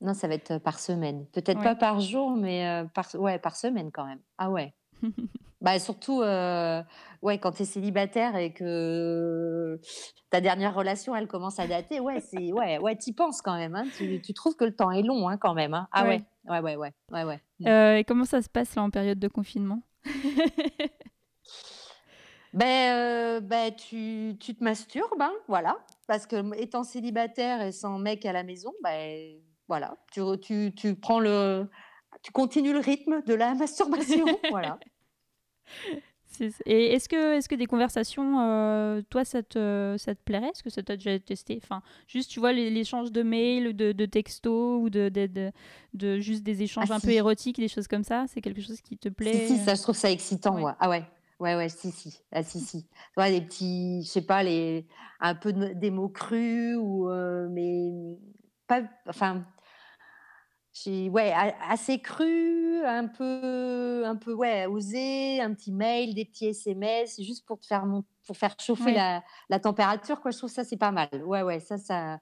Non, 0.00 0.14
ça 0.14 0.26
va 0.28 0.34
être 0.34 0.58
par 0.58 0.80
semaine. 0.80 1.26
Peut-être 1.26 1.58
Ouais. 1.58 1.64
pas 1.64 1.74
par 1.76 2.00
jour, 2.00 2.36
mais 2.36 2.84
par, 2.94 3.08
ouais, 3.14 3.38
par 3.38 3.54
semaine 3.56 3.90
quand 3.92 4.06
même. 4.06 4.20
Ah 4.38 4.50
ouais. 4.50 4.74
Bah, 5.60 5.78
surtout, 5.78 6.22
euh, 6.22 6.82
ouais, 7.22 7.38
quand 7.38 7.52
tu 7.52 7.62
es 7.62 7.66
célibataire 7.66 8.34
et 8.36 8.52
que 8.52 9.78
ta 10.30 10.40
dernière 10.40 10.74
relation, 10.74 11.14
elle 11.14 11.26
commence 11.28 11.58
à 11.58 11.66
dater, 11.66 12.00
ouais, 12.00 12.20
c'est, 12.20 12.52
ouais, 12.52 12.78
ouais, 12.78 12.96
t'y 12.96 13.12
penses 13.12 13.42
quand 13.42 13.56
même. 13.56 13.74
Hein. 13.74 13.84
Tu, 13.96 14.22
tu 14.22 14.32
trouves 14.32 14.56
que 14.56 14.64
le 14.64 14.74
temps 14.74 14.90
est 14.90 15.02
long 15.02 15.28
hein, 15.28 15.36
quand 15.36 15.52
même. 15.54 15.74
Hein. 15.74 15.86
Ah 15.92 16.04
Ouais. 16.04 16.22
ouais, 16.48 16.60
ouais, 16.60 16.76
ouais, 16.76 17.24
ouais. 17.24 17.40
Mm. 17.58 17.66
Euh, 17.66 17.96
et 17.98 18.04
comment 18.04 18.24
ça 18.24 18.40
se 18.40 18.48
passe 18.48 18.74
là 18.74 18.82
en 18.82 18.90
période 18.90 19.18
de 19.18 19.28
confinement? 19.28 19.82
Ben, 22.52 22.96
euh, 22.96 23.40
ben, 23.40 23.72
tu, 23.74 24.36
tu 24.40 24.56
te 24.56 24.64
masturbes, 24.64 25.20
hein, 25.22 25.32
voilà. 25.46 25.76
Parce 26.08 26.26
que 26.26 26.56
étant 26.60 26.82
célibataire 26.82 27.62
et 27.62 27.70
sans 27.70 27.98
mec 27.98 28.26
à 28.26 28.32
la 28.32 28.42
maison, 28.42 28.72
ben, 28.82 29.36
voilà, 29.68 29.96
tu, 30.10 30.20
tu, 30.42 30.72
tu 30.74 30.96
prends 30.96 31.20
le, 31.20 31.70
tu 32.22 32.32
continues 32.32 32.72
le 32.72 32.80
rythme 32.80 33.22
de 33.22 33.34
la 33.34 33.54
masturbation, 33.54 34.26
voilà. 34.50 34.80
Et 36.64 36.92
est-ce 36.94 37.08
que, 37.08 37.36
est-ce 37.36 37.48
que 37.48 37.54
des 37.54 37.66
conversations, 37.66 38.40
euh, 38.40 39.02
toi, 39.10 39.24
ça 39.26 39.42
te, 39.42 39.96
ça 39.98 40.14
te 40.14 40.20
plairait? 40.24 40.48
Est-ce 40.48 40.62
que 40.62 40.70
ça 40.70 40.82
t'a 40.82 40.96
déjà 40.96 41.18
testé? 41.18 41.60
Enfin, 41.62 41.82
juste, 42.06 42.30
tu 42.30 42.40
vois, 42.40 42.52
l'échange 42.54 43.12
de 43.12 43.22
mails, 43.22 43.76
de, 43.76 43.92
de 43.92 44.06
textos 44.06 44.80
ou 44.82 44.88
de, 44.88 45.10
de, 45.10 45.26
de, 45.26 45.52
de 45.92 46.18
juste 46.18 46.42
des 46.42 46.62
échanges 46.62 46.90
Ah, 46.90 46.94
un 46.94 47.00
peu 47.00 47.10
érotiques, 47.10 47.56
des 47.58 47.68
choses 47.68 47.88
comme 47.88 48.04
ça, 48.04 48.24
c'est 48.28 48.40
quelque 48.40 48.62
chose 48.62 48.80
qui 48.80 48.96
te 48.96 49.10
plaît? 49.10 49.46
Si, 49.46 49.58
si, 49.58 49.64
ça, 49.64 49.74
je 49.74 49.82
trouve 49.82 49.96
ça 49.96 50.10
excitant, 50.10 50.54
Ouais. 50.54 50.62
ouais. 50.64 50.72
Ah 50.80 50.88
ouais, 50.88 51.04
ouais, 51.40 51.56
ouais, 51.56 51.68
si, 51.68 51.90
si, 51.90 52.20
ah, 52.32 52.42
si, 52.42 52.60
si. 52.60 52.84
Tu 52.84 52.88
vois, 53.16 53.28
des 53.30 53.42
petits, 53.42 54.02
je 54.02 54.08
sais 54.08 54.22
pas, 54.24 54.42
les, 54.42 54.86
un 55.20 55.34
peu 55.34 55.52
de- 55.52 55.74
des 55.74 55.90
mots 55.90 56.08
crus 56.08 56.76
ou, 56.78 57.10
euh, 57.10 57.48
mais 57.50 58.16
pas, 58.66 58.82
enfin, 59.08 59.44
j'ai, 60.72 61.08
ouais, 61.10 61.32
assez 61.68 62.00
cru, 62.00 62.84
un 62.84 63.08
peu, 63.08 64.04
un 64.06 64.16
peu, 64.16 64.32
ouais, 64.34 64.66
osé, 64.66 65.40
un 65.40 65.52
petit 65.54 65.72
mail, 65.72 66.14
des 66.14 66.24
petits 66.24 66.46
SMS, 66.46 67.20
juste 67.20 67.44
pour 67.46 67.58
te 67.58 67.66
faire, 67.66 67.86
mon- 67.86 68.04
pour 68.26 68.36
faire 68.36 68.54
chauffer 68.60 68.92
Ouais. 68.92 68.94
la, 68.94 69.22
la 69.48 69.58
température, 69.60 70.20
quoi. 70.20 70.30
Je 70.30 70.38
trouve 70.38 70.50
ça, 70.50 70.64
c'est 70.64 70.76
pas 70.76 70.92
mal. 70.92 71.08
Ouais, 71.24 71.42
ouais, 71.42 71.60
ça, 71.60 71.76
ça. 71.78 72.18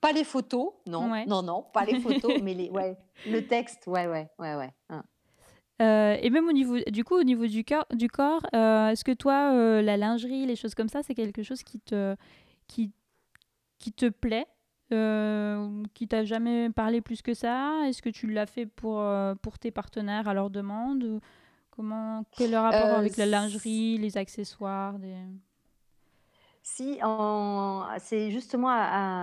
Pas 0.00 0.12
les 0.12 0.24
photos, 0.24 0.74
non, 0.86 1.12
Ouais. 1.12 1.26
non, 1.26 1.42
non, 1.42 1.64
pas 1.74 1.84
les 1.86 1.96
photos, 1.96 2.38
mais 2.40 2.54
les, 2.54 2.70
ouais, 2.70 2.98
le 3.24 3.46
texte, 3.46 3.86
ouais, 3.88 4.06
ouais, 4.08 4.30
ouais, 4.38 4.56
ouais. 4.56 4.74
hein. 4.90 5.04
Euh, 5.82 6.16
et 6.22 6.30
même 6.30 6.48
au 6.48 6.52
niveau, 6.52 6.78
du 6.90 7.04
coup, 7.04 7.16
au 7.16 7.22
niveau 7.22 7.46
du, 7.46 7.62
cœur, 7.64 7.86
du 7.92 8.08
corps, 8.08 8.40
euh, 8.54 8.88
est-ce 8.90 9.04
que 9.04 9.12
toi, 9.12 9.52
euh, 9.52 9.82
la 9.82 9.96
lingerie, 9.98 10.46
les 10.46 10.56
choses 10.56 10.74
comme 10.74 10.88
ça, 10.88 11.02
c'est 11.02 11.14
quelque 11.14 11.42
chose 11.42 11.62
qui 11.62 11.80
te, 11.80 12.16
qui, 12.66 12.92
qui 13.78 13.92
te 13.92 14.08
plaît, 14.08 14.46
euh, 14.92 15.82
qui 15.94 16.06
t'a 16.08 16.24
jamais 16.24 16.70
parlé 16.70 17.00
plus 17.00 17.22
que 17.22 17.34
ça? 17.34 17.82
Est-ce 17.86 18.02
que 18.02 18.08
tu 18.10 18.26
l'as 18.28 18.46
fait 18.46 18.66
pour, 18.66 19.00
euh, 19.00 19.34
pour 19.34 19.58
tes 19.58 19.70
partenaires 19.70 20.28
à 20.28 20.34
leur 20.34 20.50
demande? 20.50 21.02
ou 21.04 21.20
Comment, 21.70 22.24
quel 22.36 22.48
est 22.48 22.52
le 22.52 22.58
rapport 22.58 22.80
Euh, 22.94 22.98
avec 22.98 23.16
la 23.16 23.26
lingerie, 23.26 23.98
les 23.98 24.16
accessoires, 24.16 24.98
des... 24.98 25.14
Si, 26.62 26.98
en... 27.02 27.84
c'est 27.98 28.30
justement 28.30 28.68
à- 28.70 28.74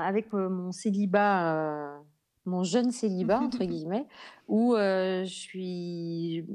à- 0.04 0.08
avec 0.08 0.32
mon 0.32 0.72
célibat, 0.72 1.56
euh, 1.56 2.00
mon 2.46 2.64
jeune 2.64 2.92
célibat, 2.92 3.40
entre 3.42 3.64
guillemets, 3.66 4.08
où 4.48 4.76
je 4.78 5.24
suis. 5.26 6.46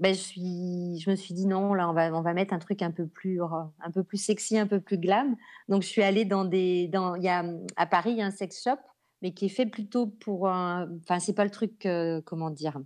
Ben, 0.00 0.14
je, 0.14 0.20
suis, 0.20 0.98
je 0.98 1.10
me 1.10 1.14
suis 1.16 1.34
dit 1.34 1.46
non, 1.46 1.74
là, 1.74 1.88
on 1.88 1.92
va, 1.92 2.12
on 2.14 2.22
va 2.22 2.32
mettre 2.34 2.54
un 2.54 2.58
truc 2.58 2.82
un 2.82 2.90
peu 2.90 3.06
plus, 3.06 3.40
un 3.42 3.90
peu 3.92 4.02
plus 4.02 4.16
sexy, 4.16 4.58
un 4.58 4.66
peu 4.66 4.80
plus 4.80 4.98
glam. 4.98 5.36
Donc, 5.68 5.82
je 5.82 5.88
suis 5.88 6.02
allée 6.02 6.24
dans 6.24 6.44
des. 6.44 6.88
Dans, 6.88 7.14
il 7.16 7.22
y 7.24 7.28
a, 7.28 7.44
à 7.76 7.86
Paris, 7.86 8.12
il 8.12 8.18
y 8.18 8.22
a 8.22 8.26
un 8.26 8.30
sex 8.30 8.62
shop, 8.62 8.78
mais 9.22 9.32
qui 9.34 9.46
est 9.46 9.48
fait 9.50 9.66
plutôt 9.66 10.06
pour. 10.06 10.44
Enfin, 10.44 11.18
c'est 11.20 11.34
pas 11.34 11.44
le 11.44 11.50
truc, 11.50 11.86
euh, 11.86 12.22
comment 12.24 12.50
dire 12.50 12.78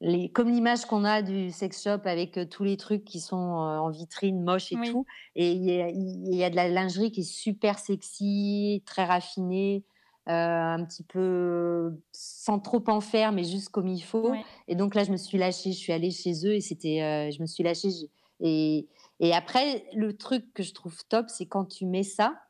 les, 0.00 0.30
comme 0.32 0.48
l'image 0.48 0.86
qu'on 0.86 1.04
a 1.04 1.22
du 1.22 1.50
sex 1.50 1.82
shop 1.82 2.00
avec 2.04 2.38
euh, 2.38 2.46
tous 2.46 2.64
les 2.64 2.76
trucs 2.76 3.04
qui 3.04 3.20
sont 3.20 3.36
euh, 3.36 3.78
en 3.78 3.90
vitrine, 3.90 4.42
moches 4.42 4.72
et 4.72 4.76
Oui. 4.76 4.90
tout. 4.90 5.04
Et 5.34 5.52
il 5.52 5.62
y, 5.64 5.80
a, 5.80 5.88
il 5.90 6.34
y 6.34 6.42
a 6.44 6.50
de 6.50 6.56
la 6.56 6.68
lingerie 6.68 7.12
qui 7.12 7.20
est 7.20 7.22
super 7.24 7.78
sexy, 7.78 8.82
très 8.86 9.04
raffinée, 9.04 9.76
euh, 9.76 9.89
un 10.30 10.84
petit 10.84 11.02
peu 11.02 11.92
sans 12.12 12.58
trop 12.60 12.82
en 12.88 13.00
faire, 13.00 13.32
mais 13.32 13.44
juste 13.44 13.68
comme 13.70 13.88
il 13.88 14.00
faut. 14.02 14.30
Ouais. 14.30 14.44
Et 14.68 14.74
donc 14.74 14.94
là, 14.94 15.04
je 15.04 15.10
me 15.12 15.16
suis 15.16 15.38
lâchée, 15.38 15.72
je 15.72 15.78
suis 15.78 15.92
allée 15.92 16.10
chez 16.10 16.46
eux 16.46 16.54
et 16.54 16.60
c'était, 16.60 17.02
euh, 17.02 17.30
je 17.30 17.40
me 17.40 17.46
suis 17.46 17.62
lâchée. 17.64 17.90
je- 17.90 18.06
Et, 18.42 18.88
et 19.20 19.34
après, 19.34 19.84
le 19.94 20.16
truc 20.16 20.52
que 20.54 20.62
je 20.62 20.72
trouve 20.72 20.96
top, 21.08 21.28
c'est 21.28 21.46
quand 21.46 21.66
tu 21.66 21.84
mets 21.86 22.02
ça 22.02 22.40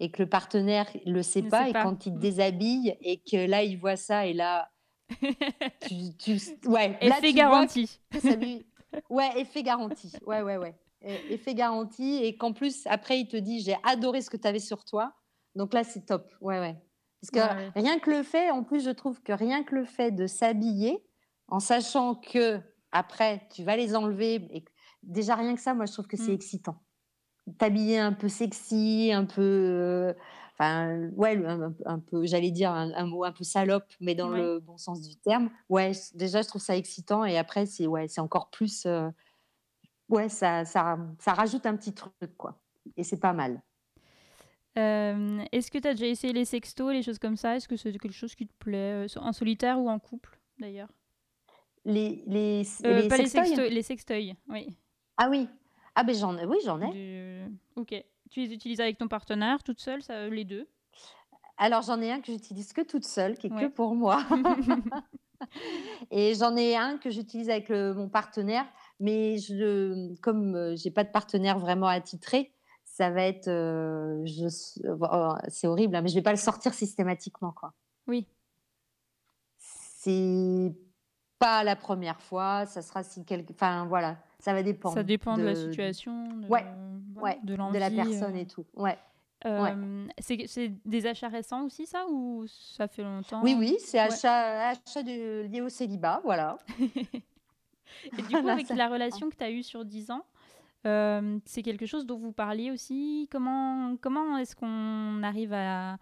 et 0.00 0.10
que 0.10 0.22
le 0.22 0.28
partenaire 0.28 0.86
le 1.06 1.22
sait 1.22 1.42
Ne 1.42 1.50
pas 1.50 1.68
et 1.68 1.72
quand 1.72 2.06
il 2.06 2.12
te 2.12 2.16
Mm. 2.16 2.20
déshabille 2.20 2.96
et 3.00 3.18
que 3.18 3.46
là, 3.48 3.62
il 3.62 3.78
voit 3.78 3.96
ça 3.96 4.26
et 4.26 4.32
là, 4.34 4.70
tu, 5.80 5.94
tu- 6.18 6.38
ouais, 6.68 6.98
là, 7.02 7.18
Effet 7.18 7.32
garanti. 7.32 7.98
lui- 8.38 8.66
Ouais, 9.10 9.28
effet 9.40 9.62
garanti. 9.62 10.12
Ouais, 10.26 10.42
ouais, 10.42 10.56
ouais. 10.56 10.74
Et- 11.02 11.34
Effet 11.34 11.54
garanti 11.54 12.16
et 12.22 12.36
qu'en 12.36 12.52
plus, 12.52 12.86
après, 12.86 13.20
il 13.20 13.28
te 13.28 13.36
dit, 13.36 13.60
j'ai 13.60 13.76
adoré 13.84 14.20
ce 14.22 14.30
que 14.30 14.36
tu 14.36 14.46
avais 14.48 14.58
sur 14.58 14.84
toi. 14.84 15.12
Donc 15.54 15.72
là, 15.74 15.84
c'est 15.84 16.04
top. 16.06 16.30
Ouais, 16.40 16.58
ouais. 16.58 16.76
Parce 17.20 17.30
que 17.30 17.40
Ouais, 17.40 17.72
rien 17.74 17.98
que 17.98 18.10
le 18.10 18.22
fait, 18.22 18.50
en 18.50 18.64
plus, 18.64 18.84
je 18.84 18.90
trouve 18.90 19.22
que 19.22 19.32
rien 19.32 19.64
que 19.64 19.74
le 19.74 19.84
fait 19.84 20.12
de 20.12 20.26
s'habiller, 20.26 21.04
en 21.48 21.60
sachant 21.60 22.14
que 22.14 22.60
après, 22.92 23.48
tu 23.50 23.64
vas 23.64 23.76
les 23.76 23.94
enlever, 23.96 24.34
et 24.56 24.64
déjà 25.02 25.34
rien 25.36 25.54
que 25.54 25.60
ça, 25.60 25.74
moi, 25.74 25.86
je 25.86 25.92
trouve 25.92 26.06
que 26.06 26.16
c'est 26.16 26.32
Mm. 26.32 26.34
excitant. 26.34 26.82
T'habiller 27.58 27.98
un 27.98 28.12
peu 28.12 28.28
sexy, 28.28 29.10
un 29.12 29.24
peu, 29.24 29.40
euh, 29.42 30.14
enfin, 30.54 31.08
ouais, 31.16 31.36
un, 31.46 31.74
un 31.86 31.98
peu, 31.98 32.26
j'allais 32.26 32.50
dire 32.50 32.70
un, 32.72 32.92
un 32.94 33.06
mot 33.06 33.24
un 33.24 33.32
peu 33.32 33.44
salope, 33.44 33.90
mais 34.00 34.14
dans 34.14 34.28
Ouais. 34.28 34.30
le 34.30 34.60
bon 34.60 34.76
sens 34.76 35.00
du 35.02 35.16
terme. 35.16 35.50
Ouais, 35.70 35.92
déjà, 36.14 36.42
je 36.42 36.48
trouve 36.48 36.62
ça 36.62 36.76
excitant, 36.76 37.24
et 37.24 37.38
après, 37.38 37.66
c'est 37.66 37.86
ouais, 37.86 38.06
encore 38.18 38.50
plus, 38.50 38.84
euh, 38.86 39.10
ouais, 40.08 40.28
ça, 40.28 40.64
ça, 40.64 40.98
ça 41.18 41.34
rajoute 41.34 41.66
un 41.66 41.76
petit 41.76 41.94
truc, 41.94 42.36
quoi. 42.36 42.62
Et 42.96 43.04
c'est 43.04 43.20
pas 43.20 43.32
mal. 43.32 43.62
Euh, 44.78 45.44
Est-ce 45.52 45.70
que 45.70 45.78
tu 45.78 45.88
as 45.88 45.92
déjà 45.94 46.06
essayé 46.06 46.32
les 46.32 46.44
sextos, 46.44 46.92
les 46.92 47.02
choses 47.02 47.18
comme 47.18 47.36
ça? 47.36 47.56
Est-ce 47.56 47.66
que 47.68 47.76
c'est 47.76 47.92
quelque 47.92 48.12
chose 48.12 48.34
qui 48.34 48.46
te 48.46 48.52
plaît, 48.58 49.06
euh, 49.06 49.20
en 49.20 49.32
solitaire 49.32 49.78
ou 49.80 49.88
en 49.90 49.98
couple, 49.98 50.38
d'ailleurs? 50.58 50.88
Les, 51.84 52.22
les, 52.26 52.62
Euh, 52.84 53.02
les 53.02 53.08
pas 53.08 53.16
les 53.16 53.26
sextoys? 53.26 53.68
les 53.70 53.82
sextoys, 53.82 54.34
oui. 54.48 54.74
Ah 55.16 55.28
oui, 55.30 55.48
ah 55.94 56.04
ben 56.04 56.14
j'en, 56.14 56.36
oui, 56.46 56.58
j'en 56.64 56.80
ai. 56.80 56.90
Du- 56.92 57.56
Ok. 57.76 57.94
Tu 58.30 58.40
les 58.40 58.52
utilises 58.52 58.80
avec 58.80 58.98
ton 58.98 59.08
partenaire, 59.08 59.62
toute 59.62 59.80
seule, 59.80 60.02
ça, 60.02 60.28
les 60.28 60.44
deux? 60.44 60.68
Alors 61.56 61.82
j'en 61.82 62.00
ai 62.00 62.12
un 62.12 62.20
que 62.20 62.30
j'utilise 62.30 62.72
que 62.72 62.82
toute 62.82 63.04
seule, 63.04 63.36
qui 63.36 63.46
est 63.48 63.52
Ouais. 63.52 63.62
que 63.62 63.72
pour 63.72 63.94
moi. 63.94 64.22
Et 66.10 66.34
j'en 66.34 66.56
ai 66.56 66.76
un 66.76 66.98
que 66.98 67.10
j'utilise 67.10 67.48
avec 67.50 67.68
le- 67.68 67.94
mon 67.94 68.08
partenaire, 68.08 68.66
mais 69.00 69.38
je, 69.38 70.14
comme 70.20 70.54
euh, 70.56 70.76
j'ai 70.76 70.90
pas 70.90 71.04
de 71.04 71.10
partenaire 71.10 71.58
vraiment 71.58 71.86
attitré, 71.86 72.52
ça 72.98 73.10
va 73.10 73.22
être, 73.22 73.46
euh, 73.46 74.26
je- 74.26 74.80
euh, 74.84 75.34
c'est 75.46 75.68
horrible, 75.68 75.94
hein, 75.94 76.02
mais 76.02 76.08
je 76.08 76.16
vais 76.16 76.22
pas 76.22 76.32
le 76.32 76.36
sortir 76.36 76.74
systématiquement, 76.74 77.52
quoi. 77.52 77.72
Oui. 78.08 78.26
C'est 79.56 80.74
pas 81.38 81.62
la 81.62 81.76
première 81.76 82.20
fois, 82.20 82.66
ça 82.66 82.82
sera 82.82 83.04
si 83.04 83.24
quelque, 83.24 83.52
enfin 83.52 83.86
voilà, 83.86 84.16
ça 84.40 84.52
va 84.52 84.64
dépendre. 84.64 84.96
Ça 84.96 85.04
dépend 85.04 85.36
de, 85.36 85.42
la 85.44 85.54
situation, 85.54 86.26
de, 86.38 86.48
Ouais, 86.48 86.64
ouais, 87.14 87.38
de 87.44 87.54
de 87.54 87.78
la 87.78 87.88
personne 87.88 88.34
euh. 88.34 88.40
et 88.40 88.46
tout. 88.48 88.66
Ouais. 88.74 88.98
Euh, 89.46 90.08
C'est 90.18 90.48
c'est 90.48 90.72
des 90.84 91.06
achats 91.06 91.28
récents 91.28 91.62
aussi, 91.64 91.86
ça, 91.86 92.04
ou 92.10 92.44
ça 92.48 92.88
fait 92.88 93.04
longtemps? 93.04 93.40
Oui, 93.44 93.54
oui, 93.56 93.76
c'est 93.78 93.98
Ouais. 93.98 94.12
achat, 94.12 94.70
achat 94.70 95.04
de, 95.04 95.42
lié 95.46 95.60
au 95.60 95.68
célibat, 95.68 96.20
voilà. 96.24 96.58
Et 96.78 98.22
du 98.22 98.22
coup, 98.26 98.42
Voilà, 98.42 98.54
avec 98.54 98.66
ça- 98.66 98.74
la 98.74 98.88
relation 98.88 99.30
que 99.30 99.36
tu 99.36 99.44
as 99.44 99.50
eue 99.52 99.62
sur 99.62 99.84
10 99.84 100.10
ans, 100.10 100.24
euh, 100.86 101.38
c'est 101.44 101.62
quelque 101.62 101.86
chose 101.86 102.06
dont 102.06 102.18
vous 102.18 102.32
parliez 102.32 102.70
aussi. 102.70 103.28
Comment, 103.30 103.96
comment 104.00 104.36
est-ce 104.38 104.54
qu'on 104.56 105.22
arrive 105.22 105.52
à, 105.52 105.98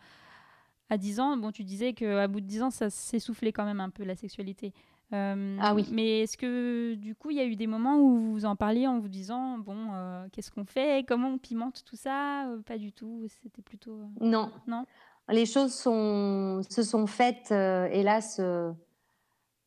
à 0.90 0.98
10 0.98 1.20
ans? 1.20 1.36
Bon, 1.36 1.50
tu 1.52 1.64
disais 1.64 1.92
qu'à 1.92 2.28
bout 2.28 2.40
de 2.40 2.46
10 2.46 2.62
ans, 2.62 2.70
ça 2.70 2.90
s'essoufflait 2.90 3.52
quand 3.52 3.64
même 3.64 3.80
un 3.80 3.90
peu 3.90 4.04
la 4.04 4.16
sexualité. 4.16 4.72
Euh, 5.12 5.56
Ah 5.60 5.74
oui. 5.74 5.88
Mais 5.92 6.20
est-ce 6.22 6.36
que 6.36 6.94
du 6.94 7.14
coup, 7.14 7.30
il 7.30 7.36
y 7.36 7.40
a 7.40 7.44
eu 7.44 7.56
des 7.56 7.66
moments 7.68 7.98
où 7.98 8.32
vous 8.32 8.44
en 8.44 8.56
parliez 8.56 8.86
en 8.86 8.98
vous 8.98 9.08
disant 9.08 9.58
bon, 9.58 9.92
euh, 9.92 10.26
qu'est-ce 10.32 10.50
qu'on 10.50 10.64
fait? 10.64 11.04
Comment 11.06 11.28
on 11.28 11.38
pimente 11.38 11.84
tout 11.84 11.96
ça? 11.96 12.46
Pas 12.66 12.76
du 12.76 12.92
tout. 12.92 13.24
C'était 13.42 13.62
plutôt. 13.62 14.10
Non. 14.20 14.50
Non? 14.66 14.84
Les 15.28 15.46
choses 15.46 15.74
sont, 15.74 16.60
se 16.68 16.82
sont 16.82 17.06
faites, 17.06 17.50
hélas, 17.50 18.40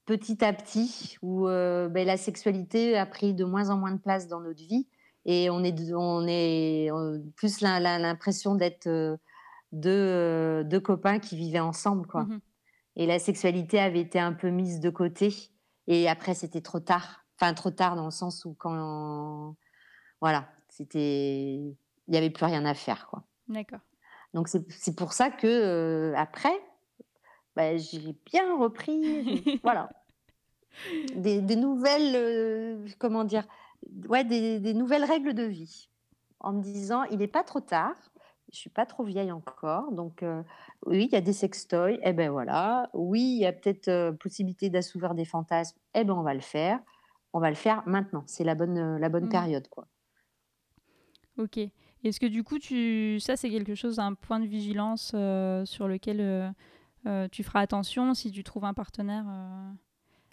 petit 0.09 0.43
à 0.43 0.53
petit, 0.53 1.17
où 1.21 1.47
euh, 1.47 1.87
ben, 1.87 2.05
la 2.05 2.17
sexualité 2.17 2.97
a 2.97 3.05
pris 3.05 3.35
de 3.35 3.45
moins 3.45 3.69
en 3.69 3.77
moins 3.77 3.91
de 3.91 3.99
place 3.99 4.27
dans 4.27 4.39
notre 4.39 4.65
vie. 4.65 4.87
Et 5.25 5.49
on 5.49 5.63
est, 5.63 5.93
on 5.93 6.25
est 6.27 6.91
euh, 6.91 7.19
plus 7.35 7.61
l'impression 7.61 8.55
d'être 8.55 8.87
euh, 8.87 9.17
deux, 9.71 9.89
euh, 9.89 10.63
deux 10.63 10.79
copains 10.79 11.19
qui 11.19 11.35
vivaient 11.35 11.59
ensemble. 11.59 12.07
Quoi. 12.07 12.23
Mhm. 12.23 12.39
Et 12.95 13.05
la 13.05 13.19
sexualité 13.19 13.79
avait 13.79 14.01
été 14.01 14.19
un 14.19 14.33
peu 14.33 14.49
mise 14.49 14.79
de 14.79 14.89
côté. 14.89 15.33
Et 15.87 16.07
après, 16.09 16.33
c'était 16.33 16.61
trop 16.61 16.79
tard. 16.79 17.25
Enfin, 17.39 17.53
trop 17.53 17.71
tard 17.71 17.95
dans 17.95 18.05
le 18.05 18.11
sens 18.11 18.45
où 18.45 18.53
quand. 18.57 19.55
Voilà, 20.21 20.49
c'était. 20.69 21.55
Il 22.07 22.11
n'y 22.11 22.17
avait 22.17 22.29
plus 22.31 22.45
rien 22.45 22.65
à 22.65 22.73
faire, 22.73 23.07
quoi. 23.07 23.23
D'accord. 23.47 23.79
Donc, 24.33 24.47
c'est 24.47 24.95
pour 24.95 25.13
ça 25.13 25.29
que, 25.29 25.47
euh, 25.47 26.13
après, 26.17 26.53
bah, 27.55 27.77
j'ai 27.77 28.15
bien 28.25 28.57
repris. 28.57 29.59
voilà. 29.63 29.89
Des, 31.15 31.41
des 31.41 31.55
nouvelles. 31.55 32.15
euh, 32.15 32.87
comment 32.97 33.23
dire 33.23 33.47
Ouais, 34.07 34.23
des, 34.23 34.59
des 34.59 34.73
nouvelles 34.73 35.03
règles 35.05 35.33
de 35.33 35.43
vie. 35.43 35.89
En 36.39 36.53
me 36.53 36.61
disant, 36.61 37.03
il 37.05 37.17
n'est 37.19 37.27
pas 37.27 37.43
trop 37.43 37.59
tard. 37.61 37.95
Je 38.51 38.57
suis 38.57 38.69
pas 38.71 38.85
trop 38.87 39.03
vieille 39.03 39.31
encore, 39.31 39.91
donc 39.91 40.23
euh, 40.23 40.41
oui, 40.87 41.05
il 41.05 41.11
y 41.11 41.15
a 41.15 41.21
des 41.21 41.33
sextoys, 41.33 41.99
eh 42.01 42.13
ben 42.13 42.31
voilà. 42.31 42.89
Oui, 42.93 43.21
il 43.21 43.39
y 43.41 43.45
a 43.45 43.53
peut-être 43.53 43.89
euh, 43.89 44.11
possibilité 44.11 44.71
d'assouvir 44.71 45.13
des 45.13 45.25
fantasmes, 45.25 45.77
eh 45.93 46.03
ben 46.03 46.13
on 46.13 46.23
va 46.23 46.33
le 46.33 46.39
faire. 46.39 46.79
On 47.31 47.39
va 47.39 47.49
le 47.49 47.55
faire 47.55 47.83
maintenant. 47.85 48.23
C'est 48.25 48.43
la 48.43 48.55
bonne, 48.55 48.77
euh, 48.79 48.97
la 48.97 49.09
bonne 49.09 49.25
Mhm. 49.25 49.29
période, 49.29 49.67
quoi. 49.67 49.87
Ok. 51.37 51.59
Est-ce 52.03 52.19
que 52.19 52.25
du 52.25 52.43
coup, 52.43 52.57
tu... 52.57 53.19
ça, 53.19 53.35
c'est 53.35 53.49
quelque 53.51 53.75
chose, 53.75 53.99
un 53.99 54.13
point 54.15 54.39
de 54.39 54.45
vigilance 54.47 55.11
euh, 55.13 55.63
sur 55.65 55.87
lequel 55.87 56.53
tu 57.31 57.43
feras 57.43 57.59
attention 57.61 58.13
si 58.13 58.31
tu 58.31 58.43
trouves 58.43 58.65
un 58.65 58.73
partenaire 58.73 59.25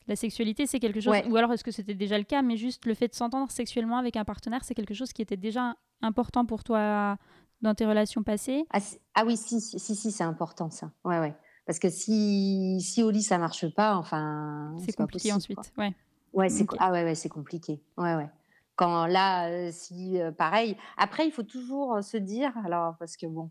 La 0.09 0.17
sexualité, 0.17 0.67
c'est 0.67 0.79
quelque 0.79 1.01
chose. 1.01 1.13
Ouais. 1.13 1.27
Ou 1.29 1.37
alors, 1.37 1.53
est-ce 1.53 1.65
que 1.65 1.71
c'était 1.73 1.95
déjà 1.95 2.17
le 2.19 2.25
cas, 2.25 2.43
mais 2.43 2.57
juste 2.57 2.87
le 2.87 2.95
fait 2.95 3.09
de 3.09 3.15
s'entendre 3.15 3.51
sexuellement 3.51 3.99
avec 3.99 4.17
un 4.17 4.25
partenaire, 4.25 4.63
c'est 4.65 4.75
quelque 4.75 4.95
chose 4.95 5.13
qui 5.13 5.23
était 5.23 5.37
déjà 5.37 5.75
important 6.01 6.45
pour 6.47 6.63
toi 6.63 7.17
dans 7.63 7.75
tes 7.75 7.87
relations 7.87 8.23
passées? 8.23 8.67
Ah, 8.73 8.79
ah 9.15 9.25
oui, 9.27 9.37
si, 9.37 9.61
si, 9.61 9.79
si, 9.81 9.97
si, 9.97 10.13
c'est 10.13 10.25
important 10.25 10.71
ça. 10.71 10.93
Ouais, 11.05 11.19
ouais. 11.19 11.35
Parce 11.67 11.81
que 11.81 11.89
si, 11.91 12.81
si 12.81 13.03
au 13.03 13.11
lit 13.11 13.23
ça 13.25 13.39
marche 13.39 13.67
pas, 13.75 13.97
enfin, 13.97 14.77
C'est 14.79 14.97
pas 14.97 15.03
compliqué 15.03 15.31
possible, 15.33 15.59
ensuite. 15.59 15.75
quoi. 15.75 15.85
Ouais. 15.85 15.95
Ouais, 16.33 16.49
c'est 16.51 16.67
ah 16.79 16.93
ouais, 16.93 17.03
ouais, 17.03 17.15
c'est 17.17 17.29
compliqué. 17.29 17.83
Ouais, 17.97 18.15
ouais. 18.15 18.29
Quand 18.77 19.07
là, 19.07 19.49
euh, 19.49 19.71
si 19.73 20.21
euh, 20.21 20.31
pareil. 20.31 20.77
Après, 20.99 21.27
il 21.27 21.33
faut 21.33 21.43
toujours 21.43 21.95
euh, 21.97 22.03
se 22.03 22.19
dire, 22.19 22.53
alors 22.65 22.95
parce 22.99 23.17
que 23.17 23.27
bon, 23.27 23.51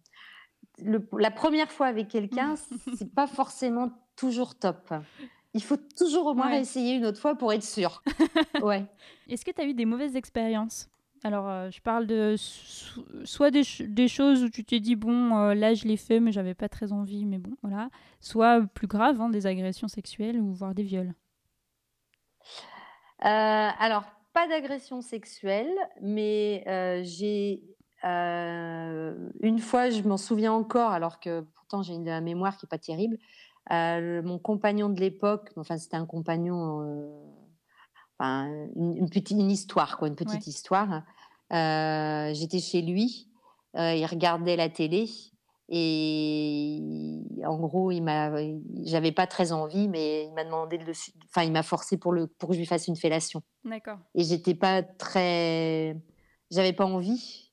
le- 0.82 1.06
la 1.18 1.32
première 1.32 1.72
fois 1.72 1.88
avec 1.88 2.08
quelqu'un, 2.08 2.56
c'est 2.95 3.14
pas 3.14 3.28
forcément 3.28 3.89
toujours 4.16 4.56
top. 4.58 4.93
Il 5.56 5.64
faut 5.64 5.78
toujours 5.97 6.26
au 6.28 6.34
moins 6.36 6.51
Ouais. 6.51 6.60
essayer 6.60 6.95
une 6.95 7.06
autre 7.06 7.20
fois 7.20 7.36
pour 7.36 7.51
être 7.53 7.64
sûr. 7.64 8.03
ouais. 8.62 8.86
Est-ce 9.30 9.45
que 9.45 9.51
tu 9.51 9.62
as 9.62 9.66
eu 9.66 9.74
des 9.74 9.86
mauvaises 9.86 10.18
expériences? 10.18 10.89
Alors, 11.24 11.47
euh, 11.49 11.72
je 11.72 11.82
parle 11.82 12.06
de 12.06 12.36
so- 12.38 13.03
soit 13.24 13.51
des, 13.51 13.64
ch- 13.64 13.89
des 13.89 14.10
choses 14.10 14.43
où 14.43 14.49
tu 14.49 14.66
t'es 14.66 14.82
dit, 14.82 14.95
bon, 14.97 15.36
euh, 15.38 15.53
là, 15.56 15.74
je 15.74 15.86
l'ai 15.86 15.95
fait, 15.97 16.20
mais 16.20 16.34
j'avais 16.34 16.53
pas 16.53 16.68
très 16.68 16.91
envie, 16.91 17.26
mais 17.26 17.38
bon, 17.39 17.51
voilà. 17.64 17.89
Soit 18.20 18.62
plus 18.74 18.86
grave, 18.88 19.20
hein, 19.22 19.30
des 19.30 19.47
agressions 19.47 19.88
sexuelles 19.88 20.39
ou 20.39 20.53
voire 20.53 20.76
des 20.76 20.84
viols. 20.84 21.16
Euh, 23.24 23.70
alors, 23.80 24.03
pas 24.34 24.47
d'agression 24.47 25.01
sexuelle, 25.01 25.72
mais 26.01 26.64
j'ai 27.06 27.64
une 28.03 29.60
fois, 29.60 29.89
je 29.89 30.01
m'en 30.03 30.18
souviens 30.18 30.51
encore, 30.53 30.91
alors 30.91 31.20
que 31.20 31.41
pourtant 31.56 31.82
j'ai 31.82 31.93
une 31.95 32.20
mémoire 32.22 32.58
qui 32.58 32.66
est 32.68 32.70
pas 32.70 32.78
terrible. 32.78 33.18
Euh, 33.72 34.22
mon 34.24 34.38
compagnon 34.39 34.89
de 34.89 34.99
l'époque, 34.99 35.51
enfin 35.57 35.78
c'était 35.78 35.97
un 35.97 36.05
compagnon, 36.05 36.82
euh, 36.82 37.07
enfin 38.18 38.47
une, 38.76 38.95
une 38.97 39.09
petite 39.09 39.32
une 39.32 39.51
histoire 39.51 39.97
quoi, 39.97 40.07
une 40.07 40.16
petite 40.16 40.45
Ouais. 40.45 40.49
histoire. 40.51 41.03
Euh, 41.53 42.34
J'étais 42.34 42.59
chez 42.59 42.82
lui, 42.82 43.30
il 43.76 44.05
regardait 44.05 44.55
la 44.55 44.70
télé 44.70 45.09
et 45.70 47.22
en 47.45 47.57
gros 47.57 47.91
il 47.91 48.01
m'a, 48.01 48.32
j'avais 48.84 49.11
pas 49.11 49.28
très 49.28 49.51
envie, 49.51 49.88
mais 49.88 50.26
il 50.26 50.34
m'a 50.34 50.43
demandé 50.43 50.78
de, 50.78 50.91
enfin 51.26 51.43
il 51.43 51.51
m'a 51.51 51.63
forcé 51.63 51.97
pour 51.97 52.11
le 52.13 52.28
pour 52.28 52.49
que 52.49 52.55
je 52.55 52.59
lui 52.59 52.66
fasse 52.68 52.88
une 52.88 52.95
fellation 52.95 53.41
D'accord. 53.63 53.97
et 54.13 54.24
j'étais 54.24 54.53
pas 54.55 54.84
très 54.84 55.97
j'avais 56.51 56.74
pas 56.74 56.86
envie 56.86 57.51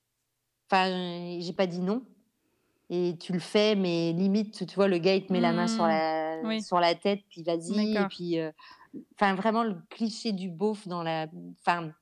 enfin 0.70 0.88
j'ai 1.40 1.52
pas 1.54 1.66
dit 1.66 1.80
non 1.80 2.02
et 2.90 3.16
tu 3.18 3.32
le 3.32 3.38
fais 3.38 3.74
mais 3.74 4.12
limite 4.12 4.66
tu 4.66 4.74
vois 4.74 4.88
le 4.88 4.98
gars 4.98 5.14
il 5.14 5.26
te 5.26 5.32
met 5.32 5.40
la 5.40 5.52
main 5.52 5.66
sur 5.66 5.86
la 5.86 6.20
Mmh. 6.42 6.46
Oui. 6.48 6.60
sur 6.62 6.80
la 6.80 6.94
tête 6.96 7.20
puis 7.30 7.42
vas-y 7.44 7.96
et 7.96 8.06
puis 8.08 8.40
euh, 8.40 8.50
enfin 9.14 9.34
vraiment 9.36 9.62
le 9.62 9.76
cliché 9.90 10.32
du 10.32 10.50
beauf 10.50 10.88
dans 10.88 11.04
la 11.04 11.28
enfin 11.60 11.92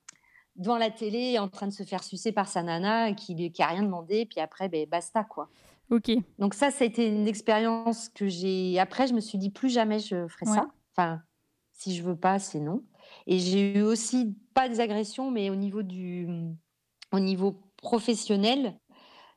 devant 0.55 0.77
la 0.77 0.89
télé 0.89 1.37
en 1.37 1.47
train 1.47 1.67
de 1.67 1.71
se 1.73 1.83
faire 1.83 2.03
sucer 2.03 2.31
par 2.31 2.47
sa 2.47 2.63
nana 2.63 3.13
qui 3.13 3.35
lui 3.35 3.51
qui 3.51 3.63
rien 3.63 3.83
demandé 3.83 4.25
puis 4.25 4.39
après 4.39 4.67
ben 4.67 4.87
basta 4.89 5.23
quoi 5.23 5.49
Ok. 5.91 6.09
donc 6.39 6.53
ça, 6.53 6.71
ça 6.71 6.85
a 6.85 6.87
été 6.87 7.05
une 7.05 7.27
expérience 7.27 8.07
que 8.07 8.29
j'ai. 8.29 8.79
Après, 8.79 9.07
je 9.07 9.13
me 9.13 9.19
suis 9.19 9.37
dit 9.37 9.49
plus 9.49 9.67
jamais 9.69 9.99
je 9.99 10.25
ferai 10.29 10.45
Ouais. 10.49 10.55
ça. 10.55 10.71
Enfin, 10.95 11.21
si 11.73 11.93
je 11.93 12.01
veux 12.01 12.15
pas, 12.15 12.39
c'est 12.39 12.61
non. 12.61 12.81
Et 13.27 13.39
j'ai 13.39 13.77
eu 13.77 13.81
aussi 13.81 14.37
pas 14.53 14.69
des 14.69 14.79
agressions, 14.79 15.31
mais 15.31 15.49
au 15.49 15.55
niveau 15.55 15.83
du, 15.83 16.29
au 17.11 17.19
niveau 17.19 17.61
professionnel, 17.75 18.79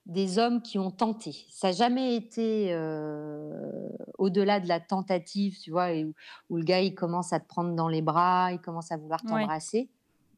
des 0.07 0.39
hommes 0.39 0.61
qui 0.61 0.79
ont 0.79 0.91
tenté. 0.91 1.35
Ça 1.51 1.69
n'a 1.69 1.73
jamais 1.73 2.15
été 2.15 2.69
euh, 2.73 3.89
au-delà 4.19 4.61
de 4.61 4.69
la 4.69 4.79
tentative, 4.81 5.59
tu 5.59 5.71
vois, 5.71 5.93
où, 5.95 6.13
où 6.51 6.57
le 6.59 6.65
gars 6.65 6.81
il 6.81 6.95
commence 6.95 7.33
à 7.33 7.41
te 7.41 7.47
prendre 7.49 7.75
dans 7.75 7.89
les 7.89 8.03
bras, 8.03 8.51
il 8.53 8.61
commence 8.61 8.93
à 8.93 8.97
vouloir 8.99 9.21
Ouais. 9.25 9.31
t'embrasser. 9.31 9.89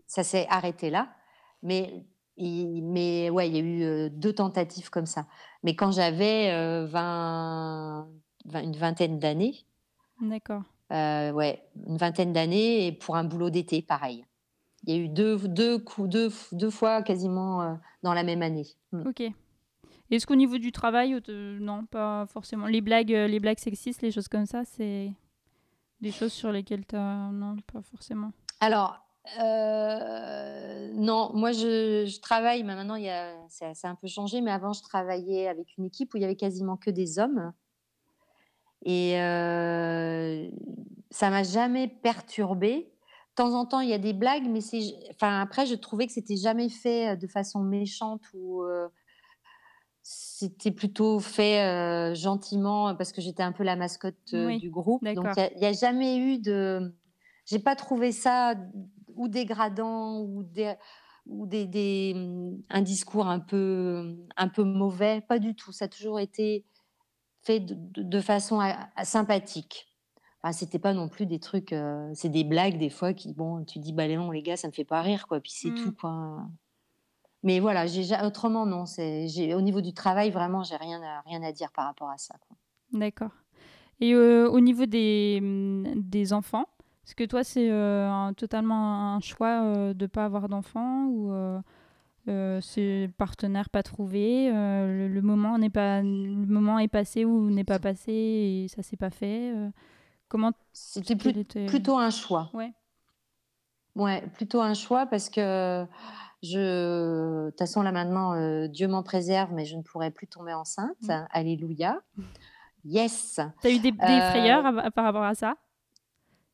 Ça 0.07 0.23
s'est 0.23 0.47
arrêté 0.51 0.89
là. 0.91 1.09
Mais 1.63 2.05
il- 2.37 2.83
mais 2.83 3.29
ouais, 3.31 3.49
il 3.49 3.57
y 3.57 3.59
a 3.59 3.63
eu 3.63 3.83
euh, 3.83 4.09
deux 4.09 4.33
tentatives 4.35 4.89
comme 4.91 5.07
ça. 5.07 5.27
Mais 5.65 5.75
quand 5.75 5.91
j'avais 5.91 6.51
euh, 6.53 6.87
20, 6.87 8.09
20 8.45 8.61
une 8.63 8.77
vingtaine 8.77 9.19
d'années, 9.19 9.65
D'accord. 10.21 10.63
ouais, 10.91 11.63
une 11.89 11.97
vingtaine 11.97 12.33
d'années, 12.33 12.87
et 12.87 12.93
pour 12.93 13.17
un 13.17 13.25
boulot 13.25 13.51
d'été, 13.51 13.83
pareil. 13.83 14.25
Il 14.87 14.95
y 14.95 14.97
a 14.97 15.01
eu 15.03 15.09
deux, 15.09 15.37
deux, 15.49 15.79
coups, 15.81 16.09
deux, 16.09 16.31
deux 16.53 16.71
fois 16.71 17.03
quasiment 17.03 17.77
dans 18.05 18.15
la 18.15 18.23
même 18.23 18.43
année. 18.43 18.67
Mm. 18.93 19.09
Ok. 19.09 19.23
Est-ce 20.11 20.27
qu'au 20.27 20.37
niveau 20.37 20.59
du 20.59 20.71
travail, 20.71 21.21
euh, 21.29 21.59
non, 21.61 21.85
pas 21.85 22.27
forcément. 22.27 22.67
Les 22.67 22.81
blagues, 22.81 23.13
euh, 23.13 23.27
les 23.27 23.41
blagues 23.41 23.59
sexistes, 23.59 24.03
les 24.03 24.13
choses 24.13 24.29
comme 24.29 24.47
ça, 24.47 24.65
c'est 24.65 25.13
des 26.01 26.13
choses 26.13 26.33
sur 26.33 26.53
lesquelles 26.53 26.87
tu 26.87 26.97
Non, 26.97 27.57
pas 27.73 27.83
forcément. 27.83 28.33
Alors, 28.61 28.99
euh, 29.41 30.91
non, 30.95 31.33
moi 31.35 31.51
je, 31.53 32.21
travaille, 32.21 32.63
mais 32.63 32.77
maintenant 32.77 32.95
il 32.95 33.11
ça, 33.49 33.75
ça 33.75 33.89
a 33.89 33.91
un 33.91 33.97
peu 33.97 34.07
changé, 34.07 34.41
mais 34.41 34.53
avant 34.53 34.73
je 34.73 34.83
travaillais 34.83 35.49
avec 35.49 35.77
une 35.77 35.85
équipe 35.85 36.15
où 36.15 36.17
il 36.17 36.21
y 36.21 36.25
avait 36.25 36.37
quasiment 36.37 36.77
que 36.77 36.91
des 36.91 37.19
hommes. 37.19 37.53
Et 38.85 39.21
euh, 39.21 40.49
ça 41.11 41.31
m'a 41.31 41.43
jamais 41.43 41.89
perturbée. 41.89 42.93
De 43.31 43.43
temps 43.43 43.55
en 43.55 43.67
temps, 43.67 43.81
il 43.81 43.89
y 43.89 43.93
a 43.93 43.99
des 43.99 44.13
blagues, 44.13 44.47
mais 44.49 44.61
c'est, 44.61 44.95
enfin 45.11 45.41
après, 45.41 45.67
je 45.67 45.75
trouvais 45.75 46.07
que 46.07 46.13
c'était 46.13 46.37
jamais 46.37 46.69
fait 46.69 47.17
de 47.17 47.27
façon 47.27 47.61
méchante 47.61 48.23
ou 48.33 48.63
c'était 50.09 50.71
plutôt 50.71 51.19
fait 51.19 52.15
gentiment 52.15 52.95
parce 52.95 53.11
que 53.13 53.21
j'étais 53.21 53.43
un 53.43 53.51
peu 53.51 53.65
la 53.65 53.75
mascotte 53.75 54.15
Oui, 54.33 54.59
du 54.59 54.71
groupe. 54.71 55.05
Donc 55.05 55.27
il 55.37 55.41
a- 55.41 55.51
n'y 55.59 55.67
a, 55.67 55.73
jamais 55.73 56.17
eu 56.19 56.39
de, 56.39 56.95
j'ai 57.45 57.59
pas 57.59 57.75
trouvé 57.75 58.13
ça 58.13 58.55
ou 59.17 59.27
dégradant 59.27 60.21
ou 60.21 60.45
des 60.45 60.75
ou 61.27 61.45
des, 61.47 61.67
des- 61.67 62.15
un 62.71 62.83
discours 62.83 63.27
un 63.27 63.41
peu 63.41 64.17
un 64.37 64.47
peu 64.47 64.63
mauvais, 64.63 65.23
pas 65.23 65.41
du 65.41 65.57
tout. 65.57 65.73
Ça 65.73 65.87
a 65.87 65.89
toujours 65.89 66.21
été 66.21 66.65
fait 67.43 67.59
de, 67.61 68.21
façon 68.21 68.61
à- 68.61 68.91
à- 68.95 69.05
sympathique. 69.05 69.89
Enfin, 70.43 70.53
c'était 70.53 70.79
pas 70.79 70.93
non 70.93 71.09
plus 71.09 71.27
des 71.27 71.41
trucs, 71.41 71.73
euh, 71.73 72.09
c'est 72.15 72.29
des 72.29 72.45
blagues 72.45 72.79
des 72.79 72.91
fois 72.91 73.13
qui, 73.13 73.35
bon, 73.35 73.65
tu 73.65 73.81
dis, 73.81 73.93
bah 73.93 74.07
non 74.07 74.31
les 74.31 74.43
gars, 74.43 74.57
ça 74.57 74.69
me 74.69 74.73
fait 74.73 74.85
pas 74.85 75.03
rire 75.03 75.27
quoi, 75.27 75.41
puis 75.41 75.51
c'est 75.53 75.73
tout 75.73 75.91
quoi. 75.93 76.47
Mais 77.47 77.61
voilà, 77.61 77.85
autrement 78.27 78.67
non, 78.67 78.85
au 78.87 79.61
niveau 79.61 79.81
du 79.81 79.93
travail 79.95 80.31
vraiment, 80.31 80.65
j'ai 80.65 80.75
rien 80.75 81.01
à, 81.01 81.21
rien 81.21 81.41
à 81.45 81.53
dire 81.53 81.71
par 81.71 81.85
rapport 81.87 82.11
à 82.11 82.19
ça. 82.19 82.35
D'accord. 82.93 83.31
Et 84.01 84.15
euh, 84.15 84.51
au 84.51 84.59
niveau 84.59 84.85
des, 84.85 85.39
hum, 85.41 85.85
des 85.95 86.33
enfants, 86.33 86.67
est-ce 87.05 87.15
que 87.15 87.23
toi, 87.23 87.45
c'est 87.45 87.71
euh, 87.71 88.33
totalement 88.33 89.15
un 89.15 89.21
choix 89.21 89.63
euh, 89.63 89.95
de 89.95 90.07
ne 90.07 90.09
pas 90.09 90.25
avoir 90.25 90.49
d'enfants 90.49 91.07
ou 91.07 91.33
c'est 92.61 93.09
partenaire 93.17 93.71
pas 93.71 93.85
trouvé 93.85 94.51
le, 94.51 95.07
le 95.07 95.23
moment 95.23 95.57
n'est 95.57 95.71
pas 95.71 96.03
le 96.03 96.47
moment 96.47 96.81
est 96.81 96.89
passé 96.89 97.25
ou 97.25 97.49
n'est 97.51 97.63
pas 97.63 97.79
passé 97.79 98.13
et 98.13 98.67
ça 98.69 98.83
s'est 98.83 98.97
pas 98.97 99.11
fait 99.11 99.53
Comment 100.29 100.51
C'était 100.73 101.15
plus- 101.15 101.45
plutôt 101.45 101.97
un 101.97 102.11
choix. 102.11 102.51
Ouais. 102.53 102.73
Ouais, 103.95 104.23
plutôt 104.35 104.61
un 104.61 104.75
choix 104.75 105.07
parce 105.07 105.31
que 105.31 105.87
je, 106.51 107.47
de 107.47 107.51
toute 107.51 107.59
façon 107.59 107.83
là 107.83 107.93
maintenant, 107.93 108.35
euh, 108.35 108.69
Dieu 108.69 108.89
m'en 108.89 109.03
préserve, 109.03 109.53
mais 109.53 109.65
je 109.65 109.77
ne 109.77 109.83
pourrais 109.83 110.11
plus 110.11 110.27
tomber 110.29 110.53
enceinte. 110.55 110.97
Mm. 111.03 111.27
Alléluia. 111.31 112.01
Yes. 112.85 113.41
T'as 113.61 113.71
eu 113.71 113.79
des, 113.81 113.93
des 113.93 114.03
Euh, 114.03 114.31
frayeurs 114.31 114.65
à- 114.67 114.87
à- 114.87 114.91
par 114.91 115.05
rapport 115.05 115.23
à 115.25 115.35
ça? 115.35 115.55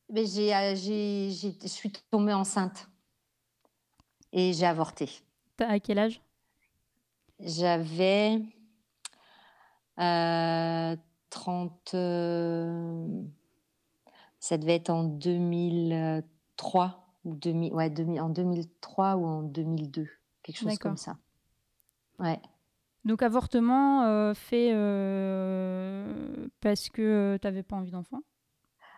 Mais 0.09 0.25
j'ai, 0.25 0.53
euh, 0.55 0.75
j'ai, 0.75 1.29
j'ai- 1.31 1.57
je 1.61 1.67
suis 1.67 1.91
tombée 2.11 2.33
enceinte 2.33 2.87
et 4.31 4.53
j'ai 4.53 4.65
avorté. 4.65 5.09
T'as- 5.57 5.69
À 5.69 5.79
quel 5.79 5.99
âge? 5.99 6.21
J'avais 7.39 8.41
euh, 9.99 10.95
30. 11.29 11.91
euh, 11.93 13.07
ça 14.39 14.57
devait 14.57 14.75
être 14.75 14.89
en 14.89 15.03
2003 15.03 17.02
ou 17.23 17.35
2000, 17.35 17.73
ouais, 17.73 17.89
2000 17.89 18.21
en 18.21 18.29
2003 18.29 19.15
ou 19.15 19.25
en 19.25 19.41
2002, 19.43 20.07
quelque 20.41 20.57
chose 20.57 20.77
comme 20.77 20.97
ça. 20.97 21.17
Ouais. 22.19 22.39
Donc 23.05 23.21
avortement 23.21 24.03
euh, 24.03 24.33
fait 24.33 24.71
euh, 24.73 26.47
parce 26.61 26.89
que 26.89 27.37
t'avais 27.41 27.63
pas 27.63 27.75
envie 27.75 27.91
d'enfant? 27.91 28.21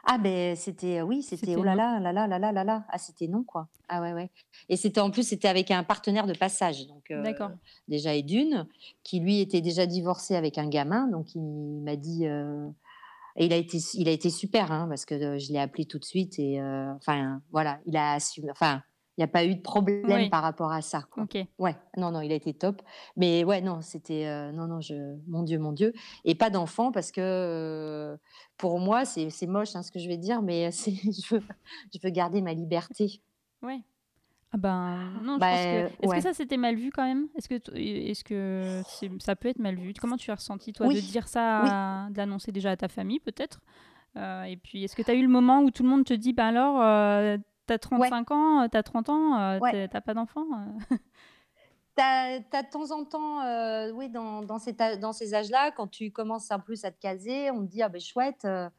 Ah 0.07 0.19
ben 0.19 0.55
c'était 0.55 1.01
oui, 1.01 1.23
c'était 1.23 1.55
oh 1.55 1.63
là 1.63 1.73
là 1.73 1.99
là 1.99 2.13
là 2.13 2.27
là 2.27 2.37
là 2.37 2.51
là 2.51 2.63
là. 2.63 2.85
Ah 2.89 2.99
c'était 2.99 3.27
non 3.27 3.43
quoi. 3.43 3.67
Ah 3.89 4.01
ouais 4.01 4.13
ouais. 4.13 4.29
Et 4.69 4.77
c'était 4.77 5.01
en 5.01 5.09
plus 5.09 5.23
c'était 5.27 5.47
avec 5.47 5.71
un 5.71 5.83
partenaire 5.83 6.27
de 6.27 6.33
passage 6.33 6.85
donc 6.85 7.09
euh, 7.09 7.23
D'accord. 7.23 7.49
déjà 7.87 8.13
et 8.13 8.21
d'une 8.21 8.67
qui 9.03 9.19
lui 9.19 9.39
était 9.39 9.61
déjà 9.61 9.87
divorcé 9.87 10.35
avec 10.35 10.59
un 10.59 10.69
gamin 10.69 11.07
donc 11.07 11.33
il 11.33 11.41
m'a 11.41 11.95
dit 11.95 12.27
euh, 12.27 12.67
et 13.35 13.45
il 13.45 13.53
a 13.53 13.57
été 13.57 13.77
il 13.93 14.07
a 14.07 14.11
été 14.11 14.29
super 14.29 14.71
hein, 14.71 14.87
parce 14.87 15.05
que 15.05 15.15
euh, 15.15 15.37
je 15.39 15.51
l'ai 15.51 15.59
appelé 15.59 15.85
tout 15.85 15.99
de 15.99 16.05
suite 16.05 16.39
et 16.39 16.59
euh, 16.61 16.93
enfin 16.95 17.41
voilà 17.51 17.79
il 17.85 17.95
a 17.97 18.13
assumé 18.13 18.49
enfin 18.51 18.81
il 19.17 19.21
n'y 19.21 19.25
a 19.25 19.29
pas 19.29 19.45
eu 19.45 19.55
de 19.55 19.61
problème 19.61 20.23
Oui. 20.23 20.29
par 20.29 20.41
rapport 20.43 20.73
à 20.73 20.81
ça 20.81 21.03
quoi. 21.09 21.23
Ouais, 21.57 21.75
non, 21.95 22.11
non, 22.11 22.19
il 22.19 22.33
a 22.33 22.35
été 22.35 22.53
top. 22.53 22.81
Mais 23.15 23.45
ouais, 23.45 23.61
non, 23.61 23.79
c'était. 23.81 24.25
euh, 24.27 24.51
non, 24.51 24.67
non, 24.67 24.81
je, 24.81 25.15
mon 25.27 25.43
Dieu, 25.43 25.57
mon 25.57 25.71
Dieu. 25.71 25.93
Et 26.25 26.35
pas 26.35 26.49
d'enfant 26.49 26.91
parce 26.91 27.13
que 27.13 27.21
euh, 27.21 28.17
pour 28.57 28.77
moi, 28.79 29.05
c'est 29.05 29.29
moche 29.47 29.73
hein, 29.75 29.83
ce 29.83 29.91
que 29.91 29.99
je 29.99 30.09
vais 30.09 30.17
dire, 30.17 30.41
mais 30.41 30.69
je 30.73 31.33
veux, 31.33 31.41
je 31.93 31.99
veux 32.03 32.09
garder 32.09 32.41
ma 32.41 32.53
liberté. 32.53 33.21
Ouais. 33.61 33.79
Ah 34.55 34.57
ben 34.57 34.97
non, 35.21 35.33
je 35.35 35.39
Bah, 35.39 35.47
pense 35.51 35.59
que. 35.65 35.67
Est-ce 36.03 36.07
ouais. 36.07 36.15
que 36.17 36.23
ça 36.23 36.33
c'était 36.33 36.55
mal 36.55 36.75
vu 36.75 36.89
quand 36.89 37.03
même? 37.03 37.27
Est-ce 37.35 37.49
que 37.49 37.55
t- 37.55 38.09
est-ce 38.09 38.23
que 38.23 38.81
c'est- 38.87 39.11
ça 39.21 39.35
peut 39.35 39.49
être 39.49 39.59
mal 39.59 39.75
vu? 39.75 39.93
Comment 39.99 40.15
tu 40.15 40.31
as 40.31 40.35
ressenti 40.35 40.71
toi 40.71 40.87
de 40.87 40.93
Oui. 40.93 41.01
dire 41.01 41.27
ça, 41.27 42.05
à- 42.05 42.09
de 42.09 42.17
l'annoncer 42.17 42.53
déjà 42.53 42.71
à 42.71 42.77
ta 42.77 42.87
famille 42.87 43.19
peut-être? 43.19 43.59
Euh, 44.15 44.43
Et 44.43 44.55
puis 44.55 44.85
est-ce 44.85 44.95
que 44.95 45.01
tu 45.01 45.11
as 45.11 45.13
eu 45.13 45.21
le 45.23 45.27
moment 45.27 45.59
où 45.61 45.71
tout 45.71 45.83
le 45.83 45.89
monde 45.89 46.05
te 46.05 46.13
dit 46.13 46.31
bah 46.31 46.47
alors 46.47 46.81
euh, 46.81 47.37
t'as 47.65 47.77
35 47.77 48.31
ans, 48.31 48.61
euh, 48.61 48.67
t'as 48.71 48.81
30 48.81 49.09
ans, 49.09 49.37
euh, 49.37 49.59
Ouais. 49.59 49.89
t'as 49.89 49.99
pas 49.99 50.13
d'enfant 50.13 50.45
T'as 51.95 52.39
as 52.51 52.63
de 52.63 52.69
temps 52.69 52.91
en 52.91 53.05
temps, 53.05 53.41
euh, 53.45 53.91
oui, 53.93 54.09
dans, 54.09 54.41
dans, 54.41 54.57
âge- 54.57 54.99
dans 54.99 55.13
ces 55.13 55.33
âges-là, 55.33 55.71
quand 55.71 55.87
tu 55.87 56.11
commences 56.11 56.51
en 56.51 56.59
plus 56.59 56.83
à 56.83 56.91
te 56.91 56.99
caser, 56.99 57.51
on 57.51 57.65
te 57.65 57.71
dit 57.71 57.81
ah 57.81 57.87
ben 57.89 58.01
chouette, 58.01 58.43
euh, 58.45 58.69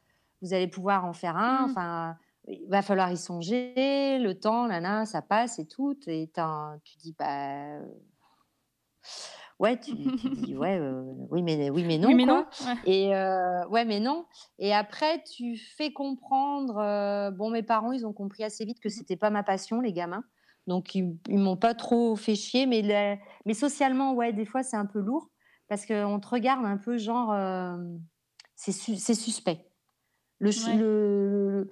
vous 0.43 0.53
allez 0.53 0.69
pouvoir 0.69 1.07
en 1.07 1.15
faire 1.15 1.37
un. 1.37 1.67
Mm. 1.67 1.71
Enfin, 1.71 2.17
il 2.49 2.69
va 2.69 2.83
falloir 2.83 3.11
y 3.13 3.17
songer, 3.17 4.19
le 4.19 4.33
temps, 4.35 4.67
là, 4.67 4.81
là, 4.81 5.05
ça 5.07 5.23
passe 5.23 5.59
et 5.59 5.67
tout. 5.67 5.97
Et 6.07 6.31
tu 6.85 6.97
dis 6.99 7.15
bah 7.19 7.79
ouais, 9.59 9.79
tu, 9.81 9.95
tu 9.95 10.29
dis 10.31 10.57
ouais, 10.57 10.79
euh, 10.79 11.03
oui 11.31 11.43
mais 11.43 11.71
oui 11.71 11.85
mais 11.85 11.99
non 11.99 12.09
Oui, 12.09 12.15
mais 12.15 12.25
quoi. 12.25 12.35
non. 12.35 12.47
Ouais. 12.67 12.75
Et 12.85 13.15
euh, 13.17 13.67
ouais, 13.69 13.85
mais 13.85 14.01
non. 14.01 14.27
Et 14.59 14.75
après, 14.75 15.23
tu 15.25 15.57
fais 15.57 15.93
comprendre. 15.93 16.79
euh, 16.79 17.31
bon, 17.31 17.51
mes 17.51 17.63
parents, 17.63 17.93
ils 17.93 18.07
ont 18.07 18.13
compris 18.13 18.45
assez 18.45 18.65
vite 18.65 18.81
que 18.81 18.89
c'était 18.89 19.17
pas 19.17 19.31
ma 19.31 19.43
passion, 19.43 19.81
les 19.81 19.93
gamins. 19.93 20.25
Donc, 20.67 20.95
ils, 20.95 21.17
ils 21.29 21.39
m'ont 21.39 21.57
pas 21.57 21.75
trop 21.75 22.17
fait 22.17 22.35
chier. 22.35 22.67
Mais, 22.67 23.21
mais 23.45 23.55
socialement, 23.55 24.15
ouais, 24.15 24.33
des 24.33 24.45
fois, 24.45 24.63
c'est 24.63 24.77
un 24.77 24.87
peu 24.87 25.01
lourd 25.01 25.31
parce 25.69 25.87
qu'on 25.87 26.21
te 26.21 26.29
regarde 26.29 26.65
un 26.65 26.77
peu 26.77 26.99
genre. 26.99 27.33
euh, 27.33 27.77
c'est 28.57 28.73
su- 28.73 28.97
suspect. 29.15 29.69
Ouais. 30.69 30.77
le- 30.77 31.71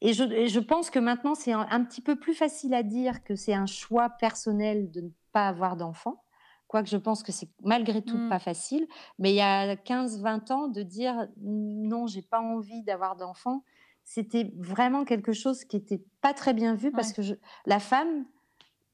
et, 0.00 0.12
je, 0.12 0.24
et 0.24 0.48
je 0.48 0.60
pense 0.60 0.90
que 0.90 0.98
maintenant, 0.98 1.34
c'est 1.34 1.52
un, 1.52 1.66
un 1.70 1.84
petit 1.84 2.00
peu 2.00 2.16
plus 2.16 2.34
facile 2.34 2.74
à 2.74 2.82
dire 2.82 3.24
que 3.24 3.34
c'est 3.36 3.54
un 3.54 3.66
choix 3.66 4.10
personnel 4.10 4.90
de 4.90 5.00
ne 5.02 5.10
pas 5.32 5.48
avoir 5.48 5.76
d'enfant. 5.76 6.22
Quoique 6.68 6.88
je 6.90 6.96
pense 6.98 7.22
que 7.22 7.32
c'est 7.32 7.48
malgré 7.62 8.02
tout 8.02 8.18
Mm. 8.18 8.28
pas 8.28 8.38
facile. 8.38 8.86
Mais 9.18 9.32
il 9.32 9.36
y 9.36 9.40
a 9.40 9.74
15-20 9.76 10.50
ans, 10.50 10.68
de 10.68 10.82
dire 10.82 11.26
non, 11.38 12.06
j'ai 12.06 12.22
pas 12.22 12.40
envie 12.40 12.82
d'avoir 12.82 13.16
d'enfant, 13.16 13.64
c'était 14.04 14.52
vraiment 14.56 15.04
quelque 15.04 15.32
chose 15.32 15.64
qui 15.64 15.76
était 15.76 16.02
pas 16.20 16.34
très 16.34 16.54
bien 16.54 16.74
vu 16.74 16.90
parce 16.92 17.12
que 17.12 17.22
je- 17.22 17.34
la 17.66 17.78
femme, 17.78 18.24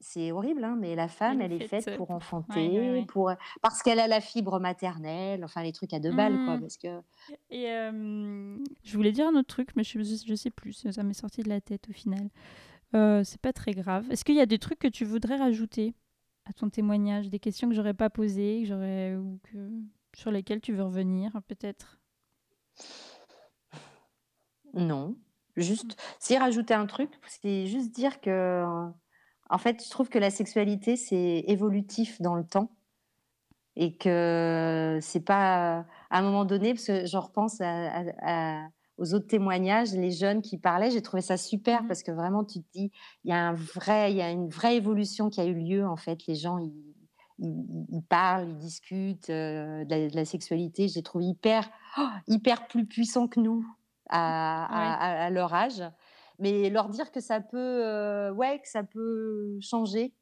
c'est 0.04 0.32
horrible, 0.32 0.62
hein, 0.62 0.76
mais 0.78 0.94
la 0.94 1.08
femme, 1.08 1.40
Elle 1.40 1.52
elle, 1.52 1.62
est 1.62 1.66
faite 1.66 1.84
faite 1.84 1.96
pour 1.96 2.10
enfanter, 2.10 2.68
ouais, 2.68 2.78
ouais, 2.78 2.90
ouais. 2.92 3.04
pour 3.06 3.32
parce 3.62 3.82
qu'elle 3.82 3.98
a 3.98 4.06
la 4.06 4.20
fibre 4.20 4.60
maternelle, 4.60 5.42
enfin 5.44 5.62
les 5.62 5.72
trucs 5.72 5.94
à 5.94 5.98
deux 5.98 6.12
balles, 6.12 6.36
quoi. 6.44 6.58
Mm. 6.58 6.60
Parce 6.60 6.76
que 6.76 7.00
Et 7.50 7.70
euh, 7.70 8.58
je 8.82 8.96
voulais 8.96 9.12
dire 9.12 9.26
un 9.26 9.34
autre 9.34 9.48
truc, 9.48 9.70
mais 9.76 9.82
je, 9.82 9.98
je 10.02 10.34
sais 10.34 10.50
plus. 10.50 10.86
Ça 10.90 11.02
m'est 11.02 11.14
sorti 11.14 11.42
de 11.42 11.48
la 11.48 11.60
tête 11.60 11.88
au 11.88 11.92
final. 11.92 12.28
Euh, 12.94 13.24
c'est 13.24 13.40
pas 13.40 13.52
très 13.52 13.72
grave. 13.72 14.06
Est-ce 14.10 14.24
qu'il 14.24 14.36
y 14.36 14.40
a 14.40 14.46
des 14.46 14.58
trucs 14.58 14.78
que 14.78 14.88
tu 14.88 15.04
voudrais 15.04 15.36
rajouter 15.36 15.94
à 16.44 16.52
ton 16.52 16.68
témoignage, 16.68 17.30
des 17.30 17.38
questions 17.38 17.68
que 17.68 17.74
j'aurais 17.74 17.94
pas 17.94 18.10
posées, 18.10 18.60
que 18.62 18.68
j'aurais 18.68 19.16
ou 19.16 19.40
que 19.44 19.70
sur 20.14 20.30
lesquelles 20.30 20.60
tu 20.60 20.74
veux 20.74 20.84
revenir, 20.84 21.32
peut-être? 21.48 21.98
Non, 24.74 25.16
juste, 25.56 25.96
si 26.18 26.36
rajouter 26.36 26.74
un 26.74 26.86
truc, 26.86 27.10
c'est 27.26 27.66
juste 27.66 27.92
dire 27.94 28.20
que, 28.20 28.64
en 29.50 29.58
fait, 29.58 29.84
je 29.84 29.90
trouve 29.90 30.08
que 30.08 30.18
la 30.18 30.30
sexualité 30.30 30.96
c'est 30.96 31.44
évolutif 31.48 32.20
dans 32.20 32.34
le 32.34 32.44
temps 32.44 32.70
et 33.76 33.96
que 33.96 34.98
c'est 35.02 35.24
pas 35.24 35.78
à 36.10 36.18
un 36.18 36.22
moment 36.22 36.44
donné, 36.44 36.74
parce 36.74 36.86
que 36.86 37.06
j'en 37.06 37.20
repense 37.20 37.60
à- 37.60 37.90
à- 37.90 38.04
à- 38.22 38.68
aux 38.98 39.12
autres 39.14 39.26
témoignages, 39.26 39.92
les 39.92 40.12
jeunes 40.12 40.40
qui 40.40 40.56
parlaient, 40.58 40.92
j'ai 40.92 41.02
trouvé 41.02 41.20
ça 41.20 41.36
super 41.36 41.82
Mhm. 41.82 41.88
parce 41.88 42.04
que 42.04 42.12
vraiment 42.12 42.44
tu 42.44 42.60
te 42.62 42.66
dis, 42.72 42.92
il 43.24 43.30
y 43.30 43.32
a 43.32 43.48
un 43.48 43.52
vrai, 43.52 44.12
il 44.12 44.16
y 44.16 44.22
a 44.22 44.30
une 44.30 44.48
vraie 44.48 44.76
évolution 44.76 45.28
qui 45.30 45.40
a 45.40 45.44
eu 45.44 45.54
lieu 45.54 45.84
en 45.86 45.96
fait. 45.96 46.24
Les 46.28 46.36
gens 46.36 46.58
ils, 46.58 46.72
ils- 47.40 47.86
ils 47.90 48.02
parlent, 48.08 48.48
ils 48.50 48.56
discutent 48.58 49.30
euh, 49.30 49.84
de, 49.84 49.90
la, 49.90 50.08
de 50.08 50.14
la 50.14 50.24
sexualité. 50.24 50.86
Je 50.86 50.94
les 50.94 51.02
trouve 51.02 51.22
hyper, 51.22 51.68
oh, 51.98 52.06
hyper 52.28 52.68
plus 52.68 52.86
puissants 52.86 53.26
que 53.26 53.40
nous 53.40 53.66
à 54.10 55.28
leur 55.30 55.52
âge. 55.54 55.82
Mais 56.38 56.70
leur 56.70 56.88
dire 56.88 57.12
que 57.12 57.20
ça 57.20 57.40
peut, 57.40 57.56
euh, 57.84 58.32
ouais, 58.32 58.60
que 58.60 58.68
ça 58.68 58.82
peut 58.82 59.58
changer 59.60 60.12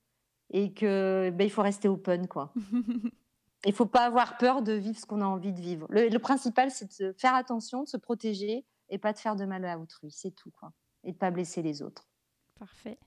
et 0.50 0.72
que 0.72 1.30
ben, 1.30 1.44
il 1.44 1.50
faut 1.50 1.62
rester 1.62 1.88
open 1.88 2.28
quoi. 2.28 2.52
Il 3.64 3.72
faut 3.72 3.86
pas 3.86 4.06
avoir 4.06 4.38
peur 4.38 4.60
de 4.62 4.72
vivre 4.72 4.98
ce 4.98 5.06
qu'on 5.06 5.20
a 5.20 5.24
envie 5.24 5.52
de 5.52 5.60
vivre. 5.60 5.86
Le, 5.88 6.08
le 6.08 6.18
principal, 6.18 6.72
c'est 6.72 7.00
de 7.00 7.12
faire 7.16 7.32
attention, 7.32 7.84
de 7.84 7.88
se 7.88 7.96
protéger 7.96 8.66
et 8.88 8.98
pas 8.98 9.12
de 9.12 9.18
faire 9.18 9.36
de 9.36 9.44
mal 9.44 9.64
à 9.64 9.78
autrui. 9.78 10.10
C'est 10.10 10.32
tout, 10.32 10.50
quoi. 10.50 10.72
Et 11.04 11.12
de 11.12 11.16
pas 11.16 11.30
blesser 11.30 11.62
les 11.62 11.80
autres. 11.80 12.08
Parfait. 12.58 12.98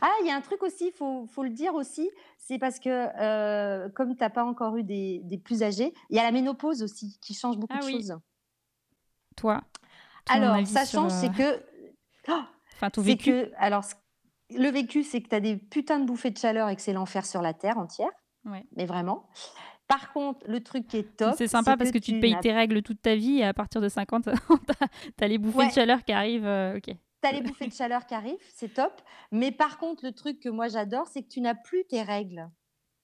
Ah, 0.00 0.12
il 0.20 0.28
y 0.28 0.30
a 0.30 0.36
un 0.36 0.40
truc 0.40 0.62
aussi, 0.62 0.86
il 0.86 0.92
faut, 0.92 1.26
faut 1.26 1.42
le 1.42 1.50
dire 1.50 1.74
aussi, 1.74 2.08
c'est 2.38 2.58
parce 2.60 2.78
que 2.78 2.88
euh, 2.88 3.88
comme 3.88 4.14
tu 4.14 4.20
n'as 4.22 4.30
pas 4.30 4.44
encore 4.44 4.76
eu 4.76 4.84
des, 4.84 5.20
des 5.24 5.36
plus 5.36 5.64
âgés, 5.64 5.92
il 6.10 6.16
y 6.16 6.20
a 6.20 6.22
la 6.22 6.30
ménopause 6.30 6.84
aussi 6.84 7.18
qui 7.20 7.34
change 7.34 7.58
beaucoup 7.58 7.74
Ah 7.76 7.80
de 7.80 7.86
oui. 7.86 7.92
choses. 7.94 8.16
Toi 9.36 9.62
Alors, 10.28 10.64
ça 10.66 10.84
change, 10.84 11.12
euh, 11.12 11.16
c'est 11.20 11.32
que. 11.32 11.60
Oh, 12.28 12.42
Enfin, 12.74 12.90
ton 12.90 13.02
c'est 13.02 13.08
vécu. 13.08 13.30
que. 13.30 13.52
Alors, 13.56 13.84
le 14.50 14.68
vécu, 14.68 15.02
c'est 15.02 15.22
que 15.22 15.28
tu 15.28 15.34
as 15.34 15.40
des 15.40 15.56
putains 15.56 15.98
de 16.00 16.04
bouffées 16.06 16.30
de 16.30 16.38
chaleur 16.38 16.68
et 16.68 16.76
que 16.76 16.82
c'est 16.82 16.92
l'enfer 16.92 17.24
sur 17.26 17.40
la 17.42 17.54
terre 17.54 17.78
entière. 17.78 18.10
Ouais. 18.44 18.64
Mais 18.76 18.84
vraiment. 18.86 19.28
Par 19.88 20.12
contre, 20.12 20.46
le 20.48 20.62
truc 20.62 20.86
qui 20.86 20.96
est 20.98 21.16
top. 21.16 21.34
C'est 21.36 21.46
sympa 21.48 21.76
parce 21.76 21.90
que, 21.90 21.98
tu 21.98 22.12
te 22.12 22.20
payes 22.20 22.38
tes 22.40 22.52
règles 22.52 22.82
toute 22.82 23.02
ta 23.02 23.14
vie 23.16 23.38
et 23.38 23.44
à 23.44 23.52
partir 23.54 23.80
de 23.80 23.88
50, 23.88 24.24
t'as 25.18 25.24
as 25.24 25.28
les 25.28 25.38
bouffées 25.38 25.58
Ouais. 25.58 25.68
de 25.68 25.72
chaleur 25.72 26.04
qui 26.04 26.12
arrivent. 26.12 26.46
euh, 26.46 26.76
ok. 26.78 26.94
T'as 27.20 27.32
les 27.32 27.40
bouffées 27.40 27.68
de 27.68 27.72
chaleur 27.72 28.04
qui 28.06 28.14
arrivent, 28.14 28.36
c'est 28.54 28.74
top. 28.74 28.92
Mais 29.30 29.50
par 29.50 29.78
contre, 29.78 30.04
le 30.04 30.12
truc 30.12 30.40
que 30.40 30.48
moi 30.50 30.68
j'adore, 30.68 31.06
c'est 31.08 31.22
que 31.22 31.28
tu 31.28 31.40
n'as 31.40 31.54
plus 31.54 31.84
tes 31.86 32.02
règles. 32.02 32.50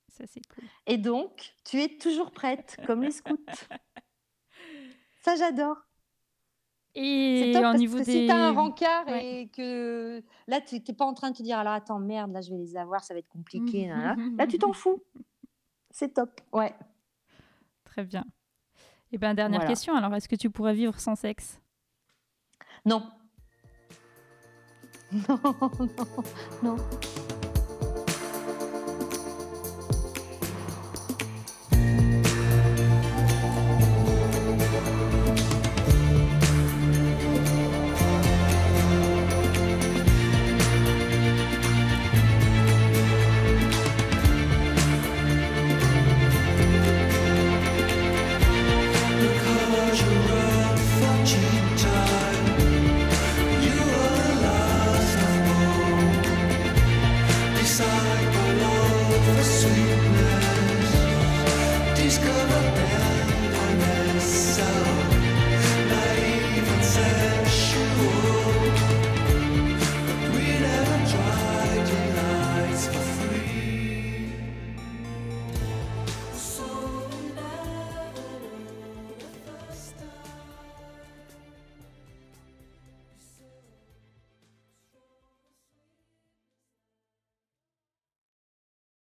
Ça, 0.09 0.25
c'est 0.27 0.43
cool. 0.55 0.65
Et 0.87 0.99
donc, 0.99 1.55
tu 1.65 1.81
es 1.81 1.97
toujours 1.97 2.31
prête, 2.33 2.77
comme 2.87 3.03
les 3.03 3.13
scouts. 3.13 3.39
Ça, 5.23 5.37
j'adore. 5.37 5.77
Et 6.95 7.51
top 7.53 7.61
au 7.61 7.63
parce 7.63 7.79
niveau 7.79 7.99
que 7.99 8.05
des. 8.05 8.13
si 8.13 8.27
tu 8.27 8.33
as 8.33 8.37
un 8.49 8.53
rencard 8.53 9.07
Ouais. 9.07 9.43
et 9.43 9.49
que 9.49 10.23
là, 10.49 10.61
tu 10.61 10.77
n'es 10.77 10.95
pas 10.95 11.05
en 11.05 11.15
train 11.15 11.31
de 11.31 11.37
te 11.37 11.43
dire 11.43 11.59
alors 11.59 11.73
attends, 11.75 12.01
merde, 12.01 12.33
là, 12.33 12.41
je 12.41 12.51
vais 12.51 12.57
les 12.59 12.77
avoir, 12.77 13.05
ça 13.05 13.15
va 13.15 13.21
être 13.21 13.29
compliqué. 13.29 13.87
nan. 13.87 14.35
Là, 14.39 14.47
tu 14.47 14.59
t'en 14.59 14.73
fous. 14.73 15.03
C'est 15.91 16.15
top. 16.15 16.41
Ouais. 16.53 16.75
Très 17.85 18.05
bien. 18.05 18.25
Et 19.13 19.19
ben 19.19 19.35
dernière 19.35 19.61
Voilà. 19.61 19.69
question. 19.73 19.95
Alors, 19.95 20.15
est-ce 20.15 20.29
que 20.29 20.37
tu 20.37 20.51
pourrais 20.51 20.75
vivre 20.75 20.99
sans 21.01 21.15
sexe? 21.17 21.61
Non. 22.85 23.03
Non, 25.29 25.41
non, 25.43 25.71
non. 26.63 26.77